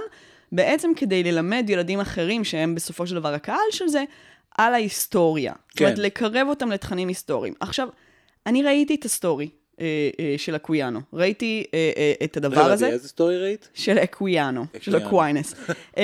בעצם 0.52 0.90
כדי 0.96 1.22
ללמד 1.22 1.66
ילדים 1.68 2.00
אחרים, 2.00 2.44
שהם 2.44 2.74
בסופו 2.74 3.06
של 3.06 3.14
דבר 3.14 3.34
הקהל 3.34 3.70
של 3.70 3.88
זה, 3.88 4.04
על 4.58 4.74
ההיסטוריה. 4.74 5.52
זאת 5.70 5.80
אומרת, 5.80 5.96
כן. 5.96 6.02
לקרב 6.02 6.46
אותם 6.48 6.70
לתכנים 6.70 7.08
היסטוריים. 7.08 7.54
עכשיו, 7.60 7.88
אני 8.46 8.62
ראיתי 8.62 8.94
את 8.94 9.04
הסטורי, 9.04 9.48
אה, 9.80 9.86
אה, 10.20 10.34
של 10.36 10.56
אקוויאנו. 10.56 11.00
ראיתי 11.12 11.64
אה, 11.74 11.92
אה, 11.96 12.12
את 12.24 12.36
הדבר 12.36 12.68
לא 12.68 12.72
הזה. 12.72 12.84
הבנתי, 12.84 12.94
איזה 12.94 13.08
סטורי 13.08 13.38
ראית? 13.38 13.68
של 13.74 13.98
אקוויאנו, 13.98 14.64
של. 14.80 14.96
אקוויינס. 14.96 15.54
אמ, 15.96 16.02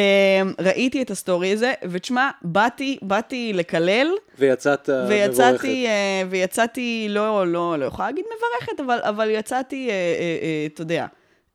ראיתי 0.61 1.03
את 1.03 1.11
הסטורי 1.11 1.53
הזה, 1.53 1.73
ותשמע, 1.91 2.31
באתי, 2.43 2.99
באתי 3.03 3.53
לקלל, 3.55 4.09
ויצאת 4.39 4.89
מבורכת. 4.91 5.09
ויצאתי, 5.09 5.87
אה, 5.87 6.23
ויצאתי, 6.31 7.07
לא, 7.11 7.47
לא, 7.47 7.79
לא 7.79 7.85
יכולה 7.85 8.09
להגיד 8.09 8.25
מברכת, 8.37 8.81
אבל, 8.81 8.99
אבל 9.03 9.31
יצאתי, 9.31 9.89
אה, 9.89 9.93
אה, 9.93 10.39
אה, 10.43 10.67
אתה 10.67 10.83
יודע, 10.83 11.07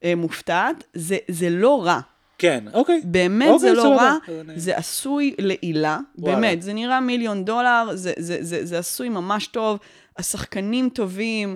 אה, 0.04 0.16
מופתעת. 0.16 0.84
זה, 0.94 1.18
זה 1.28 1.50
לא 1.50 1.86
רע. 1.86 2.00
כן, 2.38 2.64
אוקיי. 2.74 3.02
באמת 3.04 3.50
אוקיי, 3.50 3.70
זה 3.70 3.76
לא 3.76 3.82
סבבה. 3.82 3.96
רע, 3.96 4.18
זה 4.56 4.78
עשוי 4.78 5.36
לעילה, 5.40 6.00
וואלה. 6.18 6.36
באמת, 6.36 6.62
זה 6.62 6.74
נראה 6.74 7.00
מיליון 7.00 7.46
דולר, 7.46 7.90
זה, 7.94 8.14
זה, 8.18 8.38
זה, 8.42 8.66
זה 8.66 8.80
עשוי 8.80 9.10
ממש 9.10 9.48
טוב, 9.48 9.80
השחקנים 10.18 10.90
טובים, 10.90 11.56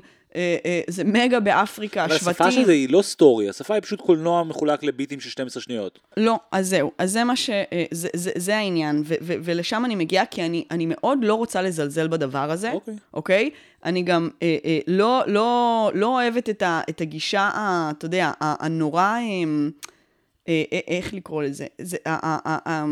זה 0.88 1.04
מגה 1.04 1.39
באפריקה, 1.39 2.06
אבל 2.06 2.15
השבטים. 2.15 2.30
השפה 2.30 2.52
של 2.52 2.65
זה 2.65 2.72
היא 2.72 2.89
לא 2.89 3.02
סטורי, 3.02 3.50
השפה 3.50 3.74
היא 3.74 3.82
פשוט 3.82 4.02
קולנוע 4.02 4.44
מחולק 4.44 4.84
לביטים 4.84 5.20
של 5.20 5.30
12 5.30 5.63
שניות. 5.63 6.00
לא, 6.17 6.39
אז 6.52 6.70
זהו, 6.70 6.91
אז 6.98 7.12
זה 7.12 7.24
מה 7.24 7.36
ש... 7.36 7.50
אה, 7.50 7.86
זה, 7.91 8.10
זה, 8.13 8.32
זה 8.36 8.58
העניין, 8.58 9.02
ו, 9.06 9.13
ו, 9.22 9.34
ולשם 9.44 9.86
אני 9.86 9.96
מגיעה, 9.96 10.26
כי 10.26 10.46
אני, 10.46 10.65
אני 10.72 10.86
מאוד 10.89 11.17
לא 11.22 11.36
רוצה 11.36 11.62
לזלזל 11.62 12.08
בדבר 12.08 12.52
הזה, 12.52 12.72
אוקיי. 12.72 12.96
אוקיי? 13.14 13.49
אני 13.86 14.01
גם 14.01 14.30
אה, 14.43 14.58
אה, 14.66 14.80
לא, 14.88 15.24
לא, 15.28 15.91
לא 15.93 16.08
אוהבת 16.08 16.49
את, 16.49 16.62
ה, 16.62 16.82
את 16.89 17.01
הגישה, 17.01 17.41
ה, 17.41 17.91
אתה 17.97 18.05
יודע, 18.05 18.32
הנורא... 18.39 19.01
אה, 19.03 19.20
אה, 20.47 20.64
אה, 20.74 20.80
איך 20.88 21.14
לקרוא 21.14 21.43
לזה? 21.43 21.66
זה, 21.82 21.97
ה, 22.05 22.10
ה, 22.28 22.38
ה, 22.45 22.70
ה, 22.70 22.86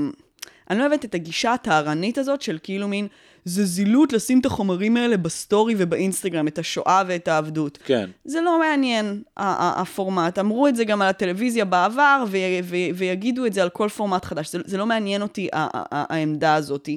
אני 0.70 0.80
לא 0.80 0.86
אוהבת 0.86 1.06
את 1.06 1.16
הגישה 1.16 1.54
הטהרנית 1.54 2.18
הזאת 2.18 2.42
של 2.42 2.58
כאילו 2.64 2.88
מין, 2.88 3.08
זה 3.46 3.66
זילות 3.66 4.14
לשים 4.14 4.40
את 4.40 4.46
החומרים 4.46 4.98
האלה 4.98 5.18
בסטורי 5.18 5.76
ובאינסטגרם, 5.78 6.48
את 6.48 6.60
השואה 6.60 7.04
ואת 7.08 7.28
העבדות. 7.28 7.78
כן. 7.86 8.10
זה 8.26 8.42
לא 8.42 8.60
מעניין, 8.60 9.22
הפורמט. 9.38 10.40
אמרו 10.40 10.68
את 10.68 10.76
זה 10.76 10.86
גם 10.86 11.02
על 11.02 11.08
הטלוויזיה 11.08 11.66
בעבר, 11.66 12.24
ו- 12.28 12.38
ו- 12.64 12.76
ויגידו 12.96 13.46
את 13.46 13.54
זה 13.54 13.64
על 13.64 13.70
כל 13.70 13.90
פורמט 13.90 14.26
חדש. 14.26 14.52
זה, 14.52 14.60
זה 14.66 14.78
לא 14.78 14.86
מעניין 14.86 15.22
אותי, 15.22 15.48
העמדה 15.54 16.56
הזאת. 16.56 16.90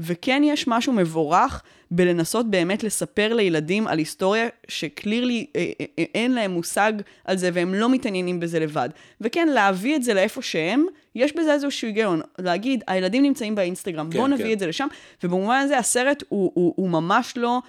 וכן 0.00 0.42
יש 0.44 0.68
משהו 0.68 0.92
מבורך 0.92 1.62
בלנסות 1.90 2.50
באמת 2.50 2.84
לספר 2.84 3.34
לילדים 3.34 3.86
על 3.86 3.98
היסטוריה 3.98 4.48
שקלירלי 4.68 5.46
אה, 5.56 5.70
אה, 5.80 5.86
אה, 5.98 6.04
אין 6.14 6.32
להם 6.32 6.50
מושג 6.50 6.92
על 7.24 7.36
זה 7.36 7.50
והם 7.52 7.74
לא 7.74 7.88
מתעניינים 7.88 8.40
בזה 8.40 8.60
לבד. 8.60 8.88
וכן, 9.20 9.48
להביא 9.48 9.96
את 9.96 10.02
זה 10.02 10.14
לאיפה 10.14 10.42
שהם, 10.42 10.86
יש 11.14 11.36
בזה 11.36 11.52
איזשהו 11.52 11.88
היגיון. 11.88 12.20
להגיד, 12.38 12.84
הילדים 12.86 13.22
נמצאים 13.22 13.54
באינסטגרם, 13.54 14.10
כן, 14.10 14.18
בואו 14.18 14.28
נביא 14.28 14.44
כן. 14.44 14.52
את 14.52 14.58
זה 14.58 14.66
לשם, 14.66 14.86
ובמובן 15.24 15.60
הזה 15.64 15.78
הסרט 15.78 16.22
הוא, 16.28 16.52
הוא, 16.54 16.74
הוא 16.76 16.90
ממש 16.90 17.34
לא... 17.36 17.60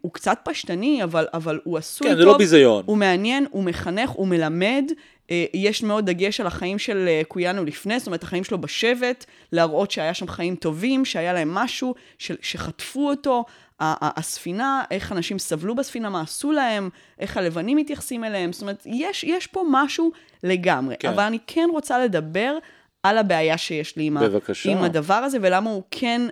הוא 0.00 0.12
קצת 0.12 0.38
פשטני, 0.44 1.02
אבל, 1.04 1.26
אבל 1.34 1.60
הוא 1.64 1.78
עשוי 1.78 2.08
כן, 2.08 2.14
טוב. 2.14 2.20
זה 2.20 2.26
לא 2.26 2.38
ביזיון. 2.38 2.82
הוא 2.86 2.96
מעניין, 2.96 3.46
הוא 3.50 3.64
מחנך, 3.64 4.10
הוא 4.10 4.28
מלמד. 4.28 4.84
אה, 5.30 5.44
יש 5.54 5.82
מאוד 5.82 6.06
דגש 6.10 6.40
על 6.40 6.46
החיים 6.46 6.78
של 6.78 7.04
אה, 7.08 7.22
קויאנו 7.28 7.64
לפני, 7.64 7.98
זאת 7.98 8.06
אומרת, 8.06 8.22
החיים 8.22 8.44
שלו 8.44 8.60
בשבט, 8.60 9.24
להראות 9.52 9.90
שהיה 9.90 10.14
שם 10.14 10.28
חיים 10.28 10.56
טובים, 10.56 11.04
שהיה 11.04 11.32
להם 11.32 11.54
משהו, 11.54 11.94
שחטפו 12.18 13.10
אותו. 13.10 13.44
הספינה, 13.84 14.82
איך 14.90 15.12
אנשים 15.12 15.38
סבלו 15.38 15.74
בספינה, 15.74 16.10
מה 16.10 16.20
עשו 16.20 16.52
להם, 16.52 16.88
איך 17.18 17.36
הלבנים 17.36 17.76
מתייחסים 17.76 18.24
אליהם. 18.24 18.52
זאת 18.52 18.62
אומרת, 18.62 18.82
יש, 18.86 19.24
יש 19.24 19.46
פה 19.46 19.64
משהו 19.70 20.12
לגמרי. 20.42 20.94
כן. 20.98 21.08
אבל 21.08 21.22
אני 21.22 21.38
כן 21.46 21.68
רוצה 21.72 21.98
לדבר 21.98 22.58
על 23.02 23.18
הבעיה 23.18 23.58
שיש 23.58 23.96
לי 23.96 24.04
עם, 24.04 24.16
בבקשה. 24.20 24.70
עם 24.70 24.78
הדבר 24.78 25.14
הזה, 25.14 25.38
ולמה 25.42 25.70
הוא 25.70 25.82
כן 25.90 26.22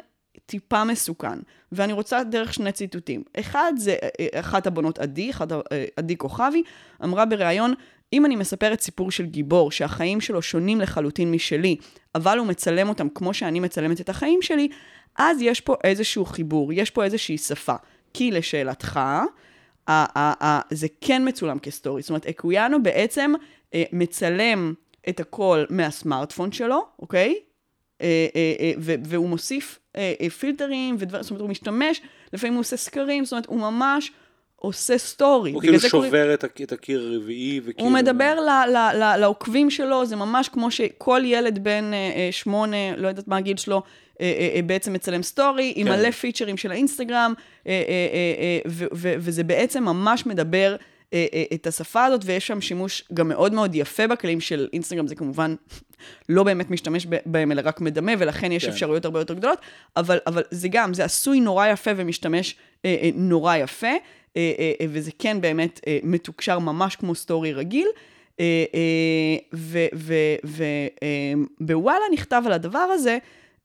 טיפה 0.47 0.85
מסוכן. 0.85 1.39
ואני 1.73 1.93
רוצה 1.93 2.25
דרך 2.25 2.55
שני 2.55 2.73
ציטוטים. 2.73 3.23
אחד 3.41 3.73
זה 3.77 3.97
אה, 4.03 4.41
אחת 4.41 4.67
הבנות 4.67 4.99
עדי, 4.99 5.31
אחת, 5.31 5.49
עדי 5.97 6.17
כוכבי, 6.17 6.63
אמרה 7.05 7.25
בריאיון, 7.25 7.75
אם 8.13 8.27
אני 8.27 8.37
מספרת 8.37 8.81
סיפור 8.81 9.11
של 9.11 9.27
גיבור 9.27 9.71
שהחיים 9.71 10.21
שלו 10.21 10.43
שונים 10.43 10.81
לחלוטין 10.81 11.31
משלי, 11.33 11.77
אבל 12.15 12.39
הוא 12.39 12.47
מצלם 12.47 12.89
אותם 12.89 13.09
כמו 13.09 13.35
שאני 13.35 13.61
מצלמת 13.61 14.01
את 14.01 14.09
החיים 14.09 14.43
שלי, 14.43 14.69
אז 15.19 15.43
יש 15.43 15.61
פה 15.61 15.75
איזשהו 15.85 16.25
חיבור, 16.25 16.73
יש 16.73 16.91
פה 16.91 17.05
איזושהי 17.05 17.39
שפה. 17.39 17.75
כי 18.15 18.31
לשאלתך, 18.31 18.97
ה- 18.97 19.25
ה- 19.89 20.45
ה- 20.47 20.61
זה 20.71 20.87
כן 21.01 21.29
מצולם 21.29 21.59
כסטורי. 21.59 22.03
זאת 22.03 22.11
אומרת, 22.11 22.27
אקויאנו 22.27 22.83
בעצם 22.83 23.33
אה, 23.75 23.83
מצלם 23.93 24.75
את 25.09 25.21
הכל 25.21 25.65
מהסמארטפון 25.71 26.53
שלו, 26.53 26.87
אוקיי? 26.99 27.35
אה, 28.01 28.27
אה, 28.37 28.55
אה, 28.61 28.73
והוא 29.05 29.29
מוסיף 29.29 29.79
אה, 29.97 30.13
אה, 30.21 30.31
פילטרים 30.31 30.97
ודברים, 30.99 31.23
זאת 31.23 31.31
אומרת, 31.31 31.41
הוא 31.41 31.51
משתמש, 31.51 32.01
לפעמים 32.33 32.55
הוא 32.55 32.61
עושה 32.61 32.77
סקרים, 32.77 33.25
זאת 33.25 33.33
אומרת, 33.33 33.47
הוא 33.47 33.61
ממש 33.61 34.13
עושה 34.63 34.99
סטורי. 34.99 35.53
הוא 35.53 35.61
כאילו 35.61 35.79
זה 35.79 35.91
קוראים- 35.91 36.11
שובר 36.11 36.35
את 36.35 36.45
את 36.63 36.73
הקיר 36.73 37.01
הרביעי, 37.13 37.61
וכאילו... 37.65 37.89
הוא 37.89 37.95
מדבר 37.95 38.35
ל- 38.41 38.71
ל- 38.77 39.03
ל- 39.03 39.17
לעוקבים 39.17 39.71
שלו, 39.71 40.07
זה 40.07 40.17
ממש 40.17 40.49
כמו 40.49 40.71
שכל 40.71 41.23
ילד 41.25 41.65
בן 41.65 41.91
אה, 41.93 41.99
אה, 42.17 42.29
שמונה, 42.31 42.97
לא 42.97 43.09
יודעת 43.09 43.29
מה 43.29 43.37
הגיל 43.37 43.57
שלו, 43.57 43.83
אה, 44.21 44.61
בעצם 44.67 44.93
מצלם 44.93 45.23
סטורי, 45.23 45.73
עם 45.77 45.87
כן. 45.87 45.93
מלא 45.93 46.11
פיצ'רים 46.11 46.57
של 46.57 46.71
האינסטגרם, 46.71 47.33
ו- 47.67 47.71
ו- 48.95 49.15
וזה 49.19 49.45
בעצם 49.45 49.85
ממש 49.85 50.27
מדבר 50.27 50.77
את 51.55 51.67
השפה 51.67 52.05
הזאת, 52.05 52.21
ויש 52.25 52.47
שם 52.47 52.61
שימוש 52.61 53.05
גם 53.15 53.29
מאוד 53.29 53.53
מאוד 53.55 53.75
יפה 53.75 54.07
בכלים 54.07 54.41
של 54.41 54.69
אינסטגרם, 54.73 55.07
זה 55.07 55.15
כמובן 55.15 55.55
לא 56.29 56.43
באמת 56.43 56.71
משתמש 56.71 57.07
בהם, 57.27 57.53
אלא 57.53 57.63
רק 57.65 57.81
מדמה, 57.81 58.13
ולכן 58.19 58.53
יש 58.53 58.65
כן. 58.65 58.71
אפשרויות 58.71 59.05
הרבה 59.05 59.19
יותר 59.21 59.35
גדולות, 59.35 59.59
אבל, 59.97 60.19
אבל 60.27 60.43
זה 60.51 60.69
גם, 60.71 60.95
זה 60.95 61.05
עשוי 61.05 61.41
נורא 61.41 61.67
יפה 61.67 61.91
ומשתמש 61.97 62.57
נורא 63.15 63.57
יפה, 63.57 63.93
וזה 64.89 65.11
כן 65.19 65.41
באמת 65.41 65.81
אה, 65.87 65.99
מתוקשר 66.03 66.59
ממש 66.59 66.97
כמו 66.97 67.15
סטורי 67.15 67.53
רגיל. 67.53 67.87
אה, 68.41 68.65
אה, 68.75 69.71
ובוואלה 71.61 72.05
נכתב 72.13 72.43
על 72.47 72.53
הדבר 72.53 72.79
הזה, 72.79 73.19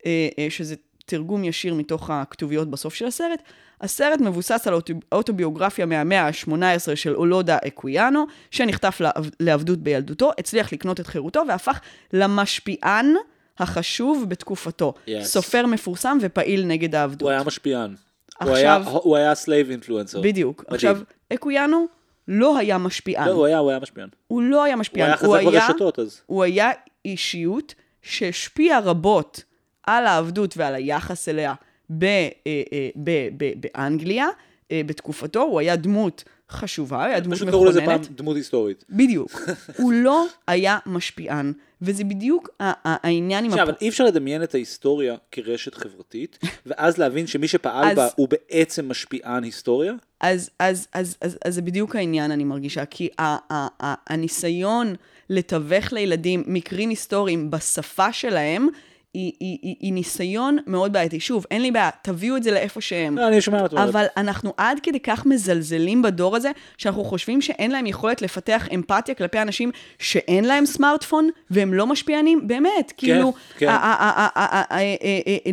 אה, 0.05 0.27
אה, 0.39 0.47
שזה 0.49 0.75
תרגום 1.05 1.43
ישיר 1.43 1.73
מתוך 1.73 2.09
הכתוביות 2.09 2.69
בסוף 2.69 2.93
של 2.93 3.05
הסרט. 3.05 3.39
הסרט 3.81 4.21
מבוסס 4.21 4.67
על 4.67 4.73
אוטו- 4.73 4.93
אוטוביוגרפיה 5.11 5.85
מהמאה 5.85 6.27
ה-18 6.27 6.53
של 6.95 7.15
אולודה 7.15 7.57
אקוויאנו, 7.67 8.25
שנחטף 8.51 9.01
לעב- 9.01 9.29
לעבדות 9.39 9.79
בילדותו, 9.79 10.31
הצליח 10.39 10.73
לקנות 10.73 10.99
את 10.99 11.07
חירותו 11.07 11.43
והפך 11.47 11.79
למשפיען 12.13 13.13
החשוב 13.59 14.25
בתקופתו. 14.29 14.93
Yes. 15.07 15.11
סופר 15.23 15.65
מפורסם 15.65 16.17
ופעיל 16.21 16.65
נגד 16.65 16.95
העבדות. 16.95 17.21
הוא 17.21 17.29
היה 17.29 17.43
משפיען. 17.43 17.95
הוא 18.41 18.51
עכשיו- 18.51 18.81
היה- 18.85 18.99
הוא 19.03 19.15
היה 19.17 19.35
slave 19.35 19.69
influencer. 19.69 20.21
בדיוק. 20.21 20.59
מדהים. 20.61 20.75
עכשיו, 20.75 20.97
אקוויאנו 21.33 21.85
לא 22.27 22.57
היה 22.57 22.77
משפיען. 22.77 23.27
לא, 23.27 23.33
הוא 23.33 23.45
היה, 23.45 23.57
הוא 23.57 23.69
היה 23.69 23.79
משפיען. 23.79 24.09
הוא 24.27 24.41
לא 24.41 24.63
היה 24.63 24.73
הוא 24.73 24.79
משפיען. 24.79 25.07
היה 25.07 25.17
חזק 25.17 25.43
ברשתות, 25.43 25.99
אז... 25.99 26.21
הוא 26.25 26.43
היה 26.43 26.71
אישיות 27.05 27.73
שהשפיעה 28.01 28.79
רבות 28.79 29.43
על 29.83 30.05
העבדות 30.05 30.57
ועל 30.57 30.75
היחס 30.75 31.29
אליה 31.29 31.53
ב, 31.89 32.03
אה, 32.03 32.29
אה, 32.47 32.89
ב, 32.95 33.11
ב, 33.37 33.51
באנגליה 33.59 34.27
אה, 34.71 34.81
בתקופתו. 34.85 35.41
הוא 35.41 35.59
היה 35.59 35.75
דמות 35.75 36.23
חשובה, 36.49 36.97
הוא 36.97 37.05
היה 37.05 37.19
דמות 37.19 37.35
פשוט 37.35 37.49
קראו 37.49 37.65
לזה 37.65 37.79
פעם 37.79 37.89
מכוננת. 37.89 38.11
דמות 38.15 38.35
היסטורית. 38.35 38.85
בדיוק. 38.89 39.31
הוא 39.79 39.93
לא 39.93 40.25
היה 40.47 40.77
משפיען, 40.85 41.53
וזה 41.85 42.03
בדיוק 42.03 42.49
העניין 42.85 43.45
עם... 43.45 43.51
עכשיו, 43.51 43.69
הפ- 43.69 43.81
אי 43.81 43.89
אפשר 43.89 44.03
לדמיין 44.03 44.43
את 44.43 44.55
ההיסטוריה 44.55 45.15
כרשת 45.31 45.75
חברתית, 45.75 46.39
ואז 46.65 46.97
להבין 46.97 47.27
שמי 47.27 47.47
שפעל 47.47 47.87
אז- 47.89 47.95
בה 47.97 48.07
הוא 48.15 48.27
בעצם 48.29 48.89
משפיען 48.89 49.43
היסטוריה? 49.43 49.93
אז, 50.21 50.49
אז, 50.59 50.87
אז, 50.93 51.17
אז, 51.21 51.37
אז 51.45 51.55
זה 51.55 51.61
בדיוק 51.61 51.95
העניין, 51.95 52.31
אני 52.31 52.43
מרגישה, 52.43 52.85
כי 52.85 53.09
ה, 53.19 53.23
ה, 53.23 53.67
ה, 53.83 53.93
הניסיון 54.07 54.95
לתווך 55.29 55.93
לילדים 55.93 56.43
מקרים 56.47 56.89
היסטוריים 56.89 57.51
בשפה 57.51 58.13
שלהם, 58.13 58.67
היא, 59.15 59.31
היא, 59.39 59.57
היא, 59.61 59.75
היא 59.79 59.93
ניסיון 59.93 60.57
מאוד 60.67 60.93
בעייתי. 60.93 61.19
שוב, 61.19 61.45
אין 61.51 61.61
לי 61.61 61.71
בעיה, 61.71 61.89
תביאו 62.01 62.37
את 62.37 62.43
זה 62.43 62.51
לאיפה 62.51 62.81
שהם. 62.81 63.17
לא, 63.17 63.27
אני 63.27 63.41
שומע 63.41 63.61
אותו. 63.61 63.83
אבל 63.83 64.05
אנחנו 64.17 64.53
עד 64.57 64.79
כדי 64.83 64.99
כך 64.99 65.25
מזלזלים 65.25 66.01
בדור 66.01 66.35
הזה, 66.35 66.51
שאנחנו 66.77 67.03
חושבים 67.03 67.41
שאין 67.41 67.71
להם 67.71 67.85
יכולת 67.85 68.21
לפתח 68.21 68.67
אמפתיה 68.73 69.15
כלפי 69.15 69.41
אנשים 69.41 69.71
שאין 69.99 70.45
להם 70.45 70.65
סמארטפון 70.65 71.29
והם 71.49 71.73
לא 71.73 71.87
משפיענים, 71.87 72.47
באמת, 72.47 72.93
כאילו, 72.97 73.33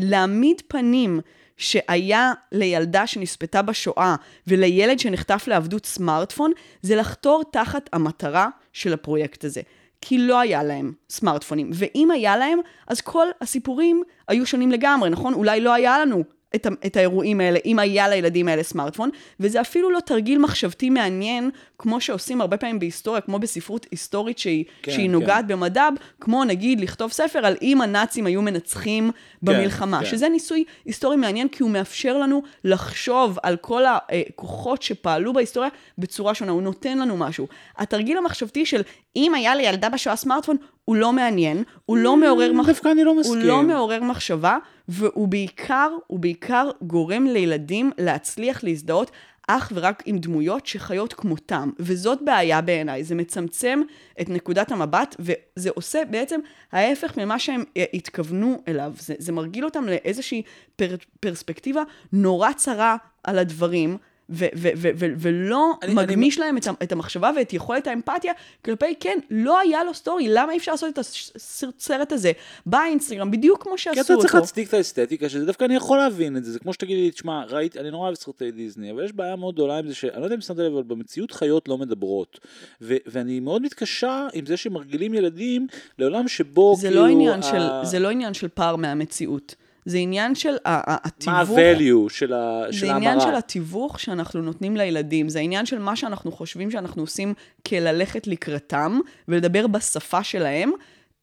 להעמיד 0.00 0.62
פנים. 0.68 1.20
שהיה 1.56 2.32
לילדה 2.52 3.06
שנספתה 3.06 3.62
בשואה 3.62 4.14
ולילד 4.46 4.98
שנחטף 4.98 5.44
לעבדות 5.46 5.86
סמארטפון, 5.86 6.52
זה 6.82 6.96
לחתור 6.96 7.42
תחת 7.50 7.90
המטרה 7.92 8.48
של 8.72 8.92
הפרויקט 8.92 9.44
הזה. 9.44 9.60
כי 10.02 10.18
לא 10.18 10.40
היה 10.40 10.62
להם 10.62 10.92
סמארטפונים, 11.10 11.70
ואם 11.74 12.10
היה 12.10 12.36
להם, 12.36 12.58
אז 12.86 13.00
כל 13.00 13.26
הסיפורים 13.40 14.02
היו 14.28 14.46
שונים 14.46 14.70
לגמרי, 14.70 15.10
נכון? 15.10 15.34
אולי 15.34 15.60
לא 15.60 15.72
היה 15.72 15.98
לנו 15.98 16.24
את, 16.54 16.66
את 16.86 16.96
האירועים 16.96 17.40
האלה, 17.40 17.58
אם 17.64 17.78
היה 17.78 18.08
לילדים 18.08 18.48
האלה 18.48 18.62
סמארטפון, 18.62 19.10
וזה 19.40 19.60
אפילו 19.60 19.90
לא 19.90 20.00
תרגיל 20.00 20.38
מחשבתי 20.38 20.90
מעניין, 20.90 21.50
כמו 21.78 22.00
שעושים 22.00 22.40
הרבה 22.40 22.56
פעמים 22.56 22.78
בהיסטוריה, 22.78 23.20
כמו 23.20 23.38
בספרות 23.38 23.86
היסטורית 23.90 24.38
שהיא, 24.38 24.64
כן, 24.82 24.92
שהיא 24.92 25.06
כן. 25.06 25.12
נוגעת 25.12 25.46
במדע, 25.46 25.88
כמו 26.20 26.44
נגיד 26.44 26.80
לכתוב 26.80 27.12
ספר 27.12 27.46
על 27.46 27.56
אם 27.62 27.80
הנאצים 27.80 28.26
היו 28.26 28.42
מנצחים 28.42 29.10
במלחמה, 29.42 30.00
כן. 30.00 30.06
שזה 30.06 30.28
ניסוי 30.28 30.64
היסטורי 30.84 31.16
מעניין, 31.16 31.48
כי 31.48 31.62
הוא 31.62 31.70
מאפשר 31.70 32.18
לנו 32.18 32.42
לחשוב 32.64 33.38
על 33.42 33.56
כל 33.56 33.82
הכוחות 33.86 34.82
שפעלו 34.82 35.32
בהיסטוריה 35.32 35.70
בצורה 35.98 36.34
שונה, 36.34 36.52
הוא 36.52 36.62
נותן 36.62 36.98
לנו 36.98 37.16
משהו. 37.16 37.46
התרגיל 37.78 38.18
המחשבתי 38.18 38.66
של 38.66 38.82
אם 39.16 39.34
היה 39.34 39.54
לילדה 39.54 39.88
בשואה 39.88 40.16
סמארטפון, 40.16 40.56
הוא 40.84 40.96
לא 40.96 41.12
מעניין, 41.12 41.62
הוא 41.86 41.96
לא 41.96 42.16
מעורר 42.16 42.52
מחשבה. 42.52 42.72
דווקא 42.72 42.88
אני 42.92 43.04
לא 43.04 43.10
הוא 43.10 43.20
מסכים. 43.20 43.38
לא 43.38 43.62
מעורר 43.62 44.02
מחשבה, 44.02 44.58
והוא 44.88 45.28
בעיקר, 45.28 45.90
הוא 46.06 46.18
בעיקר 46.18 46.70
גורם 46.82 47.26
לילדים 47.26 47.90
להצליח 47.98 48.64
להזדהות 48.64 49.10
אך 49.48 49.72
ורק 49.74 50.02
עם 50.06 50.18
דמויות 50.18 50.66
שחיות 50.66 51.12
כמותם. 51.12 51.70
וזאת 51.78 52.18
בעיה 52.24 52.60
בעיניי, 52.60 53.04
זה 53.04 53.14
מצמצם 53.14 53.80
את 54.20 54.28
נקודת 54.28 54.72
המבט, 54.72 55.16
וזה 55.18 55.70
עושה 55.74 56.02
בעצם 56.10 56.40
ההפך 56.72 57.18
ממה 57.18 57.38
שהם 57.38 57.64
אה, 57.76 57.84
התכוונו 57.94 58.62
אליו. 58.68 58.92
זה, 58.98 59.14
זה 59.18 59.32
מרגיל 59.32 59.64
אותם 59.64 59.84
לאיזושהי 59.84 60.42
פר, 60.76 60.96
פרספקטיבה 61.20 61.82
נורא 62.12 62.52
צרה 62.52 62.96
על 63.24 63.38
הדברים. 63.38 63.98
ו- 64.30 64.44
ו- 64.56 64.68
ו- 64.76 64.88
ו- 64.96 65.06
ולא 65.18 65.72
אני- 65.82 65.94
מגמיש 65.94 66.38
להם 66.38 66.56
את, 66.56 66.66
את 66.82 66.92
המחשבה 66.92 67.30
ואת 67.36 67.52
יכולת 67.52 67.86
האמפתיה 67.86 68.32
כלפי, 68.64 68.94
כן, 69.00 69.18
לא 69.30 69.58
היה 69.58 69.84
לו 69.84 69.94
סטורי, 69.94 70.26
למה 70.28 70.52
אי 70.52 70.58
אפשר 70.58 70.72
לעשות 70.72 70.88
את 70.92 70.98
הסרט 70.98 72.12
הזה 72.12 72.32
באינסטגרם, 72.66 73.30
בדיוק 73.30 73.62
כמו 73.62 73.78
שעשו 73.78 73.94
כי 73.94 74.00
אותו. 74.00 74.12
אתה 74.12 74.20
צריך 74.20 74.34
להצדיק 74.34 74.68
את 74.68 74.74
האסתטיקה, 74.74 75.28
שזה 75.28 75.46
דווקא 75.46 75.64
אני 75.64 75.74
יכול 75.74 75.98
להבין 75.98 76.36
את 76.36 76.44
זה, 76.44 76.52
זה 76.52 76.58
כמו 76.58 76.72
שתגיד 76.72 76.96
לי, 76.96 77.10
תשמע, 77.10 77.44
ראית, 77.44 77.76
אני 77.76 77.90
נורא 77.90 78.04
אוהב 78.04 78.14
סרטי 78.14 78.50
דיסני, 78.50 78.90
אבל 78.90 79.04
יש 79.04 79.12
בעיה 79.12 79.36
מאוד 79.36 79.54
גדולה 79.54 79.78
עם 79.78 79.88
זה, 79.88 79.94
שאני 79.94 80.20
לא 80.20 80.24
יודע 80.24 80.36
אם 80.36 80.40
שמת 80.40 80.58
לב, 80.58 80.72
אבל 80.72 80.82
במציאות 80.82 81.30
חיות 81.30 81.68
לא 81.68 81.78
מדברות. 81.78 82.40
ו- 82.80 82.96
ואני 83.06 83.40
מאוד 83.40 83.62
מתקשה 83.62 84.26
עם 84.34 84.46
זה 84.46 84.56
שמרגילים 84.56 85.14
ילדים 85.14 85.66
לעולם 85.98 86.28
שבו, 86.28 86.74
זה 86.78 86.88
כאילו, 86.88 87.02
לא 87.02 87.06
ה- 87.34 87.42
של, 87.42 87.58
זה 87.90 87.98
לא 87.98 88.10
עניין 88.10 88.34
של 88.34 88.48
פער 88.48 88.76
מהמציאות. 88.76 89.54
זה 89.84 89.98
עניין 89.98 90.34
של 90.34 90.56
ה- 90.64 90.92
ה- 90.92 90.96
מה 91.26 91.40
התיווך. 91.40 91.58
ה-value 91.58 92.08
של 92.14 92.32
ה- 92.32 92.62
של 92.70 92.86
זה 92.86 92.94
עניין 92.94 93.20
של 93.20 93.24
ההמרה. 93.26 93.38
התיווך 93.38 94.00
שאנחנו 94.00 94.42
נותנים 94.42 94.76
לילדים, 94.76 95.28
זה 95.28 95.38
העניין 95.38 95.66
של 95.66 95.78
מה 95.78 95.96
שאנחנו 95.96 96.32
חושבים 96.32 96.70
שאנחנו 96.70 97.02
עושים 97.02 97.34
כללכת 97.68 98.26
לקראתם 98.26 98.98
ולדבר 99.28 99.66
בשפה 99.66 100.22
שלהם, 100.24 100.72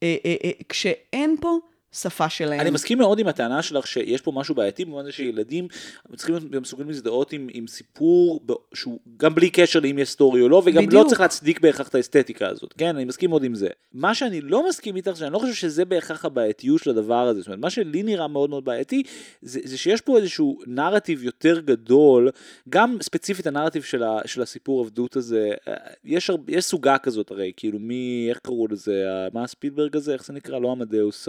אה, 0.04 0.16
אה, 0.26 0.36
אה, 0.44 0.52
כשאין 0.70 1.36
פה 1.42 1.58
שפה 1.94 2.30
שלהם. 2.30 2.60
אני 2.60 2.70
מסכים 2.70 2.98
מאוד 2.98 3.20
עם 3.20 3.28
הטענה 3.28 3.62
שלך 3.62 3.88
שיש 3.88 4.22
פה 4.22 4.32
משהו 4.32 4.56
בעייתי 4.56 4.86
במובן 4.86 5.04
זה 5.06 5.12
שילדים 5.12 5.68
צריכים 6.16 6.36
להיות 6.36 6.52
גם 6.52 6.62
מסוגלים 6.62 6.90
להזדהות 6.90 7.34
עם, 7.34 7.48
עם 7.54 7.68
סיפור 7.68 8.40
ב- 8.46 8.54
שהוא 8.74 9.00
גם 9.18 9.36
בלי 9.36 9.50
קשר 9.50 9.80
לאם 9.80 10.00
יש 10.00 10.10
סטורי 10.10 10.42
או 10.42 10.50
לא 10.50 10.62
וגם 10.66 10.86
בדיוק. 10.86 11.04
לא 11.04 11.10
צריך 11.10 11.22
להצדיק 11.22 11.60
בהכרח 11.62 11.88
את 11.88 11.96
האסתטיקה 11.96 12.48
הזאת. 12.48 12.74
כן 12.78 12.96
אני 12.96 13.06
מסכים 13.06 13.30
מאוד 13.30 13.44
עם 13.44 13.56
זה. 13.56 13.68
מה 13.94 14.16
שאני 14.16 14.42
לא 14.42 14.70
מסכים 14.70 14.96
איתך 14.96 15.18
שאני 15.18 15.34
לא 15.34 15.40
חושב 15.40 15.54
שזה 15.54 15.86
בהכרח 15.86 16.26
הבעייתיות 16.26 16.84
של 16.84 16.90
הדבר 16.90 17.28
הזה. 17.28 17.40
זאת 17.40 17.48
אומרת 17.48 17.60
מה 17.60 17.70
שלי 17.70 18.04
נראה 18.04 18.28
מאוד 18.28 18.50
מאוד 18.50 18.66
בעייתי 18.66 19.04
זה, 19.42 19.60
זה 19.64 19.78
שיש 19.78 20.02
פה 20.02 20.18
איזשהו 20.18 20.60
נרטיב 20.68 21.24
יותר 21.24 21.60
גדול 21.60 22.30
גם 22.70 22.98
ספציפית 23.02 23.48
הנרטיב 23.48 23.84
של, 23.84 24.04
ה, 24.04 24.20
של 24.26 24.42
הסיפור 24.42 24.82
עבדות 24.82 25.16
הזה 25.16 25.52
אה, 25.68 25.74
יש, 26.06 26.30
הר- 26.30 26.38
יש 26.48 26.66
סוגה 26.66 26.98
כזאת 26.98 27.32
הרי 27.32 27.52
כאילו 27.58 27.80
מי 27.80 28.28
איך 28.30 28.40
קראו 28.40 28.68
לזה 28.68 29.04
מה 29.34 29.44
הספילברג 29.44 29.96
הזה? 29.96 30.14
איך 30.14 30.26
זה 30.26 30.34
נקרא? 30.34 30.60
לא 30.60 30.72
עמדאוס 30.72 31.28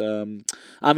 אה, 0.85 0.93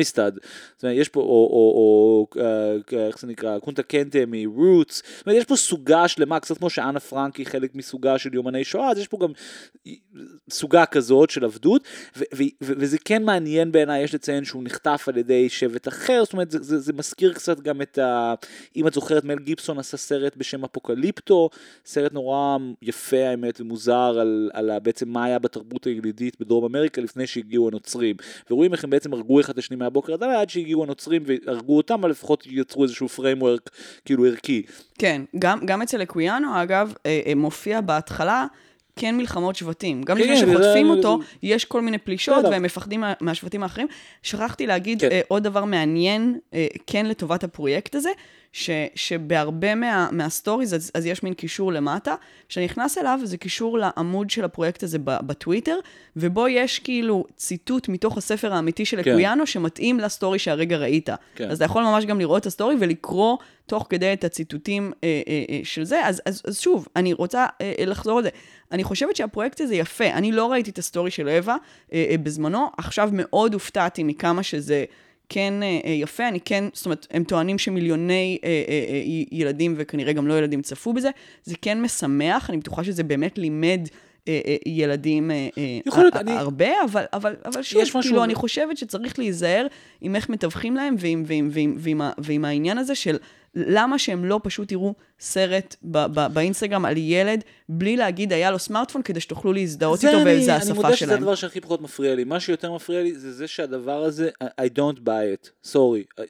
אומרת, 0.83 0.99
יש 0.99 1.09
פה, 1.09 1.21
או, 1.21 1.27
או, 1.27 2.27
או 2.37 2.41
אה, 2.41 3.07
איך 3.07 3.19
זה 3.19 3.27
נקרא, 3.27 3.59
קונטה 3.59 3.83
קנטה 3.83 4.19
מרוטס, 4.27 5.03
זאת 5.17 5.27
אומרת, 5.27 5.39
יש 5.39 5.45
פה 5.45 5.57
סוגה 5.57 6.09
שלמה, 6.09 6.41
קצת 6.41 6.59
כמו 6.59 6.71
שאנה 6.71 7.01
פרנק 7.01 7.37
היא 7.37 7.47
חלק 7.47 7.75
מסוגה 7.75 8.19
של 8.19 8.35
יומני 8.35 8.65
שואה, 8.65 8.91
אז 8.91 8.99
יש 8.99 9.09
פה 9.09 9.19
גם 9.21 9.33
סוגה 10.51 10.87
כזאת 10.87 11.31
של 11.31 11.45
עבדות, 11.45 11.83
ו- 12.17 12.25
ו- 12.35 12.43
ו- 12.63 12.73
וזה 12.79 12.99
כן 13.05 13.25
מעניין 13.25 13.73
בעיניי, 13.73 14.03
יש 14.03 14.15
לציין 14.15 14.45
שהוא 14.45 14.65
נחטף 14.65 15.05
על 15.09 15.17
ידי 15.17 15.49
שבט 15.49 15.89
אחר, 15.89 16.25
זאת 16.25 16.33
אומרת, 16.33 16.51
זה, 16.51 16.59
זה, 16.63 16.79
זה 16.79 16.93
מזכיר 16.93 17.33
קצת 17.33 17.61
גם 17.61 17.83
את 17.83 17.99
ה... 17.99 18.35
אם 18.77 18.87
את 18.87 18.95
זוכרת, 18.95 19.25
מל 19.25 19.39
גיבסון 19.39 19.79
עשה 19.79 19.97
סרט 19.97 20.37
בשם 20.37 20.65
אפוקליפטו, 20.65 21.51
סרט 21.87 22.13
נורא 22.13 22.57
יפה 22.83 23.29
האמת 23.29 23.61
ומוזר 23.61 24.19
על, 24.21 24.51
על 24.53 24.71
בעצם 24.83 25.09
מה 25.09 25.25
היה 25.25 25.39
בתרבות 25.39 25.85
הילידית 25.85 26.41
בדרום 26.41 26.65
אמריקה 26.65 27.01
לפני 27.01 27.27
שהגיעו 27.27 27.69
הנוצרים, 27.69 28.17
ורואים 28.51 28.73
איך 28.73 28.85
הם 28.85 28.91
בעצם 28.91 29.13
הרגו 29.13 29.41
אחד 29.43 29.53
את 29.53 29.59
השני 29.59 29.76
מהבוקר 29.76 30.12
עד 30.12 30.22
עד 30.22 30.51
שהגיעו 30.51 30.82
הנוצרים 30.84 31.22
והרגו 31.26 31.76
אותם, 31.76 31.95
אבל 31.95 32.11
לפחות 32.11 32.47
יצרו 32.51 32.82
איזשהו 32.82 33.07
framework 33.18 33.70
כאילו 34.05 34.26
ערכי. 34.26 34.62
כן, 34.99 35.22
גם, 35.38 35.66
גם 35.66 35.82
אצל 35.82 36.03
אקוויאנו, 36.03 36.62
אגב, 36.62 36.95
אה, 37.07 37.20
אה, 37.26 37.34
מופיע 37.34 37.80
בהתחלה 37.80 38.47
כן 38.97 39.16
מלחמות 39.16 39.57
שבטים. 39.57 40.03
גם 40.03 40.16
כן, 40.16 40.22
לפני 40.22 40.40
כן, 40.40 40.47
זה- 40.47 40.53
שחוטפים 40.53 40.86
זה- 40.86 40.93
אותו, 40.93 41.18
יש 41.43 41.64
כל 41.64 41.80
מיני 41.80 41.99
פלישות. 41.99 42.45
והם 42.45 42.62
מפחדים 42.62 43.01
מה, 43.01 43.12
מהשבטים 43.20 43.62
האחרים. 43.62 43.86
שכחתי 44.22 44.66
להגיד 44.66 45.01
כן. 45.01 45.09
אה, 45.11 45.20
עוד 45.28 45.43
דבר 45.43 45.64
מעניין, 45.64 46.38
אה, 46.55 46.66
כן 46.86 47.07
לטובת 47.07 47.45
הפרויקט 47.45 47.95
הזה, 47.95 48.11
ש, 48.53 48.71
שבהרבה 48.95 49.75
מה, 49.75 50.09
מהסטוריז, 50.13 50.75
אז, 50.75 50.91
אז 50.95 51.07
יש 51.07 51.23
מין 51.23 51.35
קישור 51.35 51.73
למטה, 51.73 52.15
שנכנס 52.49 52.99
אליו, 52.99 53.21
זה 53.25 53.37
קישור 53.37 53.79
לעמוד 53.79 54.31
של 54.31 54.45
הפרויקט 54.45 54.83
הזה 54.83 54.99
בטוויטר, 54.99 55.77
ובו 56.17 56.49
יש 56.49 56.79
כאילו 56.79 57.25
ציטוט 57.37 57.89
מתוך 57.89 58.19
הספר 58.19 58.55
האמיתי 58.55 58.85
של 58.85 59.03
כן. 59.03 59.11
אקוויאנו, 59.11 59.47
שמתאים 59.47 60.01
לסטורי 60.01 60.39
שהרגע 60.39 60.77
ראית. 60.77 61.09
כן. 61.35 61.51
אז 61.51 61.57
אתה 61.57 61.65
יכול 61.65 61.83
ממש 61.83 62.05
גם 62.05 62.19
לראות 62.19 62.43
את 62.43 62.47
הסטורי 62.47 62.77
ולקרוא 62.81 63.37
תוך 63.67 63.87
כדי 63.91 64.13
את 64.13 64.25
הציטוטים 64.25 64.93
אה, 65.05 65.23
אה, 65.29 65.45
אה, 65.51 65.61
של 65.65 65.85
זה. 65.85 66.07
אז, 66.07 66.23
אז, 66.27 66.43
אז 66.47 66.61
שוב, 66.61 66.89
אני 66.97 67.13
רוצה 67.13 67.47
אה, 67.61 67.73
אה, 67.79 67.85
לחזור 67.85 68.19
על 68.19 68.25
זה. 68.25 68.31
אני 68.73 68.85
חושבת 68.85 69.17
שהפרויקט 69.17 69.61
הזה 69.61 69.75
יפה. 69.75 70.07
אני 70.07 70.33
לא 70.33 70.53
ראיתי 70.53 70.71
את 70.71 70.79
הסטורי 70.79 71.11
של 71.11 71.29
אווה 71.29 71.57
אה, 71.93 72.07
אה, 72.11 72.19
בזמנו, 72.19 72.67
עכשיו 72.79 73.11
מאוד 73.13 73.55
הופתעתי 73.55 74.03
מכמה 74.03 74.43
שזה... 74.43 74.85
כן 75.33 75.55
אה, 75.62 75.80
אה, 75.85 75.91
יפה, 75.91 76.28
אני 76.28 76.41
כן, 76.41 76.64
זאת 76.72 76.85
אומרת, 76.87 77.07
הם 77.11 77.24
טוענים 77.24 77.59
שמיליוני 77.59 78.39
אה, 78.45 78.49
אה, 78.49 78.85
אה, 78.95 79.03
ילדים, 79.33 79.74
וכנראה 79.76 80.12
גם 80.12 80.26
לא 80.26 80.39
ילדים, 80.39 80.62
צפו 80.62 80.93
בזה. 80.93 81.11
זה 81.45 81.55
כן 81.62 81.83
משמח, 81.83 82.51
אני 82.51 82.59
בטוחה 82.59 82.85
שזה 82.85 83.03
באמת 83.03 83.39
לימד 83.39 83.80
אה, 84.28 84.41
אה, 84.47 84.57
ילדים 84.66 85.30
אה, 85.30 85.49
אה, 85.59 85.78
להיות, 86.03 86.16
אני- 86.16 86.33
הרבה, 86.33 86.68
אבל, 86.85 87.05
אבל, 87.12 87.35
אבל 87.45 87.62
שוב, 87.62 87.83
יש 87.83 87.97
משהו- 87.97 88.03
כאילו, 88.11 88.24
אני 88.24 88.35
חושבת 88.35 88.76
שצריך 88.76 89.18
להיזהר 89.18 89.66
עם 90.01 90.16
איך 90.16 90.28
מתווכים 90.28 90.76
להם 90.76 90.95
ועם, 90.99 91.22
ועם, 91.26 91.49
ועם, 91.53 91.74
ועם, 91.78 92.01
ה- 92.01 92.12
ועם 92.18 92.45
העניין 92.45 92.78
הזה 92.78 92.95
של 92.95 93.16
למה 93.55 93.99
שהם 93.99 94.25
לא 94.25 94.41
פשוט 94.43 94.73
יראו 94.73 94.95
סרט 95.21 95.77
ב, 95.83 95.99
ב, 95.99 96.27
באינסטגרם 96.33 96.85
על 96.85 96.97
ילד, 96.97 97.45
בלי 97.69 97.97
להגיד 97.97 98.33
היה 98.33 98.51
לו 98.51 98.59
סמארטפון, 98.59 99.03
כדי 99.03 99.21
שתוכלו 99.21 99.53
להזדהות 99.53 100.05
איתו 100.05 100.17
אני- 100.23 100.41
וזה 100.41 100.53
אני 100.55 100.63
השפה 100.63 100.75
מודה 100.75 100.89
שזה 100.89 100.97
שלהם. 100.97 101.19
הדבר 101.19 101.35
שהכי 101.35 101.61
פחות 101.61 101.81
מפריע 101.83 102.15
לי. 102.15 102.25
מה 102.25 102.41
שיותר 102.41 102.73
מפריע 102.73 103.03
לי 103.03 103.15
זה 103.15 103.33
זה 103.33 103.47
שהדבר 103.49 104.03
הזה, 104.05 104.31
I 104.45 104.79
don't 104.79 104.99
buy 104.99 105.47
it, 105.47 105.69
sorry. 105.73 106.23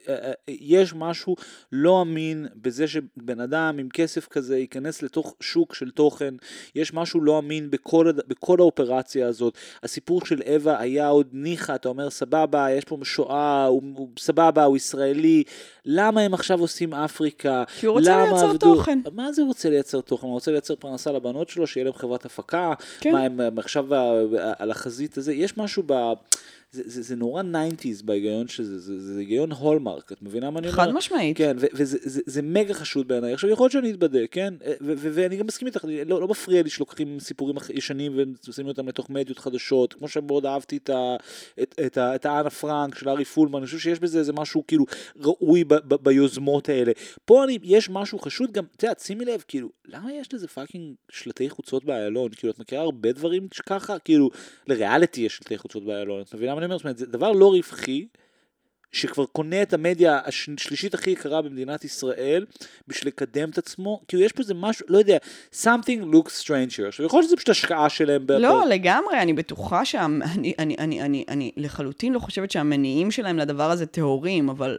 יש 0.47 0.93
משהו 0.93 1.35
לא 1.71 2.01
אמין 2.01 2.47
בזה 2.55 2.87
שבן 2.87 3.39
אדם 3.39 3.75
עם 3.79 3.89
כסף 3.89 4.27
כזה 4.27 4.57
ייכנס 4.57 5.01
לתוך 5.03 5.35
שוק 5.39 5.75
של 5.75 5.91
תוכן. 5.91 6.33
יש 6.75 6.93
משהו 6.93 7.21
לא 7.21 7.39
אמין 7.39 7.69
בכל, 7.71 8.11
בכל 8.27 8.57
האופרציה 8.59 9.27
הזאת. 9.27 9.53
הסיפור 9.83 10.25
של 10.25 10.41
אווה 10.55 10.79
היה 10.79 11.07
עוד 11.07 11.27
ניחא, 11.33 11.75
אתה 11.75 11.89
אומר 11.89 12.09
סבבה, 12.09 12.71
יש 12.71 12.83
פה 12.83 12.97
שואה, 13.03 13.65
הוא, 13.65 13.81
הוא 13.95 14.09
סבבה, 14.19 14.63
הוא 14.63 14.77
ישראלי. 14.77 15.43
למה 15.85 16.21
הם 16.21 16.33
עכשיו 16.33 16.59
עושים 16.59 16.93
אפריקה? 17.13 17.63
כי 17.79 17.85
הוא 17.85 17.93
רוצה 17.99 18.17
לייצר 18.25 18.49
עבדו- 18.49 18.75
תוכן. 18.75 18.99
מה 19.13 19.31
זה 19.31 19.41
רוצה 19.43 19.69
לייצר 19.69 20.01
תוכן? 20.01 20.25
הוא 20.27 20.33
רוצה 20.33 20.51
לייצר 20.51 20.75
פרנסה 20.75 21.11
לבנות 21.11 21.49
שלו, 21.49 21.67
שיהיה 21.67 21.83
להם 21.83 21.93
חברת 21.93 22.25
הפקה, 22.25 22.73
כן. 22.99 23.11
מה 23.11 23.19
הם 23.21 23.59
עכשיו 23.59 23.85
על 24.59 24.71
החזית 24.71 25.17
הזה, 25.17 25.33
יש 25.33 25.57
משהו 25.57 25.83
ב... 25.85 25.93
זה, 26.73 26.83
זה, 26.85 27.01
זה 27.01 27.15
נורא 27.15 27.41
90's 27.41 28.05
בהיגיון 28.05 28.47
שזה, 28.47 28.79
זה, 28.79 28.99
זה, 28.99 29.13
זה 29.13 29.19
היגיון 29.19 29.51
Hallmark, 29.51 30.11
את 30.11 30.21
מבינה 30.21 30.49
מה 30.49 30.59
אני 30.59 30.67
אומר? 30.67 30.77
חד 30.77 30.91
משמעית. 30.93 31.37
כן, 31.37 31.55
ו- 31.59 31.65
וזה 31.73 31.97
זה, 32.01 32.21
זה 32.25 32.41
מגה 32.41 32.73
חשוד 32.73 33.07
בעיניי. 33.07 33.33
עכשיו, 33.33 33.49
יכול 33.49 33.63
להיות 33.63 33.71
שאני 33.71 33.91
אתבדה, 33.91 34.27
כן? 34.31 34.53
ו- 34.61 34.93
ו- 34.97 35.09
ואני 35.13 35.37
גם 35.37 35.47
מסכים 35.47 35.67
איתך, 35.67 35.85
לא, 36.05 36.21
לא 36.21 36.27
מפריע 36.27 36.63
לי 36.63 36.69
שלוקחים 36.69 37.19
סיפורים 37.19 37.55
ישנים 37.73 38.19
ושמים 38.49 38.67
אותם 38.67 38.87
לתוך 38.87 39.09
מדיות 39.09 39.39
חדשות, 39.39 39.93
כמו 39.93 40.07
שמאוד 40.07 40.45
אהבתי 40.45 40.77
את, 40.77 40.89
ה- 40.89 41.15
את, 41.61 41.75
את, 41.85 41.97
ה- 41.97 42.15
את 42.15 42.25
האנה 42.25 42.49
פרנק 42.49 42.95
של 42.95 43.09
ארי 43.09 43.25
פולמן, 43.25 43.57
אני 43.57 43.65
חושב 43.65 43.79
שיש 43.79 43.99
בזה 43.99 44.19
איזה 44.19 44.33
משהו 44.33 44.63
כאילו 44.67 44.85
ראוי 45.19 45.63
ב- 45.63 45.73
ב- 45.73 46.03
ביוזמות 46.03 46.69
האלה. 46.69 46.91
פה 47.25 47.43
אני, 47.43 47.57
יש 47.63 47.89
משהו 47.89 48.19
חשוד 48.19 48.51
גם, 48.51 48.63
את 48.75 48.83
יודעת, 48.83 48.99
שימי 48.99 49.25
לב, 49.25 49.43
כאילו, 49.47 49.69
למה 49.87 50.13
יש 50.13 50.33
לזה 50.33 50.47
fucking 50.47 50.95
שלטי 51.09 51.49
חוצות 51.49 51.85
באיילון? 51.85 52.29
כאילו, 52.35 52.53
את 52.53 52.59
מכירה 52.59 52.81
הרבה 52.81 53.11
דברים 53.11 53.47
שככה? 53.53 53.99
כאילו, 53.99 54.29
לריאליטי 54.67 55.21
יש 55.21 55.35
שלטי 55.35 55.57
חוצות 55.57 55.85
באיילון, 55.85 56.21
את 56.21 56.35
מבינה 56.35 56.55
מה 56.55 56.62
אני 56.63 56.71
אומר? 56.71 56.77
זאת 56.77 56.83
אומרת, 56.85 56.97
זה 56.97 57.05
דבר 57.05 57.31
לא 57.31 57.49
רווחי. 57.51 58.07
שכבר 58.95 59.25
קונה 59.25 59.61
את 59.61 59.73
המדיה 59.73 60.19
השלישית 60.25 60.93
הכי 60.93 61.09
יקרה 61.11 61.41
במדינת 61.41 61.85
ישראל 61.85 62.45
בשביל 62.87 63.07
לקדם 63.07 63.49
את 63.49 63.57
עצמו, 63.57 64.01
כאילו 64.07 64.23
יש 64.23 64.31
פה 64.31 64.41
איזה 64.41 64.53
משהו, 64.53 64.85
לא 64.89 64.97
יודע, 64.97 65.17
something 65.63 66.13
looks 66.13 66.43
strange 66.43 66.77
here. 66.79 66.87
עכשיו 66.87 67.05
יכול 67.05 67.17
להיות 67.19 67.27
שזה 67.27 67.35
פשוט 67.35 67.49
השקעה 67.49 67.89
שלהם. 67.89 68.25
לא, 68.29 68.63
ב- 68.65 68.67
לגמרי, 68.67 69.19
אני 69.19 69.33
בטוחה 69.33 69.85
שאני 69.85 70.53
אני, 70.59 70.75
אני, 70.79 71.01
אני, 71.01 71.25
אני 71.29 71.51
לחלוטין 71.57 72.13
לא 72.13 72.19
חושבת 72.19 72.51
שהמניעים 72.51 73.11
שלהם 73.11 73.37
לדבר 73.37 73.71
הזה 73.71 73.85
טהורים, 73.85 74.49
אבל, 74.49 74.77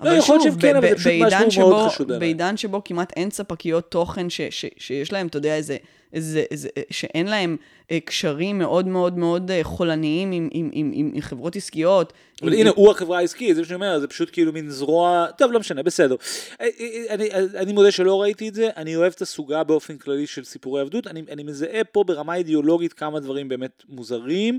אבל 0.00 0.16
יכול 0.16 0.34
להיות 0.36 0.42
שהם 0.50 0.60
כן, 0.60 0.76
אבל 0.76 0.88
זה 0.88 0.94
פשוט 0.94 1.12
משהו 1.12 1.20
בעידן 1.20 1.38
מאוד 1.38 1.50
שבו- 1.50 1.88
חשוד. 1.88 2.12
בעידן 2.12 2.56
שבו 2.56 2.84
כמעט 2.84 3.12
אין 3.16 3.30
ספקיות 3.30 3.90
תוכן 3.90 4.30
ש, 4.30 4.40
ש, 4.50 4.64
שיש 4.76 5.12
להם, 5.12 5.26
אתה 5.26 5.36
יודע, 5.38 5.56
איזה, 5.56 5.76
איזה, 6.12 6.44
איזה, 6.50 6.68
שאין 6.90 7.26
להם 7.26 7.56
אה, 7.90 8.00
קשרים 8.00 8.58
מאוד 8.58 8.86
מאוד 8.86 9.18
מאוד 9.18 9.50
אה, 9.50 9.64
חולניים 9.64 10.32
עם, 10.32 10.48
עם, 10.52 10.70
עם, 10.72 10.90
עם, 10.94 11.10
עם 11.14 11.20
חברות 11.20 11.56
עסקיות. 11.56 12.12
אבל 12.42 12.52
עם, 12.52 12.58
הנה, 12.58 12.70
עם, 12.70 12.76
הוא 12.76 12.90
החברה 12.90 13.18
העסקית, 13.18 13.54
זה 13.54 13.60
מה 13.62 13.66
שאני 13.66 13.74
אומר, 13.74 14.00
זה 14.00 14.08
פשוט 14.08 14.30
כאילו 14.32 14.52
מין 14.52 14.70
זרוע, 14.70 15.26
טוב, 15.38 15.52
לא 15.52 15.60
משנה, 15.60 15.82
בסדר. 15.82 16.16
אה, 16.60 16.66
אני, 17.10 17.30
אני 17.56 17.72
מודה 17.72 17.90
שלא 17.90 18.22
ראיתי 18.22 18.48
את 18.48 18.54
זה, 18.54 18.68
אני 18.76 18.96
אוהב 18.96 19.12
את 19.16 19.22
הסוגה 19.22 19.64
באופן 19.64 19.96
כללי 19.96 20.26
של 20.26 20.44
סיפורי 20.44 20.80
עבדות, 20.80 21.06
אני, 21.06 21.22
אני 21.30 21.42
מזהה 21.42 21.84
פה 21.84 22.04
ברמה 22.04 22.34
אידיאולוגית 22.34 22.92
כמה 22.92 23.20
דברים 23.20 23.48
באמת 23.48 23.82
מוזרים, 23.88 24.58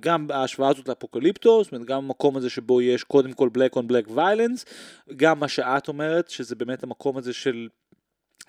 גם 0.00 0.26
ההשוואה 0.30 0.70
הזאת 0.70 0.88
לאפוקליפטו, 0.88 1.64
זאת 1.64 1.72
אומרת, 1.72 1.86
גם 1.86 1.98
המקום 1.98 2.36
הזה 2.36 2.50
שבו 2.50 2.80
יש 2.80 3.04
קודם 3.04 3.32
כל 3.32 3.48
black 3.54 3.78
on 3.78 3.82
black 3.92 4.10
violence, 4.16 4.64
גם 5.16 5.40
מה 5.40 5.48
שאת 5.48 5.88
אומרת, 5.88 6.30
שזה 6.30 6.54
באמת 6.54 6.82
המקום 6.82 7.16
הזה 7.16 7.32
של... 7.32 7.68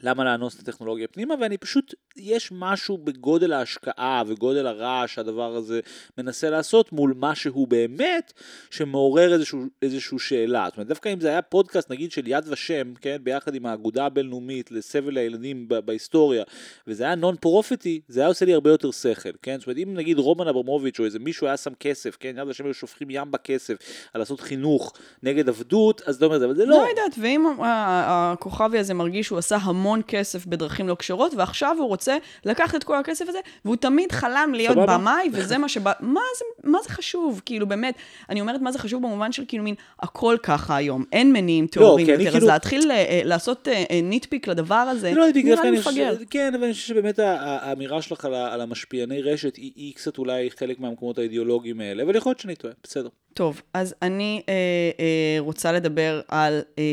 למה 0.04 0.24
לאנוס 0.24 0.56
את 0.56 0.60
הטכנולוגיה 0.60 1.08
פנימה, 1.08 1.36
ואני 1.42 1.58
פשוט, 1.58 1.94
יש 2.18 2.52
משהו 2.52 2.98
בגודל 2.98 3.54
ההשקעה 3.54 4.24
וגודל 4.28 4.68
הרעש 4.68 5.16
שהדבר 5.16 5.56
הזה 5.56 5.80
מנסה 6.18 6.50
לעשות 6.50 6.92
מול 6.92 7.14
משהו 7.18 7.68
באמת 7.68 8.34
שמעורר 8.70 9.34
איזשהו, 9.34 9.64
איזשהו 9.82 10.20
שאלה. 10.20 10.66
זאת 10.66 10.78
אומרת, 10.78 10.88
דווקא 10.88 11.14
אם 11.14 11.20
זה 11.20 11.28
היה 11.28 11.42
פודקאסט 11.42 11.92
נגיד 11.92 12.12
של 12.12 12.28
יד 12.28 12.44
ושם, 12.48 12.94
כן, 13.02 13.18
ביחד 13.24 13.56
עם 13.56 13.66
האגודה 13.66 14.06
הבינלאומית 14.06 14.72
לסבל 14.72 15.18
הילדים 15.18 15.68
בהיסטוריה, 15.86 16.44
וזה 16.88 17.04
היה 17.04 17.16
נון 17.16 17.36
פרופיטי, 17.36 18.02
זה 18.08 18.20
היה 18.20 18.28
עושה 18.28 18.46
לי 18.46 18.54
הרבה 18.54 18.70
יותר 18.70 18.92
שכל, 18.92 19.30
כן? 19.42 19.58
זאת 19.60 19.68
אומרת, 19.68 19.78
אם 19.84 19.94
נגיד 19.94 20.18
רומן 20.18 20.48
אברמוביץ' 20.48 21.00
או 21.00 21.06
איזה 21.06 21.20
מישהו 21.20 21.48
היה 21.48 21.58
שם 21.58 21.74
כסף, 21.80 22.18
כן, 22.20 22.36
יד 22.38 22.48
ושם 22.48 22.66
היו 22.66 22.74
שופכים 22.74 23.08
ים 23.12 23.32
בכסף 23.32 23.76
על 24.14 24.22
לעשות 24.22 24.42
חינוך 24.42 24.94
נגד 25.24 25.50
עבדות, 25.50 26.02
אז 26.02 26.16
אתה 26.16 26.26
אומר, 26.26 26.46
אבל 26.46 26.56
זה 26.56 26.66
לא. 26.66 26.76
לא 26.76 26.88
יודעת, 26.90 27.16
ואם 27.22 27.46
הכוכבי 27.64 28.80
הזה 28.80 28.94
מרגיש 28.94 29.26
שהוא 29.26 29.38
עשה 29.40 29.56
המון 29.56 29.89
כסף 30.08 30.46
בדרכים 30.46 30.88
לא 30.88 30.96
כשרות, 31.00 31.34
ועכשיו 31.34 31.76
הוא 31.80 31.88
רוצה 31.88 32.18
לקחת 32.46 32.76
את 32.76 32.84
כל 32.84 32.96
הכסף 33.00 33.26
הזה, 33.30 33.40
והוא 33.66 33.76
תמיד 33.76 34.12
חלם 34.12 34.52
להיות 34.56 34.74
סבבה. 34.76 34.98
במאי, 34.98 35.30
וזה 35.34 35.58
מה 35.58 35.70
שבא... 35.70 35.92
מה 36.00 36.22
זה, 36.38 36.46
מה 36.70 36.80
זה 36.84 36.90
חשוב? 36.90 37.42
כאילו, 37.46 37.68
באמת, 37.68 37.96
אני 38.30 38.42
אומרת 38.42 38.62
מה 38.62 38.72
זה 38.72 38.80
חשוב 38.80 39.04
במובן 39.04 39.32
של 39.32 39.44
כאילו 39.48 39.64
מין, 39.64 39.76
הכל 40.00 40.38
ככה 40.44 40.76
היום, 40.76 41.04
אין 41.12 41.34
מניעים 41.34 41.68
טהורים 41.68 42.06
כי 42.06 42.14
אני 42.16 42.24
יותר, 42.24 42.36
אז 42.38 42.42
כאילו- 42.42 42.54
להתחיל 42.54 42.92
אה, 42.92 42.96
אה, 42.98 43.22
לעשות 43.24 43.68
ניטפיק 44.04 44.48
לדבר 44.48 44.76
הזה, 44.76 45.12
לא, 45.16 45.26
נראה 45.36 45.64
לי 45.64 45.72
מפגר. 45.80 46.16
כן, 46.30 46.52
אבל 46.56 46.64
אני 46.64 46.74
חושב 46.74 46.88
שבאמת 46.88 47.20
האמירה 47.20 48.02
שלך 48.02 48.26
על 48.26 48.62
המשפיעני 48.62 49.22
רשת 49.22 49.56
היא- 49.56 49.72
היא 49.76 49.94
קצת 49.96 50.18
אולי 50.18 50.50
חלק 50.52 50.80
מהמקומות 50.80 51.18
האידיאולוגיים 51.18 51.82
האלה, 51.82 52.04
אבל 52.04 52.16
יכול 52.16 52.30
להיות 52.30 52.40
שאני 52.40 52.56
טועה, 52.56 52.74
בסדר. 52.84 53.10
טוב, 53.40 53.62
אז 53.74 53.96
אני 54.02 54.42
אה, 54.50 54.54
אה, 55.00 55.36
רוצה 55.40 55.72
לדבר 55.72 56.22
על 56.28 56.62
אה, 56.78 56.84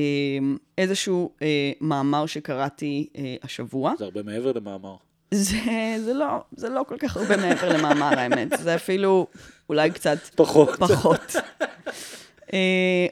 איזשהו 0.79 1.31
אה, 1.43 1.73
מאמר 1.81 2.27
שקראתי 2.27 3.09
אה, 3.17 3.37
השבוע. 3.43 3.93
זה 3.99 4.05
הרבה 4.05 4.23
מעבר 4.23 4.53
למאמר. 4.53 4.97
זה, 5.35 5.57
זה, 6.05 6.13
לא, 6.15 6.27
זה 6.57 6.69
לא 6.69 6.83
כל 6.89 6.97
כך 6.99 7.17
הרבה 7.17 7.37
מעבר 7.37 7.69
למאמר 7.79 8.19
האמת, 8.19 8.49
זה 8.59 8.75
אפילו 8.75 9.27
אולי 9.69 9.91
קצת 9.91 10.19
פחות. 10.37 10.71
פחות. 10.71 11.37
אה, 12.53 12.59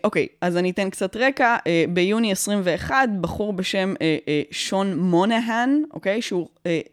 אוקיי, 0.04 0.26
אז 0.40 0.56
אני 0.56 0.70
אתן 0.70 0.90
קצת 0.90 1.16
רקע. 1.16 1.56
אה, 1.66 1.84
ביוני 1.88 2.32
21, 2.32 3.08
בחור 3.20 3.52
בשם 3.52 3.94
אה, 4.00 4.42
שון 4.50 4.98
מונהן, 4.98 5.82
אוקיי? 5.94 6.22
שהוא, 6.22 6.48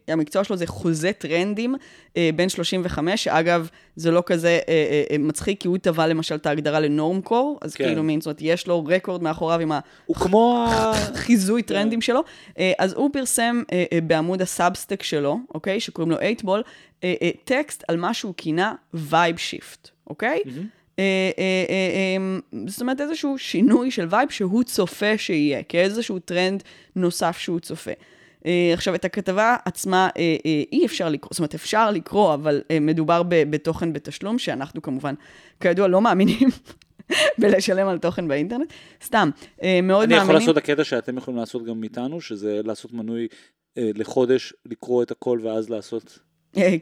המקצוע 0.08 0.44
שלו 0.44 0.58
זה 0.58 0.68
חוזה 0.68 1.12
טרנדים, 1.14 1.76
בן 2.36 2.50
35, 2.50 3.24
שאגב, 3.24 3.70
זה 3.96 4.12
לא 4.12 4.24
כזה 4.26 4.60
מצחיק, 5.20 5.62
כי 5.62 5.68
הוא 5.68 5.78
טבע 5.78 6.08
למשל 6.08 6.36
את 6.36 6.46
ההגדרה 6.46 6.80
ל 6.80 6.88
normcore, 6.88 7.60
אז 7.62 7.76
כן. 7.76 7.86
כאילו 7.86 8.04
מין, 8.04 8.22
זאת 8.22 8.26
אומרת, 8.28 8.40
יש 8.42 8.68
לו 8.68 8.86
רקורד 8.86 9.24
מאחוריו 9.24 9.60
עם. 9.60 9.72
הוא 10.06 10.16
כמו 10.16 10.68
ה... 10.70 10.94
חיזוי 11.24 11.64
טרנדים 11.64 12.02
שלו. 12.02 12.22
אה, 12.60 12.72
אז 12.80 12.94
הוא 12.94 13.10
פרסם 13.14 13.62
בעמוד 14.04 14.42
ה 14.42 14.49
Substack 14.49 15.04
שלו, 15.04 15.40
אוקיי? 15.54 15.80
שקוראים 15.80 16.12
לו 16.12 16.18
8Ball, 16.18 16.62
אה, 17.04 17.30
טקסט 17.44 17.84
על 17.88 17.98
מה 17.98 18.14
שהוא 18.14 18.34
כינה 18.38 18.74
vibe 18.94 19.38
shift, 19.38 19.90
אוקיי? 20.08 20.42
אה, 20.46 20.52
זאת 22.68 22.82
אומרת, 22.82 23.02
איזשהו 23.02 23.38
שינוי 23.38 23.92
של 23.92 24.08
וייב 24.10 24.30
שהוא 24.30 24.64
צופה 24.64 25.18
שיהיה, 25.18 25.64
כאיזשהו 25.64 26.20
טרנד 26.20 26.64
נוסף 26.96 27.38
שהוא 27.38 27.60
צופה. 27.60 27.92
אה, 28.46 28.72
עכשיו, 28.74 28.96
את 28.96 29.06
הכתבה 29.06 29.56
עצמה 29.66 30.10
אה, 30.18 30.36
אה, 30.46 30.64
אי 30.72 30.86
אפשר 30.86 31.10
לקרוא, 31.10 31.30
זאת 31.32 31.40
אומרת, 31.40 31.56
אפשר 31.56 31.92
לקרוא, 31.92 32.34
אבל 32.34 32.62
אה, 32.72 32.80
מדובר 32.80 33.24
בתוכן 33.28 33.94
בתשלום, 33.94 34.40
שאנחנו 34.40 34.82
כמובן, 34.82 35.14
כידוע, 35.60 35.88
לא 35.88 36.02
מאמינים 36.02 36.50
בלשלם 37.40 37.88
על 37.88 37.98
תוכן 37.98 38.28
באינטרנט. 38.28 38.74
סתם, 39.04 39.30
אה, 39.64 39.80
מאוד 39.84 40.04
אני 40.04 40.16
מאמינים. 40.16 40.24
יכול 40.24 40.36
לעשות 40.36 40.58
הקטע 40.58 40.84
שאתם 40.84 41.18
יכולים 41.18 41.40
לעשות 41.40 41.66
גם 41.66 41.84
איתנו, 41.84 42.22
שזה 42.22 42.62
לעשות 42.64 42.94
מנוי 42.94 43.28
אה, 43.78 43.92
לחודש, 43.96 44.54
לקרוא 44.66 45.04
את 45.04 45.12
הכל 45.12 45.40
ואז 45.44 45.70
לעשות 45.70 46.20
אה, 46.20 46.31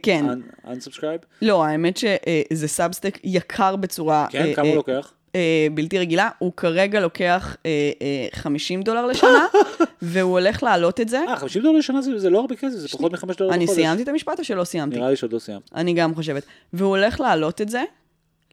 כן. 0.03 0.25
un- 0.29 0.67
unsubscribe. 0.67 1.25
לא, 1.41 1.63
האמת 1.65 1.97
שזה 1.97 2.67
Substack 2.67 3.19
יקר 3.23 3.75
בצורה 3.75 4.27
כן, 4.31 4.45
אה, 4.45 4.53
כמה 4.55 4.65
אה, 4.65 4.69
הוא 4.69 4.75
לוקח? 4.75 5.13
אה, 5.35 5.67
בלתי 5.73 5.99
רגילה. 5.99 6.29
הוא 6.39 6.53
כרגע 6.57 6.99
לוקח 6.99 7.57
אה, 7.65 7.91
אה, 8.01 8.27
50 8.33 8.81
דולר 8.81 9.05
לשנה, 9.05 9.45
והוא 10.01 10.31
הולך 10.39 10.63
להעלות 10.63 11.01
את 11.01 11.09
זה. 11.09 11.19
אה, 11.27 11.35
50 11.35 11.61
דולר 11.61 11.77
לשנה 11.77 12.01
זה 12.01 12.19
זה 12.19 12.29
לא 12.29 12.39
הרבה 12.39 12.55
כסף, 12.55 12.75
זה 12.77 12.87
פחות 12.87 13.11
מ-5 13.11 13.37
דולר 13.37 13.53
אני 13.53 13.65
בחודש. 13.65 13.79
סיימתי 13.79 14.03
את 14.03 14.07
המשפט 14.07 14.39
או 14.39 14.43
שלא 14.43 14.63
סיימתי? 14.63 14.95
נראה 14.97 15.09
לי 15.09 15.15
שעוד 15.15 15.33
לא 15.33 15.39
סיימת. 15.39 15.63
אני 15.75 15.93
גם 15.93 16.15
חושבת. 16.15 16.43
והוא 16.73 16.89
הולך 16.97 17.19
להעלות 17.19 17.61
את 17.61 17.69
זה 17.69 17.83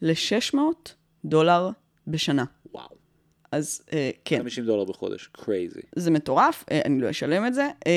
ל-600 0.02 0.58
דולר 1.24 1.70
בשנה. 2.06 2.44
וואו. 2.74 2.88
אז 3.52 3.82
אה, 3.92 4.10
כן. 4.24 4.38
50 4.38 4.64
דולר 4.64 4.84
בחודש, 4.84 5.30
crazy. 5.38 5.80
זה 5.96 6.10
מטורף, 6.10 6.64
אה, 6.70 6.80
אני 6.84 7.00
לא 7.00 7.10
אשלם 7.10 7.46
את 7.46 7.54
זה. 7.54 7.68
אה, 7.86 7.92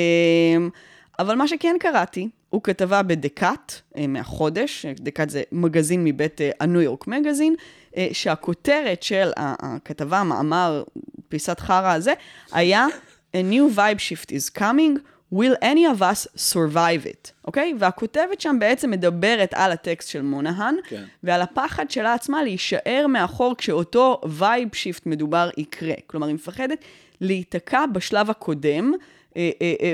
אבל 1.18 1.34
מה 1.34 1.48
שכן 1.48 1.76
קראתי, 1.80 2.28
הוא 2.50 2.62
כתבה 2.62 3.02
בדקאט 3.02 3.72
אה, 3.96 4.06
מהחודש, 4.06 4.86
דקאט 4.86 5.30
זה 5.30 5.42
מגזין 5.52 6.04
מבית 6.04 6.40
אה, 6.40 6.50
הניו 6.60 6.80
יורק 6.80 7.06
מגזין, 7.06 7.54
אה, 7.96 8.08
שהכותרת 8.12 9.02
של 9.02 9.30
הכתבה, 9.36 10.18
המאמר, 10.18 10.82
פיסת 11.28 11.60
חרא 11.60 11.92
הזה, 11.92 12.12
היה 12.52 12.86
A 13.36 13.38
new 13.38 13.76
vibe 13.76 14.00
shift 14.00 14.30
is 14.30 14.58
coming, 14.58 14.98
will 15.34 15.56
any 15.62 15.84
of 15.94 16.00
us 16.00 16.26
survive 16.52 17.06
it, 17.06 17.30
אוקיי? 17.44 17.74
והכותבת 17.78 18.40
שם 18.40 18.56
בעצם 18.60 18.90
מדברת 18.90 19.54
על 19.54 19.72
הטקסט 19.72 20.08
של 20.08 20.22
מונהן, 20.22 20.74
כן. 20.88 21.04
ועל 21.22 21.42
הפחד 21.42 21.90
שלה 21.90 22.14
עצמה 22.14 22.42
להישאר 22.42 23.06
מאחור 23.08 23.54
כשאותו 23.58 24.20
vibe 24.28 24.68
shift 24.72 25.06
מדובר 25.06 25.50
יקרה. 25.56 25.94
כלומר, 26.06 26.26
היא 26.26 26.34
מפחדת 26.34 26.78
להיתקע 27.20 27.86
בשלב 27.86 28.30
הקודם, 28.30 28.92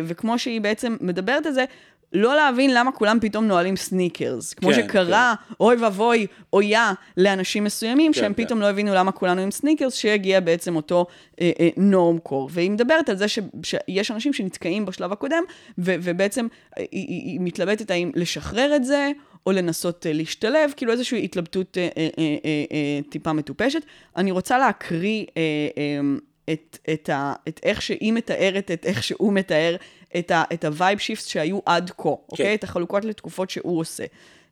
וכמו 0.05 0.39
שהיא 0.39 0.61
בעצם 0.61 0.97
מדברת 1.01 1.47
על 1.47 1.53
זה, 1.53 1.65
לא 2.13 2.37
להבין 2.37 2.75
למה 2.75 2.93
כולם 2.93 3.19
פתאום 3.21 3.47
נועלים 3.47 3.77
סניקרס. 3.77 4.55
כמו 4.55 4.69
כן, 4.69 4.75
שקרה, 4.75 5.35
אוי 5.61 5.77
ואבוי, 5.77 6.27
אויה, 6.53 6.93
לאנשים 7.17 7.65
מסוימים, 7.65 8.13
כן, 8.13 8.21
שהם 8.21 8.35
כן. 8.35 8.45
פתאום 8.45 8.61
לא 8.61 8.67
הבינו 8.67 8.95
למה 8.95 9.13
כולנו 9.13 9.41
עם 9.41 9.51
סניקרס, 9.51 9.95
שהגיע 9.95 10.41
בעצם 10.41 10.77
אותו 10.77 11.07
אה, 11.41 11.51
אה, 11.61 11.69
normcore. 11.77 12.51
והיא 12.53 12.71
מדברת 12.71 13.09
על 13.09 13.17
זה 13.17 13.29
ש, 13.29 13.39
שיש 13.63 14.11
אנשים 14.11 14.33
שנתקעים 14.33 14.87
בשלב 14.87 15.13
הקודם, 15.13 15.43
ו, 15.79 15.95
ובעצם 16.03 16.47
אה, 16.79 16.85
היא, 16.93 17.07
היא, 17.09 17.33
היא 17.33 17.41
מתלבטת 17.41 17.91
האם 17.91 18.11
לשחרר 18.15 18.77
את 18.77 18.85
זה, 18.85 19.11
או 19.47 19.53
לנסות 19.53 20.07
אה, 20.07 20.13
להשתלב, 20.13 20.73
כאילו 20.77 20.93
איזושהי 20.93 21.25
התלבטות 21.25 21.79
אה, 21.79 21.89
אה, 21.97 22.09
אה, 22.19 22.37
אה, 22.45 22.65
אה, 22.73 23.01
טיפה 23.11 23.33
מטופשת. 23.33 23.83
אני 24.17 24.31
רוצה 24.31 24.59
להקריא 24.59 25.25
אה, 25.37 25.43
אה, 25.79 26.01
את, 26.53 26.79
את, 26.93 27.09
ה, 27.09 27.33
את 27.49 27.61
איך 27.63 27.83
שהיא 27.83 28.13
מתארת, 28.13 28.71
את 28.71 28.87
איך 28.87 29.03
שהוא 29.03 29.33
מתאר 29.33 29.77
את, 30.19 30.31
ה, 30.31 30.45
את 30.53 30.65
ה 30.65 30.71
vibe 30.71 30.99
shift 30.99 31.27
שהיו 31.27 31.59
עד 31.67 31.91
כה, 31.99 32.09
אוקיי? 32.09 32.55
את 32.55 32.65
החלוקות 32.65 33.05
לתקופות 33.05 33.51
שהוא 33.51 33.81
עושה. 33.81 34.05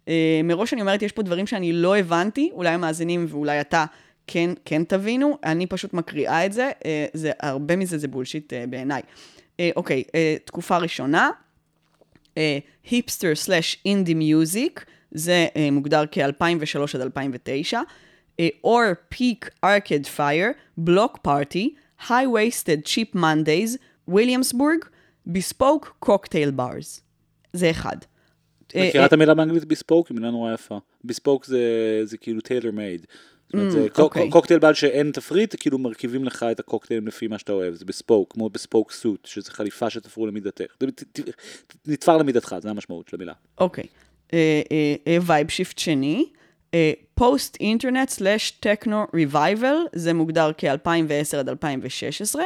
אה, 0.08 0.40
מראש 0.44 0.72
אני 0.72 0.80
אומרת, 0.80 1.02
יש 1.02 1.12
פה 1.12 1.22
דברים 1.22 1.46
שאני 1.46 1.72
לא 1.72 1.96
הבנתי, 1.96 2.50
אולי 2.52 2.68
המאזינים 2.68 3.26
ואולי 3.28 3.60
אתה 3.60 3.84
כן, 4.26 4.50
כן 4.64 4.84
תבינו, 4.84 5.38
אני 5.44 5.66
פשוט 5.66 5.94
מקריאה 5.94 6.46
את 6.46 6.52
זה, 6.52 6.70
אה, 6.84 7.06
זה 7.12 7.32
הרבה 7.40 7.76
מזה 7.76 7.98
זה 7.98 8.08
בולשיט 8.08 8.52
אה, 8.52 8.64
בעיניי. 8.66 9.02
אה, 9.60 9.70
אוקיי, 9.76 10.02
אה, 10.14 10.36
תקופה 10.44 10.76
ראשונה, 10.76 11.30
היפסטר 12.90 13.34
סלאש 13.34 13.82
אינדי 13.84 14.14
מיוזיק, 14.14 14.84
זה 15.14 15.46
אה, 15.56 15.70
מוגדר 15.70 16.04
כ-2003 16.10 16.94
עד 16.94 17.00
2009, 17.00 17.80
אה, 18.40 18.48
or 18.66 19.14
peak 19.14 19.48
arcade 19.64 20.06
fire, 20.16 20.80
block 20.88 21.28
party, 21.28 21.68
high 22.08 22.26
waisted 22.26 22.86
cheap 22.86 23.16
mondays, 23.16 23.78
ויליאמסבורג, 24.08 24.78
bespoke 25.28 26.04
cocktail 26.06 26.50
bars. 26.56 27.00
זה 27.52 27.70
אחד. 27.70 27.96
אה, 28.76 28.88
מכירה 28.88 29.02
אה, 29.02 29.06
את 29.06 29.12
המילה 29.12 29.34
באנגלית 29.34 29.64
bespoke? 29.64 30.08
היא 30.08 30.14
מילה 30.16 30.30
נורא 30.30 30.52
יפה. 30.54 30.78
bespoke 31.04 31.44
זה 31.44 31.60
זה 32.04 32.16
כאילו 32.16 32.40
tailor 32.40 32.70
made. 32.70 33.06
זאת 33.46 33.54
אומרת, 33.54 33.72
זה 33.72 33.86
קוק- 33.88 33.98
אוקיי. 34.00 34.30
קוקטייל 34.30 34.58
בר 34.60 34.74
שאין 34.74 35.10
תפריט, 35.12 35.54
כאילו 35.60 35.78
מרכיבים 35.78 36.24
לך 36.24 36.42
את 36.50 36.60
הקוקטיילים 36.60 37.06
לפי 37.06 37.26
מה 37.28 37.38
שאתה 37.38 37.52
אוהב, 37.52 37.74
זה 37.74 37.84
bespoke, 37.84 38.32
כמו 38.32 38.48
bespoke 38.50 38.92
suit, 38.92 39.26
שזה 39.26 39.50
חליפה 39.50 39.90
שתפרו 39.90 40.26
למידתך. 40.26 40.64
זה 40.80 40.86
נתפר 41.86 42.16
למידתך, 42.16 42.56
זה 42.62 42.70
המשמעות 42.70 43.08
של 43.08 43.16
המילה. 43.16 43.32
אוקיי. 43.58 43.84
vibe 45.22 45.48
shift 45.50 45.78
שני, 45.78 46.26
post 47.14 47.56
internet 47.60 48.08
slash 48.08 48.50
techno 48.50 49.04
revival, 49.14 49.76
זה 49.94 50.12
מוגדר 50.12 50.50
כ-2010 50.58 51.36
עד 51.38 51.48
2016, 51.48 52.42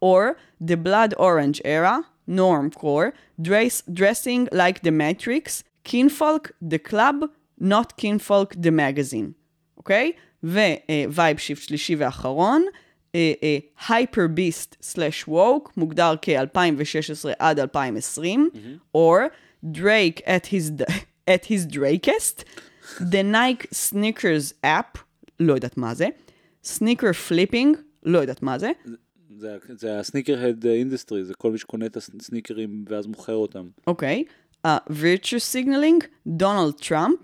or 0.00 0.36
the 0.60 0.76
blood 0.76 1.14
orange 1.18 1.60
era, 1.64 2.04
normcore, 2.28 3.12
dress, 3.40 3.82
dressing 3.92 4.48
like 4.52 4.82
the 4.82 4.90
matrix, 4.90 5.64
kinfolk, 5.84 6.52
the 6.62 6.78
club, 6.78 7.16
not 7.58 7.96
kinfolk, 7.96 8.54
the 8.54 8.70
magazine, 8.70 9.32
אוקיי? 9.76 10.12
ווייב 11.08 11.38
שיפט 11.38 11.62
שלישי 11.62 11.96
ואחרון, 11.98 12.64
הייפר 13.88 14.26
ביסט 14.26 14.76
סלאש 14.82 15.28
ווק, 15.28 15.72
מוגדר 15.76 16.14
כ-2016 16.22 17.28
עד 17.38 17.60
2020, 17.60 18.50
or 18.96 19.18
Drake 19.72 20.20
at 20.26 20.46
his, 20.46 20.72
at 21.28 21.44
his 21.44 21.66
Drakest, 21.66 22.44
The 23.00 23.22
Nike 23.22 23.66
Sneakers 23.74 24.54
App, 24.64 24.98
לא 25.40 25.52
יודעת 25.54 25.76
מה 25.76 25.94
זה, 25.94 26.08
sneaker 26.64 27.12
flipping, 27.12 27.76
לא 28.02 28.18
יודעת 28.18 28.42
מה 28.42 28.58
זה, 28.58 28.70
זה, 29.40 29.56
זה 29.68 29.98
ה 29.98 30.46
sneakerhead 30.46 30.66
industry, 30.66 31.24
זה 31.24 31.34
כל 31.34 31.52
מי 31.52 31.58
שקונה 31.58 31.86
את 31.86 31.96
הסניקרים 31.96 32.84
ואז 32.88 33.06
מוכר 33.06 33.34
אותם. 33.34 33.68
אוקיי. 33.86 34.24
Uh, 34.66 34.70
virtue 34.90 35.54
signaling, 35.54 36.06
דונלד 36.26 36.74
טראמפ, 36.74 37.18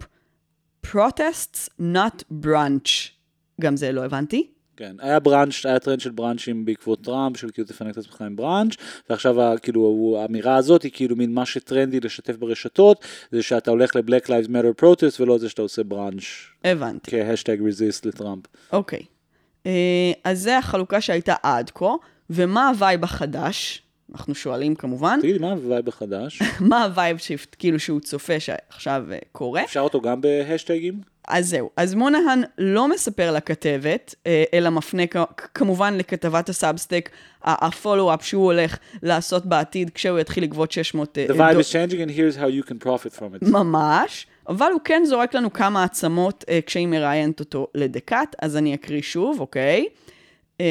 protests 0.87 1.69
not 1.81 2.45
brunch. 2.45 3.11
גם 3.61 3.77
זה 3.77 3.93
לא 3.93 4.05
הבנתי. 4.05 4.51
כן, 4.77 4.97
היה 4.99 5.21
בראנץ', 5.21 5.67
היה 5.67 5.79
טרנד 5.79 6.01
של 6.01 6.11
בראנצ'ים 6.11 6.65
בעקבות 6.65 7.05
טראמפ, 7.05 7.37
של 7.37 7.51
כאילו 7.51 7.69
תפנק 7.69 7.93
את 7.93 7.99
עצמך 7.99 8.23
עם 8.23 8.37
בראנץ', 8.37 8.75
ועכשיו 9.11 9.37
כאילו 9.63 10.17
האמירה 10.21 10.57
הזאת 10.57 10.83
היא 10.83 10.91
כאילו 10.95 11.17
מין 11.17 11.35
מה 11.35 11.47
שטרנדי 11.47 12.01
לשתף 12.01 12.37
ברשתות, 12.37 13.05
זה 13.31 13.43
שאתה 13.43 13.71
הולך 13.71 13.97
ל-Black 13.97 14.27
Lives 14.27 14.49
Matter 14.49 14.83
protest 14.83 15.21
ולא 15.21 15.39
זה 15.39 15.49
שאתה 15.49 15.63
עושה 15.63 15.83
בראנץ' 15.83 16.25
הבנתי. 16.65 17.11
כ 17.11 17.21
hashtag 17.21 17.57
resist 17.67 18.07
לטראמפ. 18.07 18.45
אוקיי. 18.73 19.03
אז 20.25 20.41
זה 20.41 20.59
החלוקה 20.59 21.01
שהייתה 21.01 21.35
עד 21.43 21.71
כה, 21.75 21.95
ומה 22.31 22.69
הווייב 22.69 23.05
החדש? 23.05 23.83
אנחנו 24.15 24.35
שואלים 24.35 24.75
כמובן, 24.75 25.19
תגידי, 25.23 25.39
מה 25.39 25.51
הווייב 25.51 25.89
החדש? 25.89 26.43
מה 26.71 26.85
ה 26.85 26.91
vibe 26.91 27.19
shift, 27.19 27.57
כאילו 27.59 27.81
שהוא 27.81 28.01
צופה 28.01 28.41
שעכשיו 28.41 29.05
uh, 29.11 29.25
קורה? 29.33 29.65
אפשר 29.65 29.81
אותו 29.81 30.01
גם 30.01 30.21
בהשטגים? 30.21 31.01
אז 31.29 31.49
זהו, 31.49 31.71
אז 31.77 31.95
מונהן 31.95 32.43
לא 32.59 32.89
מספר 32.89 33.33
לכתבת, 33.33 34.15
אה, 34.27 34.45
אלא 34.55 34.71
מפנה 34.71 35.03
כמובן 35.55 35.95
לכתבת 35.97 36.49
ה 36.49 36.55
Substack, 36.55 37.11
ה 37.45 37.53
follow-up 37.53 38.25
שהוא 38.25 38.45
הולך 38.45 38.79
לעשות 39.03 39.47
בעתיד 39.47 39.91
כשהוא 39.91 40.19
יתחיל 40.19 40.45
לגבות 40.45 40.73
600 40.73 41.19
אה, 41.19 41.27
The 41.29 41.31
vibe 41.31 41.61
is 41.61 41.73
changing 41.73 41.97
and 41.97 42.11
here's 42.11 42.37
how 42.37 42.49
you 42.49 42.71
can 42.71 42.87
profit 42.87 43.19
from 43.19 43.45
it. 43.45 43.51
ממש, 43.51 44.27
אבל 44.50 44.72
הוא 44.74 44.82
כן 44.84 45.02
זורק 45.06 45.36
לנו 45.36 45.54
כמה 45.54 45.84
עצמות 45.84 46.44
uh, 46.44 46.48
כשהיא 46.66 46.88
מראיינת 46.88 47.40
אותו 47.40 47.68
לדקת, 47.76 48.36
אז 48.42 48.58
אני 48.58 48.76
אקריא 48.76 49.02
שוב, 49.02 49.40
אוקיי? 49.40 49.86
Um, 50.60 50.64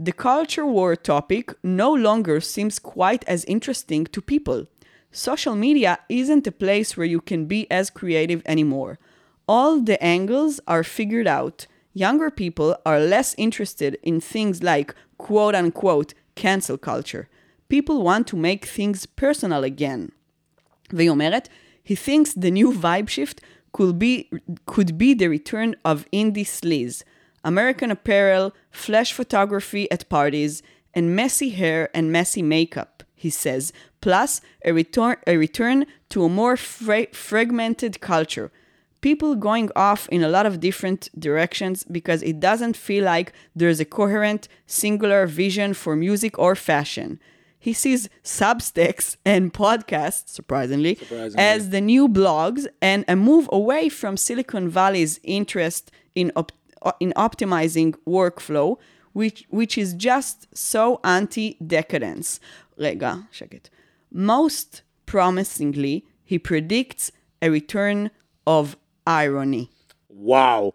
the 0.00 0.12
culture 0.12 0.66
war 0.66 0.96
topic 0.96 1.52
no 1.62 1.90
longer 1.94 2.40
seems 2.40 2.78
quite 2.78 3.24
as 3.26 3.44
interesting 3.44 4.04
to 4.16 4.20
people. 4.20 4.66
Social 5.12 5.54
media 5.54 5.98
isn't 6.08 6.46
a 6.46 6.52
place 6.52 6.96
where 6.96 7.06
you 7.06 7.20
can 7.20 7.46
be 7.46 7.70
as 7.70 7.88
creative 7.90 8.42
anymore. 8.46 8.98
All 9.46 9.80
the 9.80 10.02
angles 10.02 10.60
are 10.66 10.82
figured 10.82 11.28
out. 11.28 11.66
Younger 11.92 12.30
people 12.30 12.74
are 12.84 12.98
less 12.98 13.34
interested 13.38 13.96
in 14.02 14.20
things 14.20 14.62
like 14.62 14.94
quote 15.18 15.54
unquote 15.54 16.14
cancel 16.34 16.76
culture. 16.76 17.28
People 17.68 18.02
want 18.02 18.26
to 18.28 18.36
make 18.36 18.66
things 18.66 19.06
personal 19.06 19.62
again. 19.62 20.10
והיא 20.92 21.10
אומרת, 21.10 21.48
he 21.89 21.95
thinks 21.95 22.33
the 22.33 22.51
new 22.51 22.71
vibe 22.71 23.09
shift 23.09 23.41
could 23.73 23.97
be, 23.97 24.29
could 24.67 24.95
be 24.95 25.15
the 25.15 25.27
return 25.27 25.75
of 25.83 26.05
indie 26.13 26.45
sleaze, 26.45 27.01
American 27.43 27.89
apparel, 27.89 28.53
flash 28.69 29.11
photography 29.11 29.89
at 29.89 30.07
parties, 30.07 30.61
and 30.93 31.15
messy 31.15 31.49
hair 31.49 31.89
and 31.91 32.11
messy 32.11 32.43
makeup, 32.43 33.01
he 33.15 33.31
says, 33.31 33.73
plus 34.01 34.39
a 34.63 34.71
return, 34.71 35.15
a 35.25 35.35
return 35.37 35.87
to 36.09 36.23
a 36.23 36.29
more 36.29 36.55
fra- 36.55 37.11
fragmented 37.11 37.99
culture. 37.99 38.51
People 39.01 39.33
going 39.33 39.71
off 39.75 40.07
in 40.09 40.21
a 40.21 40.29
lot 40.29 40.45
of 40.45 40.59
different 40.59 41.09
directions 41.17 41.83
because 41.85 42.21
it 42.21 42.39
doesn't 42.39 42.77
feel 42.77 43.03
like 43.03 43.33
there's 43.55 43.79
a 43.79 43.85
coherent, 43.99 44.47
singular 44.67 45.25
vision 45.25 45.73
for 45.73 45.95
music 45.95 46.37
or 46.37 46.53
fashion 46.53 47.19
He 47.58 47.72
sees 47.72 48.02
Substacks 48.22 49.16
and 49.24 49.52
podcasts, 49.52 50.28
surprisingly, 50.38 50.94
Surprisingly. 50.96 51.42
as 51.52 51.70
the 51.70 51.80
new 51.80 52.08
blogs 52.08 52.66
and 52.82 53.00
a 53.08 53.16
move 53.16 53.48
away 53.60 53.88
from 53.88 54.16
Silicon 54.18 54.68
Valley's 54.68 55.18
interest 55.24 55.90
in, 56.14 56.30
op- 56.36 56.52
in 57.00 57.10
optimizing 57.16 57.94
workflow, 58.06 58.76
which, 59.14 59.38
which 59.48 59.78
is 59.78 59.94
just 59.94 60.36
so 60.54 61.00
anti 61.04 61.56
decadence. 61.66 62.38
רגע, 62.78 63.14
שקט. 63.32 63.68
Most 64.12 64.82
promisingly, 65.06 66.04
he 66.24 66.38
predicts 66.38 67.10
a 67.42 67.48
return 67.50 68.10
of 68.46 68.76
irony. 69.06 69.66
וואו. 70.10 70.72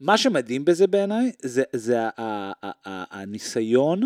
מה 0.00 0.18
שמדהים 0.18 0.64
בזה 0.64 0.86
בעיניי, 0.86 1.32
זה, 1.42 1.62
זה 1.72 2.00
ה- 2.02 2.10
ה- 2.18 2.52
ה- 2.62 2.70
ה- 2.86 3.20
הניסיון, 3.20 4.00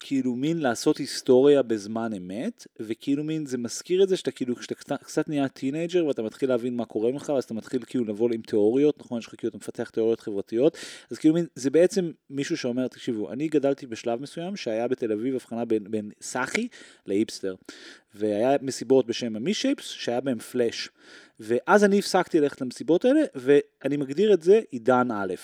כאילו 0.00 0.36
מין 0.36 0.58
לעשות 0.58 0.98
היסטוריה 0.98 1.62
בזמן 1.62 2.12
אמת, 2.12 2.66
וכאילו 2.80 3.24
מין, 3.24 3.46
זה 3.46 3.58
מזכיר 3.58 4.02
את 4.02 4.08
זה 4.08 4.16
שאתה 4.16 4.30
כאילו, 4.30 4.56
כשאתה 4.56 4.74
קצת, 4.74 5.02
קצת 5.02 5.28
נהיה 5.28 5.48
teenager 5.48 6.06
ואתה 6.06 6.22
מתחיל 6.22 6.48
להבין 6.48 6.76
מה 6.76 6.84
קורה 6.84 7.12
ממך, 7.12 7.32
אז 7.36 7.44
אתה 7.44 7.54
מתחיל 7.54 7.82
כאילו 7.86 8.04
לבוא 8.04 8.30
עם 8.34 8.42
תיאוריות, 8.42 8.98
נכון? 9.00 9.18
יש 9.18 9.26
לך 9.26 9.34
כאילו, 9.38 9.48
אתה 9.48 9.58
מפתח 9.58 9.90
תיאוריות 9.90 10.20
חברתיות, 10.20 10.76
אז 11.10 11.18
כאילו 11.18 11.34
מין, 11.34 11.46
זה 11.54 11.70
בעצם 11.70 12.10
מישהו 12.30 12.56
שאומר, 12.56 12.88
תקשיבו, 12.88 13.32
אני 13.32 13.48
גדלתי 13.48 13.86
בשלב 13.86 14.22
מסוים 14.22 14.56
שהיה 14.56 14.88
בתל 14.88 15.12
אביב 15.12 15.34
הבחנה 15.34 15.64
בין, 15.64 15.90
בין 15.90 16.10
סאחי 16.20 16.68
להיפסטר, 17.06 17.54
והיה 18.14 18.56
מסיבות 18.62 19.06
בשם 19.06 19.36
ה 19.36 19.41
Misshapes, 19.41 19.88
שהיה 19.88 20.20
בהם 20.20 20.38
פלאש. 20.38 20.88
ואז 21.40 21.84
אני 21.84 21.98
הפסקתי 21.98 22.40
ללכת 22.40 22.60
למסיבות 22.60 23.04
האלה, 23.04 23.20
ואני 23.34 23.96
מגדיר 23.96 24.32
את 24.32 24.42
זה 24.42 24.60
עידן 24.70 25.10
א'. 25.10 25.34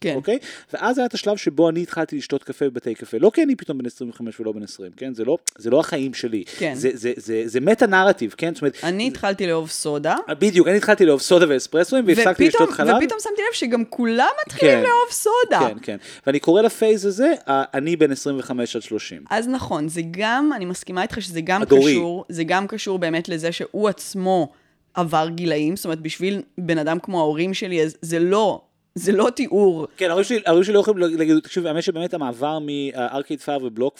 כן. 0.00 0.14
אוקיי? 0.14 0.38
ואז 0.72 0.98
היה 0.98 1.06
את 1.06 1.14
השלב 1.14 1.36
שבו 1.36 1.68
אני 1.68 1.82
התחלתי 1.82 2.16
לשתות 2.16 2.44
קפה 2.44 2.64
בבתי 2.70 2.94
קפה. 2.94 3.18
לא 3.20 3.30
כי 3.34 3.42
אני 3.42 3.56
פתאום 3.56 3.78
בן 3.78 3.86
25 3.86 4.40
ולא 4.40 4.52
בן 4.52 4.62
20, 4.62 4.92
כן? 4.96 5.14
זה 5.14 5.24
לא, 5.24 5.38
זה 5.58 5.70
לא 5.70 5.80
החיים 5.80 6.14
שלי. 6.14 6.44
כן. 6.58 6.74
זה, 6.74 6.90
זה, 6.94 7.12
זה, 7.16 7.42
זה 7.46 7.60
מטה 7.60 7.86
נרטיב, 7.86 8.34
כן? 8.36 8.54
זאת 8.54 8.62
אומרת, 8.62 8.76
אני 8.82 9.08
התחלתי 9.08 9.46
לאהוב 9.46 9.70
סודה, 9.70 10.16
בדיוק, 10.38 10.68
אני 10.68 10.76
התחלתי 10.76 11.04
לאהוב 11.04 11.20
סודה 11.20 11.46
ואספרסואים, 11.48 12.04
והפסקתי 12.06 12.48
לשתות 12.48 12.70
חלב. 12.70 12.96
ופתאום 13.02 13.20
שמתי 13.20 13.42
לב 13.48 13.54
שגם 13.54 13.84
כולם 13.84 14.28
מתחילים 14.46 14.74
כן. 14.74 14.82
לאהוב 14.82 15.10
סודה. 15.10 15.60
כן, 15.68 15.78
כן. 15.82 15.96
ואני 16.26 16.40
קורא 16.40 16.62
לפייז 16.62 17.06
הזה, 17.06 17.32
אני 17.48 17.96
בן 17.96 18.12
25 18.12 18.76
עד 18.76 18.82
30. 18.82 19.24
אז 19.30 19.48
נכון, 19.48 19.88
זה 19.88 20.00
גם, 20.10 20.50
אני 20.56 20.64
מסכימה 20.64 21.02
איתך 21.02 21.22
שזה 21.22 21.40
גם 21.40 21.62
הדורי. 21.62 21.92
קשור, 21.92 22.24
זה 22.28 22.44
גם 22.44 22.66
קשור 22.66 22.98
באמת 22.98 23.28
לזה 23.28 23.52
שהוא 23.52 23.88
עצמו 23.88 24.52
עבר 24.94 25.28
גילאים, 25.28 25.76
זאת 25.76 25.84
אומרת, 25.84 26.00
בשביל 26.00 26.42
בן 26.58 26.78
אדם 26.78 26.98
כמו 26.98 27.20
ההורים 27.20 27.54
שלי, 27.54 27.82
אז 27.82 27.96
זה 28.02 28.18
לא, 28.18 28.60
זה 28.98 29.12
לא 29.12 29.30
תיאור. 29.34 29.86
כן, 29.96 30.08
ההורים 30.08 30.24
שלי, 30.24 30.40
ההורים 30.46 30.64
שלי 30.64 30.74
לא 30.74 30.80
יכולים 30.80 31.18
להגיד, 31.18 31.38
תקשיב, 31.38 31.66
האמת 31.66 31.82
שבאמת 31.82 32.14
המעבר 32.14 32.58
מארקייד 32.58 33.40
פייר 33.40 33.64
ובלוק, 33.64 33.98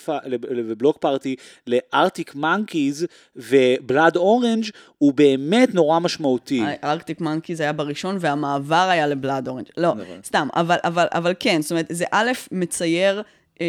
ובלוק 0.48 0.98
פארטי 0.98 1.36
לארטיק 1.66 2.34
מנקיז 2.34 3.06
ובלאד 3.36 4.16
אורנג' 4.16 4.64
הוא 4.98 5.12
באמת 5.14 5.74
נורא 5.74 5.98
משמעותי. 5.98 6.62
Arctic 6.84 7.20
Monkeys 7.20 7.60
היה 7.60 7.72
בראשון, 7.72 8.16
והמעבר 8.20 8.88
היה 8.90 9.06
ל 9.06 9.13
Blood 9.13 9.48
Orange. 9.48 9.66
לא, 9.76 9.94
נכון. 9.94 10.20
סתם, 10.24 10.48
אבל, 10.56 10.76
אבל, 10.84 11.06
אבל 11.10 11.34
כן, 11.40 11.62
זאת 11.62 11.70
אומרת, 11.70 11.86
זה 11.90 12.04
א', 12.10 12.30
מצייר 12.52 13.22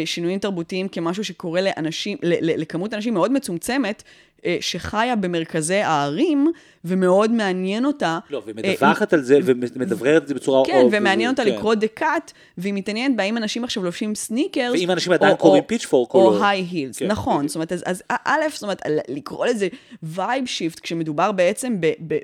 שינויים 0.04 0.38
תרבותיים 0.38 0.88
כמשהו 0.88 1.24
שקורה 1.24 1.60
לאנשים, 1.60 2.18
לכמות 2.22 2.94
אנשים 2.94 3.14
מאוד 3.14 3.32
מצומצמת, 3.32 4.02
אה, 4.46 4.56
שחיה 4.60 5.16
במרכזי 5.16 5.74
הערים, 5.74 6.52
ומאוד 6.84 7.30
מעניין 7.30 7.84
אותה. 7.84 8.18
לא, 8.30 8.38
אה, 8.38 8.42
ומדווחת 8.46 9.12
על 9.12 9.22
זה 9.22 9.38
ומדבררת 9.44 10.22
את 10.22 10.28
זה 10.28 10.34
בצורה... 10.34 10.62
כן, 10.66 10.86
ומעניין 10.92 11.30
אותה 11.30 11.44
כן. 11.44 11.48
לקרוא 11.48 11.74
The 11.74 11.99
Cut, 11.99 12.32
והיא 12.58 12.74
מתעניינת 12.74 13.16
בהאם 13.16 13.36
אנשים 13.36 13.64
עכשיו 13.64 13.84
לובשים 13.84 14.14
סניקרס. 14.14 14.72
ואם 14.72 14.90
אנשים 14.90 15.12
עדיין 15.12 15.36
קוראים 15.36 15.62
Pitchfork 15.66 16.14
או 16.14 16.30
לא. 16.30 16.44
high 16.44 16.66
heels, 16.70 16.98
כן, 16.98 17.06
נכון. 17.06 17.48
זאת 17.48 17.54
אומרת, 17.54 17.72
אז, 17.72 18.02
א', 18.24 18.40
זאת 18.52 18.62
אומרת, 18.62 18.82
לקרוא 19.08 19.46
לזה 19.46 19.68
vibe 20.02 20.46
shift, 20.46 20.80
כשמדובר 20.80 21.32
בעצם 21.32 21.76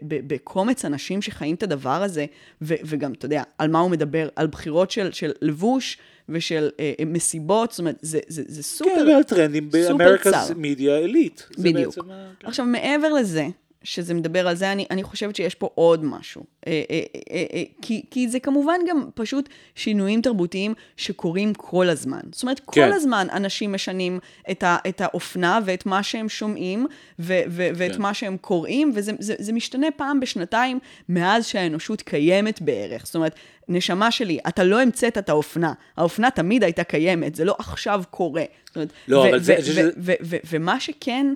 בקומץ 0.02 0.84
אנשים 0.84 1.22
שחיים 1.22 1.54
את 1.54 1.62
הדבר 1.62 2.02
הזה, 2.02 2.26
וגם, 2.62 3.12
אתה 3.12 3.26
יודע, 3.26 3.42
על 3.58 3.70
מה 3.70 3.80
הוא 3.80 3.90
מדבר, 3.90 4.28
על 4.36 4.46
בחירות 4.46 4.90
של 4.90 5.32
לבוש 5.42 5.98
ושל 6.28 6.70
אה, 6.80 6.92
אה, 7.00 7.04
מסיבות, 7.04 7.70
זאת 7.70 7.78
אומרת, 7.78 7.98
זה, 8.02 8.18
זה, 8.28 8.42
זה 8.46 8.62
סופר... 8.62 8.90
כן, 8.94 9.08
ועל 9.08 9.22
טרנדים 9.22 9.70
סופר 9.82 9.96
באמריקס 9.96 10.28
צר. 10.28 10.54
media 10.56 10.98
elite. 10.98 11.42
בדיוק. 11.58 11.94
עכשיו, 12.42 12.66
מעבר 12.66 13.12
לזה, 13.12 13.46
שזה 13.84 14.14
מדבר 14.14 14.48
על 14.48 14.54
זה, 14.54 14.72
אני, 14.72 14.86
אני 14.90 15.02
חושבת 15.02 15.36
שיש 15.36 15.54
פה 15.54 15.70
עוד 15.74 16.04
משהו. 16.04 16.44
אה, 16.66 16.82
אה, 16.90 17.00
אה, 17.30 17.44
אה, 17.52 17.62
כי, 17.82 18.02
כי 18.10 18.28
זה 18.28 18.40
כמובן 18.40 18.80
גם 18.88 19.08
פשוט 19.14 19.48
שינויים 19.74 20.22
תרבותיים 20.22 20.74
שקורים 20.96 21.54
כל 21.54 21.88
הזמן. 21.88 22.20
זאת 22.32 22.42
אומרת, 22.42 22.60
כן. 22.60 22.64
כל 22.72 22.92
הזמן 22.92 23.26
אנשים 23.32 23.72
משנים 23.72 24.18
את, 24.50 24.62
ה, 24.62 24.76
את 24.88 25.00
האופנה 25.00 25.60
ואת 25.64 25.86
מה 25.86 26.02
שהם 26.02 26.28
שומעים 26.28 26.86
ו, 27.18 27.40
ו, 27.48 27.68
ואת 27.74 27.92
כן. 27.92 28.02
מה 28.02 28.14
שהם 28.14 28.36
קוראים, 28.36 28.92
וזה 28.94 29.12
זה, 29.18 29.34
זה 29.38 29.52
משתנה 29.52 29.86
פעם 29.96 30.20
בשנתיים 30.20 30.78
מאז 31.08 31.46
שהאנושות 31.46 32.02
קיימת 32.02 32.60
בערך. 32.60 33.06
זאת 33.06 33.14
אומרת, 33.14 33.34
נשמה 33.68 34.10
שלי, 34.10 34.38
אתה 34.48 34.64
לא 34.64 34.80
המצאת 34.80 35.18
את 35.18 35.28
האופנה. 35.28 35.72
האופנה 35.96 36.30
תמיד 36.30 36.64
הייתה 36.64 36.84
קיימת, 36.84 37.34
זה 37.34 37.44
לא 37.44 37.56
עכשיו 37.58 38.02
קורה. 38.10 38.44
זאת 38.66 38.76
אומרת, 38.76 38.92
לא, 39.08 39.18
ו- 39.18 39.28
אבל 39.28 39.40
זה- 39.40 39.56
ו- 39.58 39.62
זה- 39.62 39.88
ו- 39.88 39.92
ו- 39.98 40.12
ו- 40.22 40.36
ומה 40.50 40.80
שכן, 40.80 41.26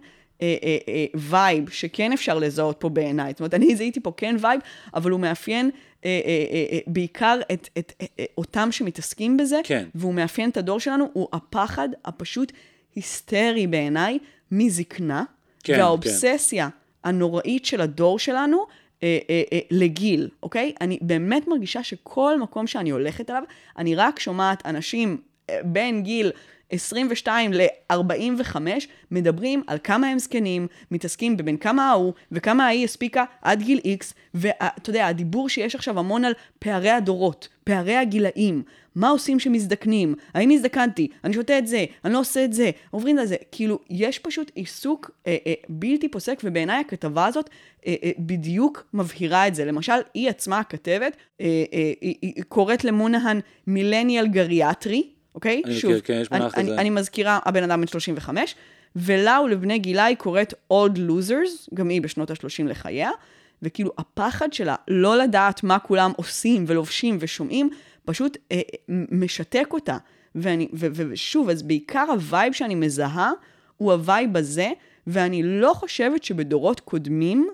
אה, 0.42 0.56
אה, 0.62 0.78
אה, 0.88 1.04
וייב, 1.14 1.70
שכן 1.70 2.12
אפשר 2.12 2.38
לזהות 2.38 2.76
פה 2.78 2.88
בעיניי, 2.88 3.30
זאת 3.30 3.40
אומרת, 3.40 3.54
אני 3.54 3.76
זיהיתי 3.76 4.00
פה 4.00 4.12
כן 4.16 4.36
וייב, 4.40 4.60
אבל 4.94 5.10
הוא 5.10 5.20
מאפיין 5.20 5.70
אה, 6.04 6.20
אה, 6.24 6.44
אה, 6.50 6.64
אה, 6.72 6.78
בעיקר 6.86 7.38
את, 7.52 7.68
את, 7.78 7.92
אה, 8.00 8.06
אה, 8.18 8.24
אותם 8.38 8.72
שמתעסקים 8.72 9.36
בזה, 9.36 9.60
כן. 9.64 9.88
והוא 9.94 10.14
מאפיין 10.14 10.50
את 10.50 10.56
הדור 10.56 10.80
שלנו, 10.80 11.08
הוא 11.12 11.28
הפחד 11.32 11.88
הפשוט 12.04 12.52
היסטרי 12.94 13.66
בעיניי 13.66 14.18
מזקנה, 14.52 15.24
כן, 15.64 15.74
כן. 15.74 15.80
והאובססיה 15.80 16.68
הנוראית 17.04 17.64
של 17.64 17.80
הדור 17.80 18.18
שלנו, 18.18 18.64
אה, 19.02 19.18
אה, 19.30 19.42
אה, 19.52 19.58
לגיל, 19.70 20.28
אוקיי? 20.42 20.72
אני 20.80 20.98
באמת 21.00 21.48
מרגישה 21.48 21.82
שכל 21.82 22.40
מקום 22.40 22.66
שאני 22.66 22.90
הולכת 22.90 23.30
אליו, 23.30 23.42
אני 23.78 23.94
רק 23.94 24.18
שומעת 24.18 24.66
אנשים 24.66 25.20
אה, 25.50 25.60
בין 25.64 26.02
גיל 26.02 26.30
22 26.70 27.52
ל-45 27.52 28.56
מדברים 29.10 29.62
על 29.66 29.78
כמה 29.84 30.06
הם 30.06 30.18
זקנים, 30.18 30.66
מתעסקים 30.90 31.36
בבין 31.36 31.56
כמה 31.56 31.90
ההוא 31.90 32.12
וכמה 32.32 32.66
ההיא 32.66 32.84
הספיקה 32.84 33.24
עד 33.42 33.62
גיל 33.62 33.78
X, 33.78 34.14
ואתה 34.34 34.90
יודע, 34.90 35.06
הדיבור 35.06 35.48
שיש 35.48 35.74
עכשיו 35.74 35.98
המון 35.98 36.24
על 36.24 36.32
פערי 36.58 36.90
הדורות, 36.90 37.48
פערי 37.64 37.96
הגילאים, 37.96 38.62
מה 38.94 39.08
עושים 39.08 39.40
שמזדקנים, 39.40 40.14
האם 40.34 40.50
הזדקנתי, 40.50 41.08
אני 41.24 41.34
שותה 41.34 41.58
את 41.58 41.66
זה, 41.66 41.84
אני 42.04 42.12
לא 42.12 42.20
עושה 42.20 42.44
את 42.44 42.52
זה, 42.52 42.70
עוברים 42.90 43.16
לזה, 43.16 43.36
כאילו, 43.52 43.78
יש 43.90 44.18
פשוט 44.18 44.52
עיסוק 44.54 45.10
אה, 45.26 45.36
אה, 45.46 45.54
בלתי 45.68 46.08
פוסק, 46.08 46.40
ובעיניי 46.44 46.80
הכתבה 46.80 47.26
הזאת 47.26 47.50
אה, 47.86 47.94
אה, 48.02 48.10
בדיוק 48.18 48.86
מבהירה 48.94 49.48
את 49.48 49.54
זה. 49.54 49.64
למשל, 49.64 49.92
היא 50.14 50.28
עצמה 50.28 50.58
הכתבת, 50.58 51.16
אה, 51.40 51.64
אה, 51.72 51.92
היא, 52.00 52.14
היא 52.22 52.42
קוראת 52.48 52.84
למונהן 52.84 53.40
מילניאל 53.66 54.26
גריאטרי, 54.26 55.10
אוקיי? 55.38 55.62
אני 55.64 55.74
שוב, 55.74 55.90
מכיר, 55.90 56.00
כן, 56.04 56.20
יש 56.20 56.30
מונח 56.30 56.42
אני, 56.54 56.64
כזה. 56.64 56.72
אני, 56.72 56.80
אני 56.80 56.90
מזכירה, 56.90 57.38
הבן 57.44 57.62
אדם 57.62 57.80
בן 57.80 57.86
35, 57.86 58.54
ולה 58.96 59.40
ולבני 59.44 59.78
גילה 59.78 60.04
היא 60.04 60.16
קוראת 60.16 60.54
Old 60.72 60.96
Losers, 60.96 61.74
גם 61.74 61.88
היא 61.88 62.02
בשנות 62.02 62.30
ה-30 62.30 62.64
לחייה, 62.64 63.10
וכאילו 63.62 63.90
הפחד 63.98 64.52
שלה 64.52 64.74
לא 64.88 65.16
לדעת 65.18 65.62
מה 65.64 65.78
כולם 65.78 66.12
עושים 66.16 66.64
ולובשים 66.66 67.16
ושומעים, 67.20 67.70
פשוט 68.04 68.36
אה, 68.52 68.60
מ- 68.88 69.24
משתק 69.24 69.68
אותה. 69.72 69.96
ואני, 70.34 70.68
ו, 70.72 70.86
ו, 70.92 71.02
ושוב, 71.10 71.50
אז 71.50 71.62
בעיקר 71.62 72.06
הווייב 72.10 72.52
שאני 72.52 72.74
מזהה, 72.74 73.30
הוא 73.76 73.92
הווייב 73.92 74.36
הזה, 74.36 74.70
ואני 75.06 75.42
לא 75.42 75.72
חושבת 75.74 76.24
שבדורות 76.24 76.80
קודמים 76.80 77.48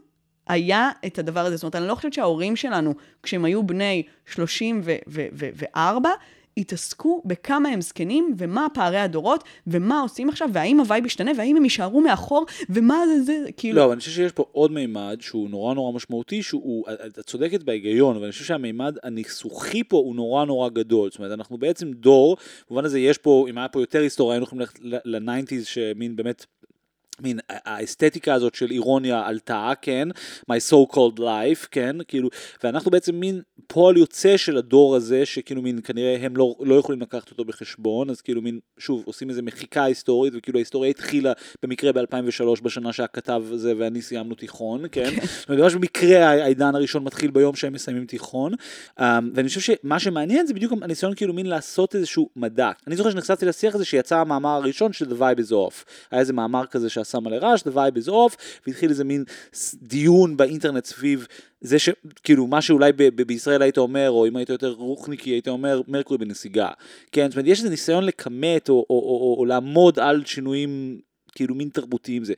היה 0.47 0.91
את 1.07 1.19
הדבר 1.19 1.41
הזה. 1.41 1.57
זאת 1.57 1.63
אומרת, 1.63 1.77
אני 1.77 1.89
לא 1.89 1.95
חושבת 1.95 2.13
שההורים 2.13 2.57
שלנו, 2.57 2.95
כשהם 3.23 3.45
היו 3.45 3.67
בני 3.67 4.03
34, 4.27 6.11
התעסקו 6.57 7.23
בכמה 7.25 7.69
הם 7.69 7.81
זקנים, 7.81 8.35
ומה 8.39 8.67
פערי 8.75 8.99
הדורות, 8.99 9.45
ומה 9.67 10.01
עושים 10.01 10.29
עכשיו, 10.29 10.49
והאם 10.53 10.81
הווייב 10.81 11.07
ישתנה, 11.07 11.31
והאם 11.37 11.57
הם 11.57 11.65
יישארו 11.65 12.01
מאחור, 12.01 12.47
ומה 12.69 12.99
זה 13.07 13.23
זה, 13.23 13.39
כאילו... 13.57 13.77
לא, 13.77 13.85
אבל 13.85 13.93
אני 13.93 14.01
חושב 14.01 14.11
שיש 14.11 14.33
פה 14.33 14.45
עוד 14.53 14.73
מימד 14.73 15.17
שהוא 15.21 15.51
נורא 15.51 15.75
נורא 15.75 15.93
משמעותי, 15.93 16.43
שהוא, 16.43 16.85
את 17.07 17.21
צודקת 17.21 17.63
בהיגיון, 17.63 18.17
אבל 18.17 18.25
אני 18.25 18.33
חושב 18.33 18.45
שהמימד 18.45 18.97
הניסוחי 19.03 19.85
פה 19.85 19.97
הוא 19.97 20.17
נורא 20.17 20.45
נורא 20.45 20.69
גדול. 20.69 21.11
זאת 21.11 21.19
אומרת, 21.19 21.33
אנחנו 21.33 21.59
בעצם 21.59 21.93
דור, 21.93 22.37
במובן 22.71 22.85
הזה 22.85 22.99
יש 22.99 23.19
פה, 23.19 23.47
אם 23.51 23.59
היה 23.59 23.69
פה 23.69 23.81
יותר 23.81 24.01
היסטוריה, 24.01 24.35
היינו 24.35 24.45
יכולים 24.45 24.61
ללכת 24.61 24.79
ל 25.05 25.11
nineties, 25.11 25.67
שמין 25.67 26.17
באמת... 26.17 26.47
מין 27.21 27.39
האסתטיקה 27.49 28.35
הזאת 28.35 28.55
של 28.55 28.71
אירוניה 28.71 29.27
עלתה, 29.27 29.73
כן, 29.83 30.09
my 30.51 30.71
so 30.71 30.95
called 30.95 31.19
life, 31.19 31.67
כן, 31.71 31.97
כאילו, 32.09 32.29
ואנחנו 32.65 32.91
בעצם 32.91 33.15
מין 33.15 33.41
פועל 33.67 33.97
יוצא 33.97 34.37
של 34.37 34.57
הדור 34.57 34.97
הזה, 34.97 35.27
שכאילו 35.27 35.63
מין 35.63 35.81
כנראה 35.85 36.17
הם 36.21 36.37
לא, 36.37 36.55
לא 36.61 36.75
יכולים 36.75 37.01
לקחת 37.01 37.31
אותו 37.31 37.45
בחשבון, 37.45 38.11
אז 38.11 38.21
כאילו 38.21 38.43
מין, 38.43 38.59
שוב, 38.79 39.03
עושים 39.07 39.31
איזה 39.31 39.43
מחיקה 39.43 39.85
היסטורית, 39.85 40.33
וכאילו 40.37 40.59
ההיסטוריה 40.59 40.91
התחילה 40.91 41.33
במקרה 41.63 41.93
ב-2003, 41.93 42.63
בשנה 42.63 42.93
שהכתב 42.93 43.43
הזה 43.51 43.73
ואני 43.79 44.03
סיימנו 44.03 44.35
תיכון, 44.35 44.85
כן, 44.93 45.11
זאת 45.41 45.49
אומרת, 45.49 45.63
ממש 45.63 45.75
במקרה 45.75 46.29
העידן 46.29 46.75
הראשון 46.75 47.05
מתחיל 47.05 47.31
ביום 47.31 47.57
שהם 47.57 47.73
מסיימים 47.73 48.07
תיכון, 48.07 48.53
um, 48.99 49.03
ואני 49.35 49.49
חושב 49.49 49.61
שמה 49.61 49.99
שמעניין 49.99 50.47
זה 50.47 50.55
בדיוק 50.55 50.73
הניסיון 50.83 51.15
כאילו 51.15 51.35
מין 51.35 51.47
לעשות 51.47 51.95
איזשהו 51.95 52.29
מדע. 52.37 52.71
אני 52.87 52.97
זוכר 52.97 53.11
שנחשפתי 53.11 53.47
לשיח 53.47 53.75
הזה 53.75 53.85
שיצא 53.85 54.19
המאמר 54.19 54.49
הראשון 54.49 54.93
של 54.93 55.05
The 55.05 55.21
Vibe 55.21 55.39
is 55.39 55.53
Off, 55.53 55.85
היה 56.11 56.21
איזה 56.21 56.33
מאמר 56.33 56.67
כזה 56.67 56.91
שעשה 57.05 57.21
מלא 57.21 57.37
רעש, 57.37 57.63
The 57.63 57.75
Vibe 57.75 58.05
is 58.05 58.09
Off, 58.09 58.37
והתחיל 58.67 58.91
איזה 58.91 59.05
מין 59.05 59.25
דיון 59.75 60.37
באינטרנט 60.37 60.85
סביב 60.85 61.27
זה 61.61 61.79
שכאילו 61.79 62.47
מה 62.47 62.63
שאולי 62.63 62.93
ב- 62.93 63.03
ב- 63.03 63.23
בישראל 63.23 63.63
היית 63.63 63.79
אומר, 63.79 64.11
או 64.11 64.27
אם 64.27 64.37
היית 64.37 64.49
יותר 64.49 64.71
רוחניקי 64.71 65.31
היית 65.31 65.49
אומר 65.49 65.81
מרקורי 65.89 66.19
בנסיגה. 66.19 66.69
כן, 67.13 67.27
זאת 67.31 67.37
אומרת 67.37 67.49
יש 67.49 67.59
איזה 67.59 67.71
ניסיון 67.71 68.05
לכמת 68.05 68.69
או, 68.69 68.75
או, 68.75 68.85
או, 68.91 69.21
או, 69.21 69.37
או 69.39 69.45
לעמוד 69.45 69.99
על 69.99 70.25
שינויים 70.25 71.01
כאילו 71.35 71.55
מין 71.55 71.69
תרבותיים 71.69 72.25
זה. 72.25 72.35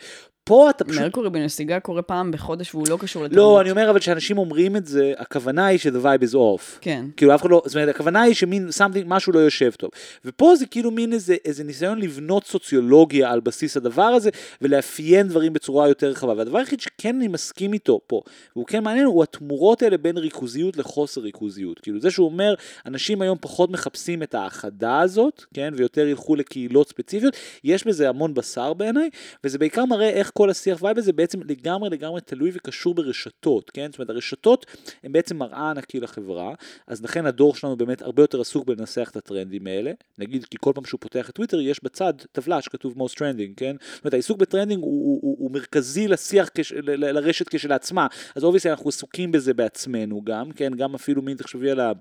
פה 0.49 0.71
אתה 0.71 0.85
פשוט... 0.85 1.03
מרקורי 1.03 1.31
בנסיגה 1.31 1.81
קורה 1.81 2.03
פעם 2.03 2.31
בחודש 2.31 2.75
והוא 2.75 2.87
לא 2.89 2.97
קשור 3.01 3.25
לתרבות. 3.25 3.39
לא, 3.39 3.61
אני 3.61 3.71
אומר 3.71 3.91
אבל 3.91 4.01
שאנשים 4.01 4.39
אומרים 4.39 4.77
את 4.77 4.87
זה, 4.87 5.13
הכוונה 5.19 5.67
היא 5.67 5.79
ש-the 5.79 6.05
vibe 6.05 6.31
is 6.31 6.35
off. 6.35 6.79
כן. 6.81 7.05
כאילו 7.17 7.35
אף 7.35 7.41
אחד 7.41 7.51
לא, 7.51 7.63
זאת 7.67 7.75
אומרת, 7.75 7.89
הכוונה 7.89 8.23
היא 8.23 8.35
שמין 8.35 8.69
something, 8.79 9.05
משהו 9.07 9.33
לא 9.33 9.39
יושב 9.39 9.71
טוב. 9.71 9.91
ופה 10.25 10.57
זה 10.57 10.67
כאילו 10.67 10.91
מין 10.91 11.13
איזה, 11.13 11.37
איזה 11.45 11.65
ניסיון 11.65 11.99
לבנות 11.99 12.47
סוציולוגיה 12.47 13.31
על 13.33 13.41
בסיס 13.41 13.77
הדבר 13.77 14.03
הזה, 14.03 14.31
ולאפיין 14.63 15.29
דברים 15.29 15.53
בצורה 15.53 15.89
יותר 15.89 16.11
רחבה. 16.11 16.35
והדבר 16.37 16.59
היחיד 16.59 16.81
שכן 16.81 17.17
אני 17.17 17.29
מסכים 17.29 17.73
איתו 17.73 18.01
פה, 18.07 18.21
והוא 18.57 18.67
כן 18.67 18.85
מעניין, 18.85 19.05
הוא 19.05 19.23
התמורות 19.23 19.83
האלה 19.83 19.99
בין 19.99 20.19
ריכוזיות 20.19 20.77
לחוסר 20.77 21.21
ריכוזיות. 21.21 21.79
כאילו 21.81 22.01
זה 22.01 22.11
שהוא 22.11 22.27
אומר, 22.27 22.55
אנשים 22.87 23.23
היום 23.23 23.39
פחות 23.41 23.71
מחפשים 23.71 24.23
את 24.23 24.35
האחדה 24.35 25.01
הזאת, 25.01 25.45
כן, 25.55 25.75
ויותר 25.77 26.07
ילכו 26.07 26.37
לקהילות 26.37 26.89
ספציפיות, 26.89 27.37
יש 27.65 27.87
בזה 27.87 28.09
המון 28.09 28.35
בשר 28.35 28.73
בעיניי, 28.75 29.11
וזה 29.45 29.59
בעיקר 29.59 29.85
מראה 29.85 30.09
איך 30.09 30.31
כל 30.37 30.51
השיח 30.51 30.83
וייב 30.83 30.99
הזה 30.99 31.13
בעצם 31.13 31.41
לגמרי 31.43 31.91
לגמרי 31.91 32.21
תלוי 32.21 32.51
וקשור 32.55 32.95
ברשתות, 32.95 33.71
כן? 33.71 33.89
זאת 33.91 33.99
אומרת, 33.99 34.11
הרשתות 34.11 34.67
הן 35.03 35.13
בעצם 35.13 35.37
מראה 35.37 35.71
ענקי 35.71 36.01
לחברה, 36.01 36.55
אז 36.87 37.05
לכן 37.05 37.27
הדור 37.27 37.55
שלנו 37.55 37.77
באמת 37.77 38.03
הרבה 38.03 38.23
יותר 38.23 38.41
עסוק 38.41 38.67
בלנסח 38.67 39.09
את 39.11 39.17
הטרנדים 39.17 39.67
האלה. 39.67 39.93
נגיד, 40.19 40.45
כי 40.45 40.57
כל 40.61 40.73
פעם 40.75 40.85
שהוא 40.85 41.01
פותח 41.01 41.31
את 41.31 41.35
טוויטר 41.35 41.61
יש 41.61 41.85
בצד 41.85 42.13
טבלה 42.33 42.63
שכתוב 42.63 42.95
most 42.99 43.15
trending, 43.15 43.55
כן? 43.57 43.77
זאת 43.81 44.05
אומרת, 44.05 44.15
העיסוק 44.15 44.39
בטרנדינג 44.39 44.83
הוא, 44.83 45.05
הוא, 45.05 45.21
הוא, 45.23 45.37
הוא 45.39 45.51
מרכזי 45.51 46.09
לשיח, 46.09 46.51
כש, 46.55 46.73
ל, 46.73 46.91
ל, 46.91 47.13
לרשת 47.13 47.49
כשלעצמה, 47.49 48.07
אז 48.35 48.45
אובייסלי 48.45 48.71
אנחנו 48.71 48.89
עסוקים 48.89 49.33
בזה 49.33 49.55
בעצמנו 49.55 50.23
גם, 50.25 50.53
כן? 50.53 50.75
גם 50.75 50.95
אפילו 50.95 51.23
מין, 51.23 51.37
תחשבי 51.37 51.71
על 51.71 51.81
ה... 51.81 51.93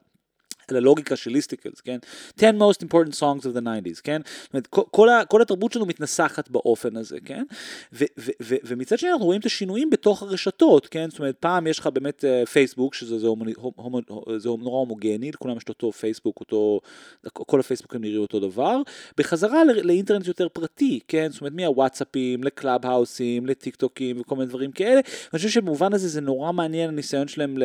על 0.72 0.78
הלוגיקה 0.78 1.16
של 1.16 1.32
listicles, 1.32 1.82
כן? 1.82 1.98
10 2.38 2.50
most 2.50 2.86
important 2.86 3.16
songs 3.20 3.44
of 3.44 3.58
the 3.58 3.62
90's, 3.62 4.02
כן? 4.04 4.22
זאת 4.44 4.54
אומרת, 4.54 4.68
כל, 4.68 4.82
כל, 4.92 5.10
כל 5.30 5.42
התרבות 5.42 5.74
שלנו 5.74 5.86
מתנסחת 5.86 6.50
באופן 6.50 6.98
הזה, 6.98 7.18
כן? 7.26 7.44
ו, 7.94 8.04
ו, 8.18 8.32
ו, 8.42 8.56
ומצד 8.64 9.00
שני 9.00 9.12
אנחנו 9.12 9.26
רואים 9.26 9.42
את 9.42 9.46
השינויים 9.46 9.90
בתוך 9.90 10.24
הרשתות, 10.24 10.88
כן? 10.88 11.10
זאת 11.10 11.20
אומרת, 11.20 11.36
פעם 11.40 11.68
יש 11.68 11.80
לך 11.80 11.88
באמת 11.88 12.24
uh, 12.24 12.48
פייסבוק, 12.50 12.94
שזה 12.94 13.20
זה, 13.20 13.28
הומוני, 13.28 13.54
הומו, 13.58 14.00
זה 14.38 14.50
נורא 14.50 14.80
הומוגני, 14.80 15.32
לכולם 15.32 15.58
יש 15.58 15.64
את 15.64 15.70
אותו 15.70 15.92
פייסבוק, 15.92 16.40
אותו, 16.40 16.82
כל 17.32 17.60
הפייסבוקים 17.60 18.02
נראים 18.02 18.22
אותו 18.22 18.40
דבר, 18.40 18.82
בחזרה 19.18 19.64
לא, 19.64 19.74
לאינטרנט 19.74 20.28
יותר 20.28 20.50
פרטי, 20.50 21.00
כן? 21.08 21.28
זאת 21.32 21.42
אומרת, 21.42 21.54
מהוואטסאפים, 21.54 22.44
ל 22.44 22.86
clubhouse-ים, 22.86 23.46
לטיק 23.46 23.76
טוקים 23.76 24.22
וכל 24.22 24.36
מיני 24.36 24.48
דברים 24.48 24.72
כאלה, 24.72 25.02
ואני 25.06 25.38
חושב 25.38 25.50
שבמובן 25.50 25.94
הזה 25.94 26.08
זה 26.08 26.22
נורא 26.22 26.52
מעניין 26.52 26.90
הניסיון 26.90 27.28
שלהם 27.28 27.58
ל, 27.58 27.64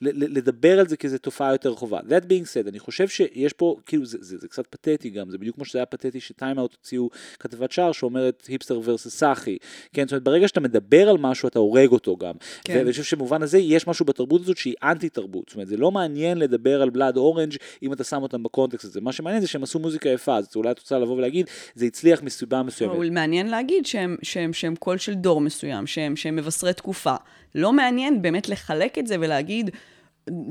ל, 0.00 0.24
ל, 0.24 0.38
לדבר 0.38 0.80
על 0.80 0.88
זה 0.88 0.96
כאיזו 0.96 1.18
תופעה 1.18 1.52
יותר 1.52 1.70
רחבה. 1.70 2.00
That 2.16 2.24
being 2.24 2.64
said, 2.64 2.68
אני 2.68 2.78
חושב 2.78 3.08
שיש 3.08 3.52
פה, 3.52 3.76
כאילו 3.86 4.06
זה, 4.06 4.18
זה, 4.20 4.38
זה 4.38 4.48
קצת 4.48 4.66
פתטי 4.66 5.10
גם, 5.10 5.30
זה 5.30 5.38
בדיוק 5.38 5.56
כמו 5.56 5.64
שזה 5.64 5.78
היה 5.78 5.86
פתטי 5.86 6.20
שטיימאוט 6.20 6.72
הוציאו 6.72 7.10
כתבת 7.38 7.72
שער 7.72 7.92
שאומרת 7.92 8.46
היפסטר 8.48 8.80
versus 8.84 9.18
סאחי, 9.18 9.56
כן, 9.92 10.02
זאת 10.02 10.12
אומרת 10.12 10.22
ברגע 10.22 10.48
שאתה 10.48 10.60
מדבר 10.60 11.08
על 11.08 11.16
משהו 11.18 11.48
אתה 11.48 11.58
הורג 11.58 11.88
אותו 11.88 12.16
גם, 12.16 12.34
כן. 12.64 12.76
ואני 12.76 12.90
חושב 12.90 13.02
שבמובן 13.02 13.42
הזה 13.42 13.58
יש 13.58 13.86
משהו 13.86 14.04
בתרבות 14.04 14.40
הזאת 14.40 14.56
שהיא 14.56 14.74
אנטי 14.82 15.08
תרבות, 15.08 15.44
זאת 15.48 15.54
אומרת 15.54 15.68
זה 15.68 15.76
לא 15.76 15.90
מעניין 15.90 16.38
לדבר 16.38 16.82
על 16.82 16.90
Blood 16.90 17.16
Orange 17.16 17.56
אם 17.82 17.92
אתה 17.92 18.04
שם 18.04 18.22
אותם 18.22 18.42
בקונטקסט 18.42 18.84
הזה, 18.84 19.00
מה 19.00 19.12
שמעניין 19.12 19.42
זה 19.42 19.48
שהם 19.48 19.62
עשו 19.62 19.78
מוזיקה 19.78 20.08
יפה, 20.08 20.36
אז 20.36 20.48
אולי 20.56 20.70
את 20.70 20.78
רוצה 20.78 20.98
לבוא 20.98 21.16
ולהגיד 21.16 21.46
זה 21.74 21.86
הצליח 21.86 22.22
מסיבה 22.22 22.62
מסוימת. 22.62 22.96
אבל 22.96 23.10
מעניין 23.10 23.46
להגיד 23.48 23.86
שהם, 23.86 24.16
שהם, 24.22 24.52
שהם 24.52 24.76
קול 24.76 24.98
של 24.98 25.14
דור 25.14 25.40
מסוים, 25.40 25.86
שהם, 25.86 26.16
שהם 26.16 26.36
מבשרי 26.36 26.72
תקופה. 26.72 27.14
לא 27.54 27.72
מעניין 27.72 28.22
באמת 28.22 28.48
לחלק 28.48 28.98
את 28.98 29.06
זה 29.06 29.16
ולהגיד, 29.20 29.70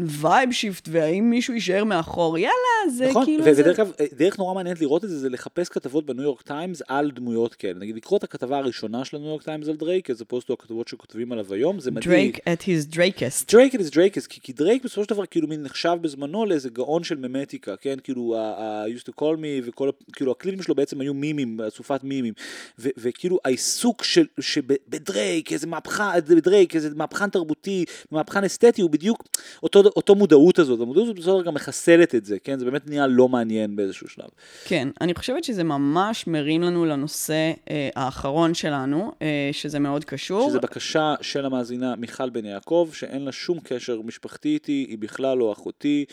vibe 0.07 0.51
shift, 0.51 0.89
והאם 0.91 1.29
מישהו 1.29 1.53
יישאר 1.53 1.83
מאחור, 1.83 2.37
יאללה, 2.37 2.95
זה 2.97 3.07
נכון, 3.09 3.25
כאילו... 3.25 3.45
ו- 3.45 3.53
זה... 3.53 3.61
ודרך 3.61 3.79
אגב, 3.79 3.91
דרך 4.17 4.39
נורא 4.39 4.53
מעניינת 4.53 4.81
לראות 4.81 5.03
את 5.03 5.09
זה, 5.09 5.19
זה 5.19 5.29
לחפש 5.29 5.69
כתבות 5.69 6.05
בניו 6.05 6.23
יורק 6.23 6.41
טיימס 6.41 6.81
על 6.87 7.11
דמויות 7.11 7.53
כאלה. 7.55 7.79
נגיד 7.79 7.95
לקרוא 7.95 8.17
את 8.17 8.23
הכתבה 8.23 8.57
הראשונה 8.57 9.05
של 9.05 9.17
הניו 9.17 9.29
יורק 9.29 9.43
טיימס 9.43 9.67
על 9.67 9.75
דרייק, 9.75 10.09
אז 10.09 10.21
את 10.21 10.53
הכתבות 10.53 10.87
שכותבים 10.87 11.31
עליו 11.31 11.53
היום, 11.53 11.79
זה 11.79 11.91
מדהים. 11.91 12.11
דרייק 12.11 12.37
at 12.37 12.61
his 12.61 12.87
Drakest. 12.87 13.53
דרייק 13.53 13.75
is 13.75 13.91
Drakest, 13.93 14.27
כי, 14.27 14.39
כי 14.41 14.53
דרייק 14.53 14.83
בסופו 14.83 15.03
של 15.03 15.09
דבר 15.09 15.25
כאילו 15.25 15.47
מין 15.47 15.63
נחשב 15.63 15.97
בזמנו 16.01 16.45
לאיזה 16.45 16.69
גאון 16.69 17.03
של 17.03 17.15
ממטיקה, 17.15 17.75
כן? 17.75 17.95
כאילו 18.03 18.35
ה- 18.37 18.41
ה- 18.41 18.85
used 18.87 19.09
to 19.09 19.21
call 19.21 19.37
me 19.37 19.63
וכל, 19.63 19.89
כאילו 20.13 20.31
הקליפים 20.31 20.61
שלו 20.61 20.75
בעצם 20.75 21.01
היו 21.01 21.13
מימים, 21.13 21.61
אסופת 21.61 22.03
מימים. 22.03 22.33
ו- 22.79 22.89
וכאילו 22.97 23.39
העיסוק 23.45 24.03
של, 24.03 24.25
שבדרייק, 24.39 25.53
איזה 25.53 25.67
מהפכה, 25.67 26.13
בדרייק, 26.35 26.75
איזה 26.75 26.89
מהפכן 26.95 27.29
תרבותי, 27.29 27.85
מהפכן 28.11 28.43
אסתטי, 28.43 28.81
הוא 28.81 28.89
בדיוק 28.89 29.23
אותו, 29.65 29.83
אותו 29.95 30.15
מודעות 30.15 30.59
הזאת. 30.59 30.79
המודעות 30.79 31.07
הזאת 31.07 31.23
דבר 31.23 31.41
גם 31.41 31.53
מחסלת 31.53 32.15
את 32.15 32.25
זה, 32.25 32.39
כן? 32.43 32.59
זה 32.59 32.65
באמת 32.65 32.89
נהיה 32.89 33.07
לא 33.07 33.29
מעניין 33.29 33.75
באיזשהו 33.75 34.09
שלב. 34.09 34.27
כן, 34.65 34.87
אני 35.01 35.13
חושבת 35.15 35.43
שזה 35.43 35.63
ממש 35.63 36.27
מרים 36.27 36.61
לנו 36.61 36.85
לנושא 36.85 37.51
אה, 37.69 37.89
האחרון 37.95 38.53
שלנו, 38.53 39.11
אה, 39.21 39.49
שזה 39.51 39.79
מאוד 39.79 40.05
קשור. 40.05 40.49
שזה 40.49 40.59
בקשה 40.59 41.15
של 41.21 41.45
המאזינה 41.45 41.95
מיכל 41.95 42.29
בן 42.29 42.45
יעקב, 42.45 42.89
שאין 42.93 43.25
לה 43.25 43.31
שום 43.31 43.59
קשר 43.63 44.01
משפחתי 44.01 44.49
איתי, 44.49 44.85
היא 44.89 44.97
בכלל 44.97 45.37
לא 45.37 45.51
אחותי, 45.51 46.05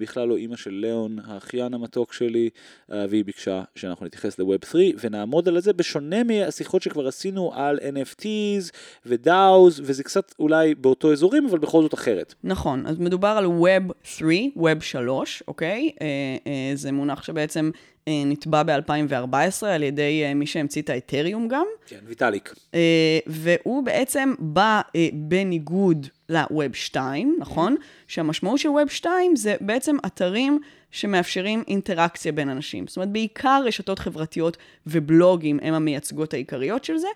בכלל 0.00 0.28
לא 0.28 0.36
אימא 0.36 0.56
של 0.56 0.70
ליאון, 0.70 1.18
האחיין 1.26 1.74
המתוק 1.74 2.12
שלי, 2.12 2.50
אה, 2.92 3.06
והיא 3.10 3.24
ביקשה 3.24 3.62
שאנחנו 3.74 4.06
נתייחס 4.06 4.38
לווב 4.38 4.64
3, 4.70 4.82
ונעמוד 5.00 5.48
על 5.48 5.60
זה 5.60 5.72
בשונה 5.72 6.24
מהשיחות 6.24 6.82
שכבר 6.82 7.08
עשינו 7.08 7.52
על 7.54 7.78
NFTs 7.78 8.72
ו-DAOs, 9.06 9.80
וזה 9.82 10.04
קצת 10.04 10.34
אולי 10.38 10.74
באותו 10.74 11.12
אזורים, 11.12 11.46
אבל 11.46 11.58
בכל 11.58 11.82
זאת 11.82 11.94
אחרת. 11.94 12.34
נכון, 12.44 12.86
אז 12.86 12.98
מדובר 12.98 13.28
על 13.28 13.44
Web 13.46 13.92
3, 14.02 14.36
Web 14.56 14.80
3, 14.80 15.42
אוקיי? 15.48 15.90
אה, 16.00 16.06
אה, 16.46 16.70
זה 16.74 16.92
מונח 16.92 17.22
שבעצם 17.22 17.70
אה, 17.74 17.97
נתבע 18.26 18.62
ב-2014 18.62 19.66
על 19.66 19.82
ידי 19.82 20.24
אה, 20.24 20.34
מי 20.34 20.46
שהמציא 20.46 20.82
את 20.82 20.90
האתריום 20.90 21.48
גם, 21.48 21.66
כן, 21.86 21.98
ויטאליק. 22.04 22.54
אה, 22.74 23.18
והוא 23.26 23.84
בעצם 23.84 24.34
בא 24.38 24.80
אה, 24.96 25.08
בניגוד 25.12 26.06
ל-Web 26.28 26.74
2, 26.74 27.36
נכון? 27.38 27.76
שהמשמעות 28.06 28.58
של 28.58 28.68
Web 28.68 28.90
2 28.90 29.36
זה 29.36 29.54
בעצם 29.60 29.96
אתרים 30.06 30.60
שמאפשרים 30.90 31.62
אינטראקציה 31.68 32.32
בין 32.32 32.48
אנשים. 32.48 32.86
זאת 32.86 32.96
אומרת, 32.96 33.08
בעיקר 33.08 33.62
רשתות 33.64 33.98
חברתיות 33.98 34.56
ובלוגים 34.86 35.58
הם 35.62 35.74
המייצגות 35.74 36.34
העיקריות 36.34 36.84
של 36.84 36.98
זה, 36.98 37.08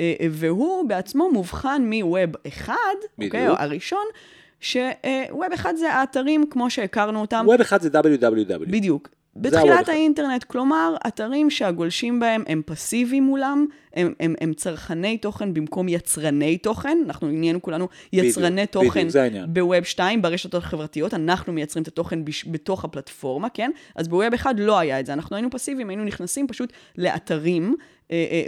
אה, 0.00 0.14
אה, 0.20 0.26
והוא 0.30 0.88
בעצמו 0.88 1.30
מובחן 1.32 1.82
מ-Web 1.90 2.48
1, 2.48 2.72
אוקיי? 3.22 3.28
בדיוק. 3.28 3.60
הראשון, 3.60 4.04
ש-Web 4.60 5.54
1 5.54 5.76
זה 5.76 5.92
האתרים 5.92 6.44
כמו 6.50 6.70
שהכרנו 6.70 7.20
אותם. 7.20 7.44
ווב 7.48 7.60
אחד 7.60 7.80
זה 7.80 7.88
www. 7.88 8.70
בדיוק. 8.70 9.08
בתחילת. 9.36 9.88
האינטרנט, 9.88 10.44
כלומר, 10.44 10.94
אתרים 11.06 11.50
שהגולשים 11.50 12.20
בהם 12.20 12.42
הם 12.46 12.62
פסיביים 12.66 13.22
מולם, 13.22 13.66
הם, 13.94 14.12
הם, 14.20 14.34
הם 14.40 14.52
צרכני 14.52 15.18
תוכן 15.18 15.54
במקום 15.54 15.88
יצרני 15.88 16.58
תוכן, 16.58 16.98
אנחנו 17.06 17.28
נהיינו 17.28 17.62
כולנו 17.62 17.88
יצרני 18.12 18.66
בדיוק, 18.66 18.70
תוכן. 18.70 19.06
בווב 19.48 19.84
2, 19.84 20.22
ברשתות 20.22 20.54
החברתיות, 20.54 21.14
אנחנו 21.14 21.52
מייצרים 21.52 21.82
את 21.82 21.88
התוכן 21.88 22.24
בש, 22.24 22.44
בתוך 22.44 22.84
הפלטפורמה, 22.84 23.48
כן? 23.48 23.70
אז 23.94 24.08
בווב 24.08 24.34
1 24.34 24.54
לא 24.58 24.78
היה 24.78 25.00
את 25.00 25.06
זה, 25.06 25.12
אנחנו 25.12 25.36
היינו 25.36 25.50
פסיביים, 25.50 25.88
היינו 25.88 26.04
נכנסים 26.04 26.48
פשוט 26.48 26.72
לאתרים, 26.98 27.74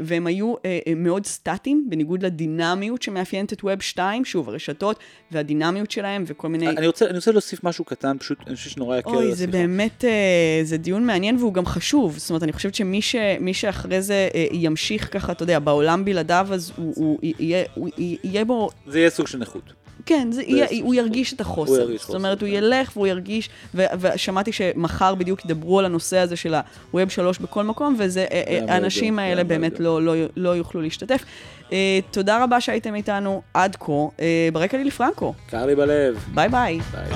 והם 0.03 0.27
היו 0.27 0.55
אה, 0.65 0.79
אה, 0.87 0.95
מאוד 0.97 1.27
סטטיים, 1.27 1.87
בניגוד 1.89 2.23
לדינמיות 2.23 3.03
שמאפיינת 3.03 3.53
את 3.53 3.65
ווב 3.65 3.83
2, 3.83 4.25
שוב, 4.25 4.49
הרשתות 4.49 4.99
והדינמיות 5.31 5.91
שלהם 5.91 6.25
וכל 6.27 6.49
מיני... 6.49 6.69
אני 6.69 6.87
רוצה, 6.87 7.07
אני 7.07 7.17
רוצה 7.17 7.33
להוסיף 7.33 7.65
משהו 7.65 7.85
קטן, 7.85 8.19
פשוט 8.19 8.39
אני 8.47 8.57
חושב 8.57 8.71
שנורא 8.71 8.97
על 8.97 9.03
אוי. 9.07 9.35
זה 9.35 9.47
באמת, 9.47 10.05
אה, 10.05 10.61
זה 10.63 10.77
דיון 10.77 11.07
מעניין 11.07 11.37
והוא 11.37 11.55
גם 11.55 11.67
חשוב. 11.67 12.19
זאת 12.19 12.31
אומרת, 12.31 12.43
אני 12.43 12.53
חושבת 12.53 12.75
שמי 12.75 13.03
ש, 13.03 13.17
שאחרי 13.53 14.03
זה 14.03 14.29
אה, 14.35 14.47
ימשיך 14.53 15.13
ככה, 15.13 15.33
אתה 15.33 15.43
יודע, 15.43 15.59
בעולם 15.59 16.05
בלעדיו, 16.05 16.49
אז 16.51 16.73
הוא, 16.77 16.93
הוא, 16.97 17.19
יהיה, 17.23 17.65
הוא 17.75 17.89
יהיה 17.99 18.45
בו, 18.45 18.71
זה 18.87 18.99
יהיה 18.99 19.11
סוג 19.11 19.27
של 19.27 19.39
נכות. 19.39 19.82
כן, 20.07 20.33
זה 20.33 20.43
יהיה, 20.43 20.67
סוג 20.69 20.79
הוא 20.83 20.95
ירגיש 20.95 21.33
את 21.33 21.41
הוא 21.41 21.47
החוסר. 21.47 21.73
ירגיש 21.81 22.01
זאת 22.01 22.07
חוסר, 22.07 22.19
אומרת, 22.19 22.41
הוא 22.41 22.49
כן. 22.49 22.55
ילך 22.55 22.97
והוא 22.97 23.07
ירגיש, 23.07 23.51
ו, 23.75 23.83
ושמעתי 24.01 24.53
שמחר 24.53 25.15
בדיוק 25.15 25.45
ידברו 25.45 25.79
על 25.79 25.85
הנושא 25.85 26.19
הזה 26.19 26.37
של 26.37 26.55
ה-Web 26.55 27.09
3 27.09 27.39
בכל 27.39 27.65
מקום, 27.65 27.97
וזה, 27.99 28.27
אה, 28.33 28.43
אה, 28.69 28.75
האלה 29.19 29.45
באמת. 29.45 29.81
לא, 29.81 30.03
לא, 30.03 30.15
לא 30.37 30.57
יוכלו 30.57 30.81
להשתתף. 30.81 31.25
אה, 31.73 31.99
תודה 32.11 32.45
רבה 32.45 32.61
שהייתם 32.61 32.95
איתנו 32.95 33.43
עד 33.55 33.77
כה. 33.77 33.93
אה, 34.21 34.49
ברקע 34.53 34.77
לילי 34.77 34.91
פרנקו. 34.91 35.35
קר 35.51 35.67
לי 35.67 35.75
בלב. 35.75 36.25
ביי 36.35 36.49
ביי. 36.49 36.81
ביי. 36.93 37.11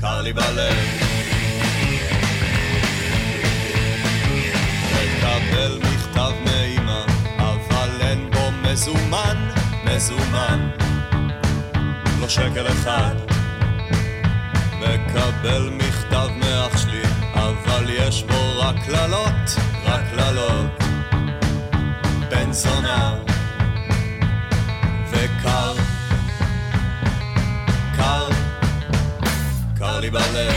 קר, 0.00 0.22
לי 0.22 0.32
בלב. 0.32 0.74
מקבל 5.28 5.78
מכתב 5.78 6.32
מאמא, 6.44 7.04
אבל 7.38 7.90
אין 8.00 8.30
בו 8.30 8.50
מזומן, 8.62 9.48
מזומן. 9.84 10.87
לא 12.28 12.32
שקל 12.32 12.68
אחד. 12.68 13.14
מקבל 14.80 15.70
מכתב 15.72 16.28
מאח 16.40 16.78
שלי, 16.78 17.02
אבל 17.34 17.84
יש 17.88 18.22
בו 18.22 18.58
רק 18.58 18.76
קללות, 18.86 19.56
רק 19.84 20.00
קללות. 20.10 20.82
בן 22.30 22.52
זונה 22.52 23.14
וקר, 25.10 25.72
קר, 27.96 28.28
קר 29.78 30.00
לי 30.00 30.10
בלב. 30.10 30.52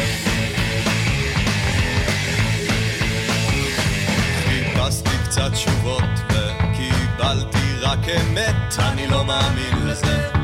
חיפשתי 4.44 5.18
קצת 5.26 5.52
תשובות 5.54 6.10
וקיבלתי 6.30 7.76
רק 7.82 8.00
אמת, 8.10 8.80
אני 8.80 9.08
לא 9.08 9.26
מאמין 9.26 9.88
לזה, 9.88 10.41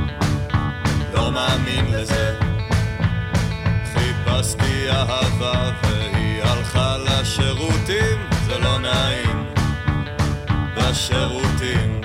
לא 1.17 1.31
מאמין 1.31 1.85
לזה. 1.91 2.35
חיפשתי 3.93 4.89
אהבה 4.89 5.71
והיא 5.83 6.43
הלכה 6.43 6.97
לשירותים, 6.97 8.17
זה 8.47 8.59
לא 8.59 8.79
נעים, 8.79 9.45
בשירותים. 10.75 11.96